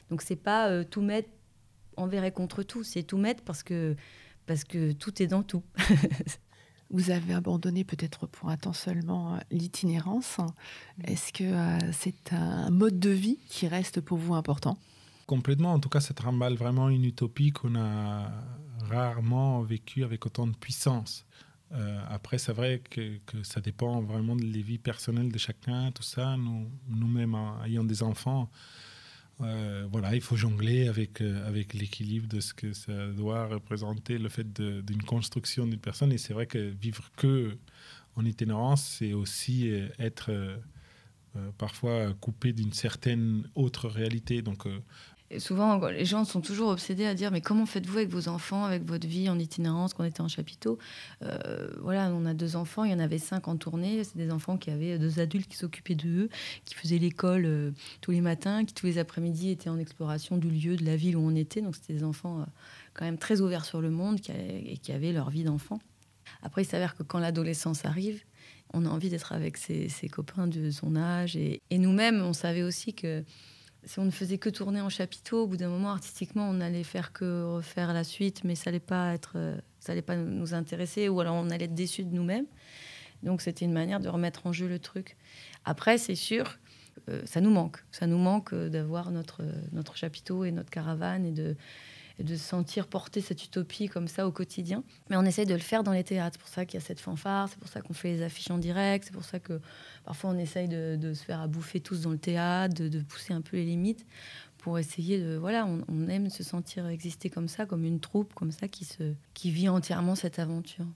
Donc 0.08 0.22
c'est 0.22 0.36
pas 0.36 0.68
euh, 0.68 0.84
tout 0.84 1.02
mettre 1.02 1.28
envers 1.96 2.22
et 2.24 2.30
contre 2.30 2.62
tout, 2.62 2.84
c'est 2.84 3.02
tout 3.02 3.18
mettre 3.18 3.42
parce 3.42 3.64
que, 3.64 3.96
parce 4.46 4.62
que 4.62 4.92
tout 4.92 5.20
est 5.20 5.26
dans 5.26 5.42
tout. 5.42 5.64
Vous 6.90 7.10
avez 7.10 7.34
abandonné 7.34 7.82
peut-être 7.82 8.26
pour 8.26 8.50
un 8.50 8.56
temps 8.56 8.72
seulement 8.72 9.34
euh, 9.34 9.38
l'itinérance. 9.50 10.38
Est-ce 11.02 11.32
que 11.32 11.42
euh, 11.42 11.92
c'est 11.92 12.32
un 12.32 12.70
mode 12.70 13.00
de 13.00 13.10
vie 13.10 13.40
qui 13.48 13.66
reste 13.66 14.00
pour 14.00 14.16
vous 14.16 14.34
important? 14.34 14.78
Complètement. 15.26 15.72
En 15.72 15.80
tout 15.80 15.88
cas, 15.88 16.00
ça 16.00 16.14
trimballe 16.14 16.54
vraiment 16.54 16.88
une 16.88 17.04
utopie 17.04 17.50
qu'on 17.50 17.74
a 17.74 18.30
rarement 18.90 19.62
vécue 19.62 20.04
avec 20.04 20.24
autant 20.24 20.46
de 20.46 20.54
puissance. 20.54 21.26
Euh, 21.74 22.00
après, 22.08 22.38
c'est 22.38 22.52
vrai 22.52 22.82
que, 22.90 23.18
ça 23.42 23.60
dépend 23.60 24.02
vraiment 24.02 24.36
des 24.36 24.62
vies 24.62 24.78
personnelles 24.78 25.32
de 25.32 25.38
chacun, 25.38 25.90
tout 25.92 26.02
ça. 26.02 26.36
Nous, 26.36 26.70
nous-mêmes, 26.88 27.36
ayant 27.64 27.84
des 27.84 28.02
enfants, 28.02 28.50
euh, 29.40 29.86
voilà, 29.90 30.14
il 30.14 30.20
faut 30.20 30.36
jongler 30.36 30.88
avec, 30.88 31.20
euh, 31.20 31.46
avec 31.48 31.74
l'équilibre 31.74 32.28
de 32.28 32.40
ce 32.40 32.52
que 32.54 32.72
ça 32.72 33.08
doit 33.08 33.46
représenter, 33.46 34.18
le 34.18 34.28
fait 34.28 34.52
d'une 34.52 35.02
construction 35.02 35.66
d'une 35.66 35.80
personne. 35.80 36.12
Et 36.12 36.18
c'est 36.18 36.34
vrai 36.34 36.46
que 36.46 36.58
vivre 36.58 37.10
que 37.16 37.56
en 38.16 38.24
itinérance, 38.26 38.84
c'est 38.98 39.14
aussi 39.14 39.70
être 39.98 40.30
parfois 41.56 42.12
coupé 42.20 42.52
d'une 42.52 42.74
certaine 42.74 43.48
autre 43.54 43.88
réalité. 43.88 44.42
Donc, 44.42 44.66
souvent, 45.38 45.78
les 45.88 46.04
gens 46.04 46.24
sont 46.24 46.40
toujours 46.40 46.68
obsédés 46.68 47.06
à 47.06 47.14
dire 47.14 47.30
mais 47.30 47.40
comment 47.40 47.66
faites-vous 47.66 47.98
avec 47.98 48.10
vos 48.10 48.28
enfants, 48.28 48.64
avec 48.64 48.84
votre 48.84 49.06
vie 49.06 49.28
en 49.28 49.38
itinérance, 49.38 49.94
quand 49.94 50.02
on 50.02 50.06
était 50.06 50.20
en 50.20 50.28
chapiteau? 50.28 50.78
Euh, 51.22 51.68
Voilà, 51.80 52.10
on 52.10 52.26
a 52.26 52.34
deux 52.34 52.56
enfants, 52.56 52.84
il 52.84 52.92
y 52.92 52.94
en 52.94 52.98
avait 52.98 53.18
cinq 53.18 53.48
en 53.48 53.56
tournée. 53.56 54.04
C'est 54.04 54.16
des 54.16 54.30
enfants 54.30 54.56
qui 54.56 54.70
avaient 54.70 54.98
deux 54.98 55.20
adultes 55.20 55.48
qui 55.48 55.56
s'occupaient 55.56 55.94
d'eux, 55.94 56.28
qui 56.64 56.74
faisaient 56.74 56.98
l'école 56.98 57.44
euh, 57.44 57.70
tous 58.00 58.10
les 58.10 58.20
matins, 58.20 58.64
qui 58.64 58.74
tous 58.74 58.86
les 58.86 58.98
après-midi 58.98 59.50
étaient 59.50 59.70
en 59.70 59.78
exploration 59.78 60.36
du 60.36 60.50
lieu, 60.50 60.76
de 60.76 60.84
la 60.84 60.96
ville 60.96 61.16
où 61.16 61.20
on 61.20 61.34
était. 61.34 61.62
Donc 61.62 61.76
c'était 61.76 61.94
des 61.94 62.04
enfants 62.04 62.40
euh, 62.40 62.44
quand 62.94 63.04
même 63.04 63.18
très 63.18 63.40
ouverts 63.40 63.64
sur 63.64 63.80
le 63.80 63.90
monde 63.90 64.20
qui, 64.20 64.32
et 64.32 64.76
qui 64.78 64.92
avaient 64.92 65.12
leur 65.12 65.30
vie 65.30 65.44
d'enfant. 65.44 65.78
Après, 66.42 66.62
il 66.62 66.66
s'avère 66.66 66.96
que 66.96 67.02
quand 67.02 67.18
l'adolescence 67.18 67.84
arrive, 67.84 68.22
on 68.74 68.86
a 68.86 68.88
envie 68.88 69.10
d'être 69.10 69.32
avec 69.32 69.56
ses, 69.56 69.88
copains 70.10 70.46
de 70.46 70.70
son 70.70 70.96
âge. 70.96 71.36
et 71.36 71.60
nous-mêmes, 71.70 72.22
on 72.22 72.32
savait 72.32 72.62
aussi 72.62 72.94
que 72.94 73.22
si 73.84 73.98
on 73.98 74.04
ne 74.04 74.10
faisait 74.10 74.38
que 74.38 74.48
tourner 74.48 74.80
en 74.80 74.88
chapiteau, 74.88 75.44
au 75.44 75.46
bout 75.46 75.56
d'un 75.56 75.68
moment, 75.68 75.90
artistiquement, 75.90 76.48
on 76.48 76.60
allait 76.60 76.84
faire 76.84 77.12
que 77.12 77.44
refaire 77.44 77.92
la 77.92 78.04
suite, 78.04 78.44
mais 78.44 78.54
ça 78.54 78.70
n'allait 78.70 78.80
pas 78.80 79.12
être, 79.14 79.32
euh, 79.36 79.56
ça 79.80 79.92
allait 79.92 80.02
pas 80.02 80.16
nous 80.16 80.54
intéresser, 80.54 81.08
ou 81.08 81.20
alors 81.20 81.34
on 81.34 81.50
allait 81.50 81.64
être 81.64 81.74
déçus 81.74 82.04
de 82.04 82.14
nous-mêmes. 82.14 82.46
Donc 83.22 83.40
c'était 83.40 83.64
une 83.64 83.72
manière 83.72 84.00
de 84.00 84.08
remettre 84.08 84.46
en 84.46 84.52
jeu 84.52 84.68
le 84.68 84.78
truc. 84.78 85.16
Après, 85.64 85.98
c'est 85.98 86.14
sûr, 86.14 86.58
euh, 87.08 87.22
ça 87.24 87.40
nous 87.40 87.50
manque. 87.50 87.78
Ça 87.90 88.06
nous 88.06 88.18
manque 88.18 88.52
euh, 88.52 88.68
d'avoir 88.68 89.10
notre, 89.10 89.42
notre 89.72 89.96
chapiteau 89.96 90.44
et 90.44 90.52
notre 90.52 90.70
caravane 90.70 91.24
et 91.24 91.32
de, 91.32 91.56
de 92.22 92.36
sentir 92.36 92.86
porter 92.86 93.20
cette 93.20 93.44
utopie 93.44 93.88
comme 93.88 94.08
ça 94.08 94.26
au 94.26 94.32
quotidien. 94.32 94.84
Mais 95.10 95.16
on 95.16 95.22
essaye 95.24 95.46
de 95.46 95.54
le 95.54 95.60
faire 95.60 95.82
dans 95.82 95.92
les 95.92 96.04
théâtres. 96.04 96.36
C'est 96.38 96.40
pour 96.40 96.48
ça 96.48 96.64
qu'il 96.64 96.80
y 96.80 96.82
a 96.82 96.86
cette 96.86 97.00
fanfare, 97.00 97.48
c'est 97.48 97.58
pour 97.58 97.68
ça 97.68 97.80
qu'on 97.80 97.94
fait 97.94 98.12
les 98.12 98.22
affiches 98.22 98.50
en 98.50 98.58
direct, 98.58 99.04
c'est 99.06 99.12
pour 99.12 99.24
ça 99.24 99.38
que 99.38 99.60
parfois 100.04 100.30
on 100.30 100.38
essaye 100.38 100.68
de, 100.68 101.12
se 101.14 101.22
faire 101.22 101.40
à 101.40 101.46
bouffer 101.46 101.80
tous 101.80 102.02
dans 102.02 102.10
le 102.10 102.18
théâtre, 102.18 102.74
de, 102.74 103.00
pousser 103.02 103.32
un 103.32 103.40
peu 103.40 103.56
les 103.56 103.64
limites 103.64 104.06
pour 104.58 104.78
essayer 104.78 105.18
de 105.18 105.36
voilà 105.36 105.66
on, 105.66 106.08
aime 106.08 106.30
se 106.30 106.44
sentir 106.44 106.86
exister 106.86 107.28
comme 107.30 107.48
ça 107.48 107.66
comme 107.66 107.84
une 107.84 107.98
troupe 107.98 108.32
comme 108.32 108.52
ça 108.52 108.68
qui 108.68 108.84
se 108.84 109.14
qui 109.34 109.50
vit 109.50 109.68
entièrement 109.68 110.14
cette 110.14 110.38
aventure 110.38 110.86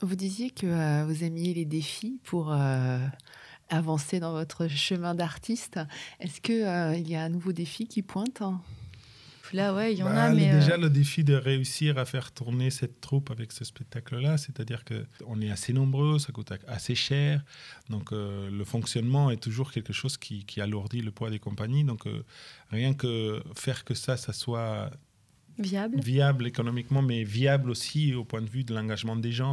vous 0.00 0.14
disiez 0.14 0.50
que 0.50 0.66
euh, 0.66 1.04
vous 1.04 1.24
aimiez 1.24 1.52
les 1.52 1.64
défis 1.64 2.20
pour 2.22 2.52
euh, 2.52 2.98
avancer 3.70 4.20
dans 4.20 4.32
votre 4.32 4.68
chemin 4.68 5.16
d'artiste 5.16 5.80
est-ce 6.20 6.40
que 6.40 6.52
euh, 6.52 6.96
il 6.96 7.10
y 7.10 7.16
a 7.16 7.24
un 7.24 7.28
nouveau 7.28 7.52
défi 7.52 7.88
qui 7.88 8.02
pointe? 8.02 8.40
Là, 9.52 9.74
ouais, 9.74 9.92
il 9.92 9.98
y 9.98 10.02
en 10.02 10.06
bah, 10.06 10.24
a, 10.24 10.32
mais. 10.32 10.50
Déjà, 10.52 10.74
euh, 10.74 10.78
le 10.78 10.90
défi 10.90 11.24
de 11.24 11.34
réussir 11.34 11.98
à 11.98 12.04
faire 12.04 12.32
tourner 12.32 12.70
cette 12.70 13.00
troupe 13.00 13.30
avec 13.30 13.52
ce 13.52 13.64
spectacle-là, 13.64 14.36
c'est-à-dire 14.38 14.84
qu'on 14.84 15.40
est 15.40 15.50
assez 15.50 15.72
nombreux, 15.72 16.18
ça 16.18 16.32
coûte 16.32 16.52
assez 16.66 16.94
cher. 16.94 17.42
Donc, 17.90 18.12
euh, 18.12 18.50
le 18.50 18.64
fonctionnement 18.64 19.30
est 19.30 19.36
toujours 19.42 19.72
quelque 19.72 19.92
chose 19.92 20.16
qui, 20.16 20.44
alourdit 20.60 21.02
le 21.02 21.10
poids 21.10 21.30
des 21.30 21.38
compagnies. 21.38 21.84
Donc, 21.84 22.06
euh, 22.06 22.24
rien 22.70 22.94
que 22.94 23.42
faire 23.54 23.84
que 23.84 23.94
ça, 23.94 24.16
ça 24.16 24.32
soit 24.32 24.90
Viable. 25.58 26.00
Viable 26.00 26.46
économiquement, 26.46 27.00
mais 27.00 27.24
viable 27.24 27.70
aussi 27.70 28.14
au 28.14 28.24
point 28.24 28.42
de 28.42 28.48
vue 28.48 28.64
de 28.64 28.74
l'engagement 28.74 29.16
des 29.16 29.32
gens. 29.32 29.52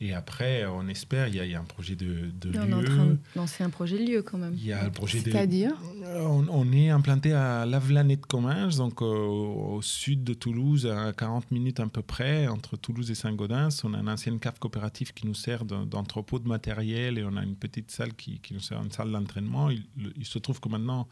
Et 0.00 0.14
après, 0.14 0.64
on 0.66 0.88
espère, 0.88 1.28
il 1.28 1.34
y, 1.34 1.54
a 1.54 1.60
un 1.60 1.64
projet 1.64 1.94
de, 1.94 2.30
de 2.40 2.50
lieu. 2.50 2.60
On 2.60 2.68
est 2.68 2.74
en 2.74 2.82
train 2.84 3.06
de 3.06 3.18
lancer 3.36 3.62
un 3.62 3.70
projet 3.70 3.98
de 3.98 4.10
lieu 4.10 4.22
quand 4.22 4.38
même. 4.38 4.54
Il 4.56 4.64
y 4.64 4.72
a 4.72 4.84
le 4.84 4.90
projet 4.90 5.20
C'est-à-dire? 5.20 5.72
On, 6.04 6.46
on, 6.48 6.72
est 6.72 6.88
implanté 6.88 7.32
à 7.32 7.66
Lavelanet 7.66 8.16
de 8.16 8.26
Comminges, 8.26 8.76
donc 8.76 9.02
au, 9.02 9.80
sud 9.82 10.24
de 10.24 10.34
Toulouse, 10.34 10.86
à 10.86 11.12
40 11.12 11.50
minutes 11.50 11.80
à 11.80 11.86
peu 11.86 12.02
près, 12.02 12.48
entre 12.48 12.76
Toulouse 12.76 13.10
et 13.10 13.14
Saint-Gaudens. 13.14 13.68
On 13.84 13.94
a 13.94 13.98
une 13.98 14.08
ancienne 14.08 14.38
cave 14.38 14.58
coopérative 14.58 15.12
qui 15.12 15.26
nous 15.26 15.34
sert 15.34 15.64
d'entrepôt 15.64 16.38
de 16.38 16.48
matériel 16.48 17.18
et 17.18 17.24
on 17.24 17.36
a 17.36 17.42
une 17.42 17.56
petite 17.56 17.90
salle 17.90 18.14
qui, 18.14 18.40
qui 18.40 18.54
nous 18.54 18.60
sert 18.60 18.82
une 18.82 18.90
salle 18.90 19.12
d'entraînement. 19.12 19.70
Il, 19.70 19.84
il 20.16 20.24
se 20.24 20.38
trouve 20.38 20.60
que 20.60 20.68
maintenant, 20.68 21.06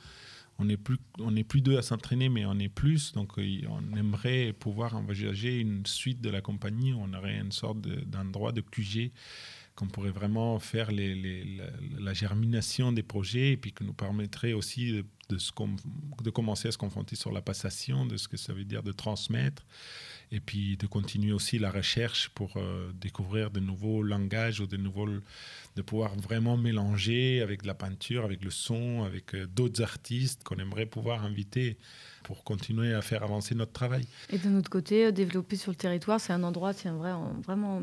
on 0.60 0.64
n'est 0.64 0.76
plus, 0.76 0.98
on 1.18 1.34
est 1.36 1.44
plus 1.44 1.62
deux 1.62 1.78
à 1.78 1.82
s'entraîner, 1.82 2.28
mais 2.28 2.44
on 2.44 2.58
est 2.58 2.68
plus. 2.68 3.12
Donc, 3.12 3.38
euh, 3.38 3.60
on 3.68 3.96
aimerait 3.96 4.52
pouvoir 4.52 4.94
envisager 4.94 5.58
une 5.58 5.86
suite 5.86 6.20
de 6.20 6.28
la 6.28 6.42
compagnie. 6.42 6.92
On 6.92 7.14
aurait 7.14 7.38
une 7.38 7.52
sorte 7.52 7.80
d'endroit 7.80 8.52
de, 8.52 8.60
QG 8.60 9.10
qu'on 9.74 9.86
pourrait 9.86 10.10
vraiment 10.10 10.58
faire 10.58 10.90
la, 10.92 12.12
germination 12.12 12.92
des 12.92 13.02
projets 13.02 13.52
et 13.52 13.56
puis 13.56 13.72
qui 13.72 13.84
nous 13.84 13.94
permettrait 13.94 14.52
aussi 14.52 14.92
de, 14.92 15.04
de 15.30 16.30
commencer 16.30 16.68
à 16.68 16.72
se 16.72 16.78
confronter 16.78 17.16
sur 17.16 17.32
la 17.32 17.40
passation, 17.40 18.04
de 18.04 18.18
ce 18.18 18.28
que 18.28 18.36
ça 18.36 18.52
veut 18.52 18.64
dire 18.64 18.82
de 18.82 18.92
transmettre 18.92 19.64
et 20.32 20.40
puis 20.40 20.76
de 20.76 20.86
continuer 20.86 21.32
aussi 21.32 21.58
la 21.58 21.70
recherche 21.70 22.28
pour 22.30 22.56
euh, 22.56 22.92
découvrir 23.00 23.50
de 23.50 23.60
nouveaux 23.60 24.02
langages 24.02 24.60
ou 24.60 24.66
de 24.66 24.76
nouveaux 24.76 25.08
de 25.76 25.82
pouvoir 25.82 26.14
vraiment 26.16 26.56
mélanger 26.56 27.40
avec 27.42 27.64
la 27.64 27.74
peinture, 27.74 28.24
avec 28.24 28.44
le 28.44 28.50
son, 28.50 29.04
avec 29.04 29.34
euh, 29.34 29.46
d'autres 29.46 29.82
artistes 29.82 30.44
qu'on 30.44 30.56
aimerait 30.56 30.86
pouvoir 30.86 31.24
inviter 31.24 31.76
pour 32.30 32.44
continuer 32.44 32.94
à 32.94 33.02
faire 33.02 33.24
avancer 33.24 33.56
notre 33.56 33.72
travail. 33.72 34.06
Et 34.32 34.38
de 34.38 34.48
notre 34.48 34.70
côté, 34.70 35.06
euh, 35.06 35.10
développer 35.10 35.56
sur 35.56 35.72
le 35.72 35.76
territoire, 35.76 36.20
c'est 36.20 36.32
un 36.32 36.44
endroit, 36.44 36.72
c'est 36.72 36.88
vrai, 36.88 37.10
vraiment 37.44 37.80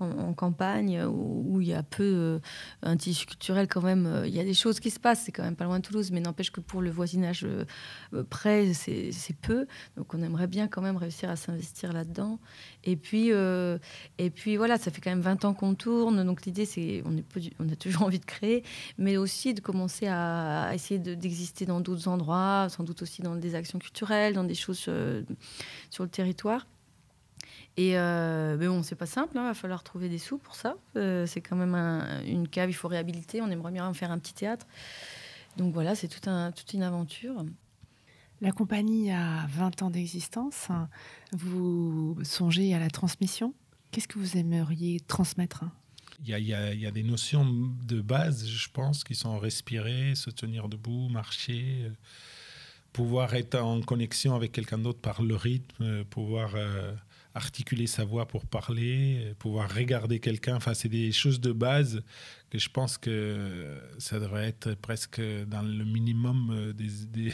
en, 0.00 0.34
campagne 0.34 1.04
où, 1.04 1.60
il 1.60 1.68
y 1.68 1.74
a 1.74 1.84
peu 1.84 2.02
euh, 2.02 2.38
un 2.82 2.96
tissu 2.96 3.24
culturel 3.24 3.68
quand 3.68 3.82
même. 3.82 4.06
Euh, 4.06 4.26
il 4.26 4.34
y 4.34 4.40
a 4.40 4.44
des 4.44 4.52
choses 4.52 4.80
qui 4.80 4.90
se 4.90 4.98
passent, 4.98 5.22
c'est 5.26 5.30
quand 5.30 5.44
même 5.44 5.54
pas 5.54 5.64
loin 5.64 5.78
de 5.78 5.84
Toulouse, 5.84 6.10
mais 6.10 6.18
n'empêche 6.18 6.50
que 6.50 6.60
pour 6.60 6.82
le 6.82 6.90
voisinage 6.90 7.46
près, 8.30 8.74
c'est 8.74 9.36
peu. 9.42 9.68
Donc 9.96 10.12
on 10.12 10.22
aimerait 10.22 10.48
bien 10.48 10.66
quand 10.66 10.82
même 10.82 10.96
réussir 10.96 11.30
à 11.30 11.36
s'investir 11.36 11.92
là-dedans. 11.92 12.40
Et 12.82 12.96
puis, 12.96 13.28
et 13.30 14.30
puis 14.30 14.56
voilà, 14.56 14.76
ça 14.76 14.90
fait 14.90 15.00
quand 15.00 15.10
même 15.10 15.20
20 15.20 15.44
ans 15.44 15.54
qu'on 15.54 15.76
tourne, 15.76 16.24
donc 16.24 16.46
l'idée 16.46 16.64
c'est, 16.64 17.04
on, 17.04 17.14
on 17.60 17.68
a 17.68 17.76
toujours 17.76 18.02
envie 18.08 18.18
de 18.18 18.24
créer, 18.24 18.64
mais 18.96 19.16
aussi 19.16 19.54
de 19.54 19.60
commencer 19.60 20.08
à, 20.08 20.72
essayer 20.74 20.98
d'exister 20.98 21.64
dans 21.64 21.80
d'autres 21.80 22.08
endroits, 22.08 22.66
sans 22.70 22.82
doute 22.82 23.02
aussi 23.02 23.22
dans 23.22 23.36
des 23.36 23.54
actions 23.54 23.67
culturelles, 23.78 24.34
dans 24.34 24.44
des 24.44 24.54
choses 24.54 24.84
euh, 24.88 25.22
sur 25.90 26.04
le 26.04 26.10
territoire. 26.10 26.66
Et 27.76 27.96
euh, 27.96 28.56
mais 28.58 28.66
bon, 28.66 28.82
c'est 28.82 28.96
pas 28.96 29.06
simple, 29.06 29.32
il 29.34 29.38
hein, 29.38 29.44
va 29.44 29.54
falloir 29.54 29.84
trouver 29.84 30.08
des 30.08 30.18
sous 30.18 30.38
pour 30.38 30.56
ça. 30.56 30.76
Euh, 30.96 31.26
c'est 31.26 31.40
quand 31.40 31.54
même 31.54 31.74
une 32.26 32.48
cave, 32.48 32.70
il 32.70 32.74
faut 32.74 32.88
réhabiliter. 32.88 33.40
On 33.40 33.50
aimerait 33.50 33.70
bien 33.70 33.86
en 33.86 33.94
faire 33.94 34.10
un 34.10 34.18
petit 34.18 34.34
théâtre. 34.34 34.66
Donc 35.56 35.72
voilà, 35.72 35.94
c'est 35.94 36.08
tout 36.08 36.28
un, 36.28 36.50
toute 36.50 36.72
une 36.72 36.82
aventure. 36.82 37.44
La 38.40 38.52
compagnie 38.52 39.12
a 39.12 39.46
20 39.48 39.82
ans 39.82 39.90
d'existence. 39.90 40.68
Vous 41.32 42.16
songez 42.22 42.74
à 42.74 42.78
la 42.78 42.90
transmission 42.90 43.54
Qu'est-ce 43.90 44.08
que 44.08 44.18
vous 44.18 44.36
aimeriez 44.36 45.00
transmettre? 45.00 45.64
Il 46.24 46.30
y, 46.30 46.34
a, 46.34 46.38
il, 46.38 46.46
y 46.46 46.54
a, 46.54 46.74
il 46.74 46.80
y, 46.80 46.86
a, 46.86 46.90
des 46.90 47.04
notions 47.04 47.46
de 47.86 48.00
base, 48.00 48.46
je 48.46 48.68
pense, 48.70 49.04
qui 49.04 49.14
sont 49.14 49.38
respirer, 49.38 50.14
se 50.14 50.30
tenir 50.30 50.68
debout, 50.68 51.08
marcher, 51.08 51.92
pouvoir 52.98 53.32
être 53.34 53.54
en 53.54 53.80
connexion 53.80 54.34
avec 54.34 54.50
quelqu'un 54.50 54.78
d'autre 54.78 54.98
par 54.98 55.22
le 55.22 55.36
rythme, 55.36 56.02
pouvoir 56.06 56.56
euh, 56.56 56.92
articuler 57.32 57.86
sa 57.86 58.04
voix 58.04 58.26
pour 58.26 58.44
parler, 58.44 59.34
pouvoir 59.38 59.72
regarder 59.72 60.18
quelqu'un. 60.18 60.56
Enfin, 60.56 60.74
c'est 60.74 60.88
des 60.88 61.12
choses 61.12 61.40
de 61.40 61.52
base 61.52 62.02
que 62.50 62.58
je 62.58 62.68
pense 62.70 62.96
que 62.96 63.78
ça 63.98 64.18
devrait 64.18 64.48
être 64.48 64.74
presque 64.74 65.20
dans 65.46 65.62
le 65.62 65.84
minimum 65.84 66.50
euh, 66.50 66.72
des, 66.72 67.32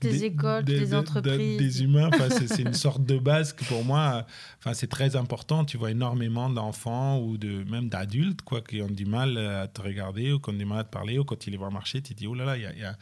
des, 0.00 0.24
écoles, 0.24 0.64
des, 0.64 0.94
entreprises. 0.94 1.58
des 1.58 1.82
humains. 1.82 2.08
Enfin, 2.12 2.28
c'est 2.30 2.62
une 2.62 2.74
sorte 2.74 3.04
de 3.04 3.18
base 3.18 3.52
que 3.52 3.64
pour 3.64 3.84
moi, 3.84 4.26
enfin, 4.58 4.74
c'est 4.74 4.86
très 4.86 5.16
important. 5.16 5.64
Tu 5.64 5.76
vois 5.76 5.90
énormément 5.90 6.50
d'enfants 6.50 7.20
ou 7.20 7.36
de, 7.36 7.64
même 7.64 7.88
d'adultes 7.88 8.42
quoi, 8.42 8.60
qui 8.60 8.80
ont 8.80 8.90
du 8.90 9.06
mal 9.06 9.36
à 9.38 9.66
te 9.66 9.82
regarder 9.82 10.32
ou 10.32 10.38
qui 10.38 10.50
ont 10.50 10.54
du 10.54 10.64
mal 10.64 10.80
à 10.80 10.84
te 10.84 10.90
parler 10.90 11.18
ou 11.18 11.24
quand 11.24 11.46
ils 11.46 11.50
les 11.50 11.56
voient 11.56 11.70
marcher, 11.70 12.00
tu 12.00 12.14
te 12.14 12.18
dis, 12.18 12.26
oh 12.28 12.34
là 12.34 12.44
là, 12.44 12.56
il 12.56 12.62
y 12.62 12.84
a, 12.84 12.96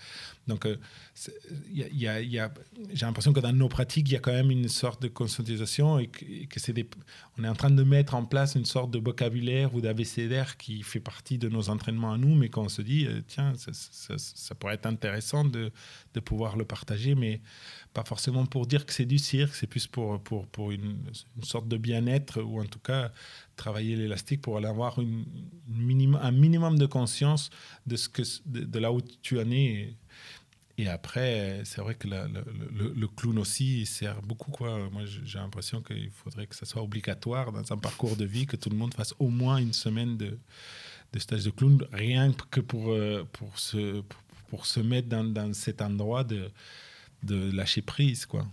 Donc, 0.47 0.66
il 1.70 1.99
y 1.99 2.09
a, 2.09 2.20
y 2.20 2.39
a, 2.39 2.53
j'ai 2.95 3.05
l'impression 3.05 3.34
que 3.34 3.41
dans 3.41 3.53
nos 3.53 3.68
pratiques, 3.68 4.09
il 4.09 4.12
y 4.14 4.16
a 4.16 4.20
quand 4.20 4.32
même 4.32 4.51
une 4.51 4.68
sorte 4.68 5.03
de 5.03 5.09
conscientisation 5.09 5.99
et 5.99 6.07
que, 6.09 6.61
c'est 6.61 6.72
des, 6.72 6.89
on 7.39 7.45
est 7.45 7.49
en 7.49 7.55
train 7.55 7.70
de 7.70 7.82
mettre 7.82 8.14
en 8.14 8.24
place 8.24 8.55
une 8.55 8.64
sorte 8.64 8.91
de 8.91 8.99
vocabulaire 8.99 9.74
ou 9.74 9.82
d'abécédaire 9.82 10.57
qui 10.57 10.82
fait 10.82 11.01
partie 11.01 11.26
de 11.35 11.49
nos 11.49 11.68
entraînements 11.68 12.12
à 12.12 12.18
nous, 12.18 12.35
mais 12.35 12.49
qu'on 12.49 12.68
se 12.68 12.83
dit, 12.83 13.07
euh, 13.07 13.20
tiens, 13.27 13.53
ça, 13.57 14.55
pourrait 14.55 14.74
être 14.74 14.87
intéressant 14.87 15.45
de, 15.45 15.72
de, 16.14 16.20
pouvoir 16.20 16.57
le 16.57 16.64
partager, 16.64 17.14
mais 17.14 17.41
pas 17.93 18.05
forcément 18.05 18.47
pour 18.47 18.66
dire 18.66 18.87
que 18.87 18.93
c'est 18.93 19.05
du 19.05 19.18
cirque, 19.18 19.55
c'est 19.55 19.66
plus 19.66 19.87
pour, 19.87 20.20
pour, 20.22 20.47
pour 20.47 20.70
une, 20.70 20.99
une 21.37 21.45
sorte 21.45 21.68
de 21.68 21.77
bien-être 21.77 22.41
ou 22.41 22.61
en 22.61 22.66
tout 22.66 22.79
cas 22.79 23.11
travailler 23.57 23.97
l'élastique 23.97 24.41
pour 24.41 24.64
avoir 24.64 25.01
une, 25.01 25.24
minimum, 25.68 26.20
un 26.22 26.31
minimum 26.31 26.79
de 26.79 26.87
conscience 26.87 27.51
de, 27.87 27.97
ce 27.97 28.09
que, 28.09 28.22
de, 28.47 28.79
là 28.79 28.93
où 28.93 29.01
tu 29.01 29.39
en 29.41 29.51
es. 29.51 29.95
Et 30.79 30.89
après, 30.89 31.62
c'est 31.64 31.81
vrai 31.81 31.95
que 31.95 32.07
le, 32.07 33.09
clown 33.09 33.39
aussi 33.39 33.81
il 33.81 33.87
sert 33.87 34.20
beaucoup. 34.20 34.51
Quoi. 34.51 34.91
Moi, 34.91 35.05
j'ai 35.07 35.39
l'impression 35.39 35.81
qu'il 35.81 36.11
faudrait 36.11 36.47
que 36.47 36.55
ça 36.55 36.66
soit 36.66 36.83
obligatoire 36.83 37.51
dans 37.51 37.72
un 37.72 37.79
parcours 37.79 38.14
de 38.14 38.27
vie, 38.27 38.45
que 38.45 38.57
tout 38.57 38.68
le 38.68 38.77
monde 38.77 38.93
fasse 38.93 39.14
au 39.18 39.31
moins 39.31 39.57
une 39.57 39.72
semaine 39.72 40.18
de, 40.18 40.39
de 41.12 41.18
stage 41.18 41.44
de 41.44 41.50
clown, 41.50 41.78
rien 41.92 42.32
que 42.50 42.61
pour, 42.61 42.92
euh, 42.92 43.24
pour, 43.32 43.59
se, 43.59 44.02
pour, 44.48 44.66
se 44.66 44.80
mettre 44.80 45.09
dans, 45.09 45.24
dans 45.24 45.52
cet 45.54 45.80
endroit 45.82 46.24
de, 46.24 46.50
de 47.22 47.50
lâcher 47.52 47.82
prise. 47.82 48.26
quoi. 48.26 48.46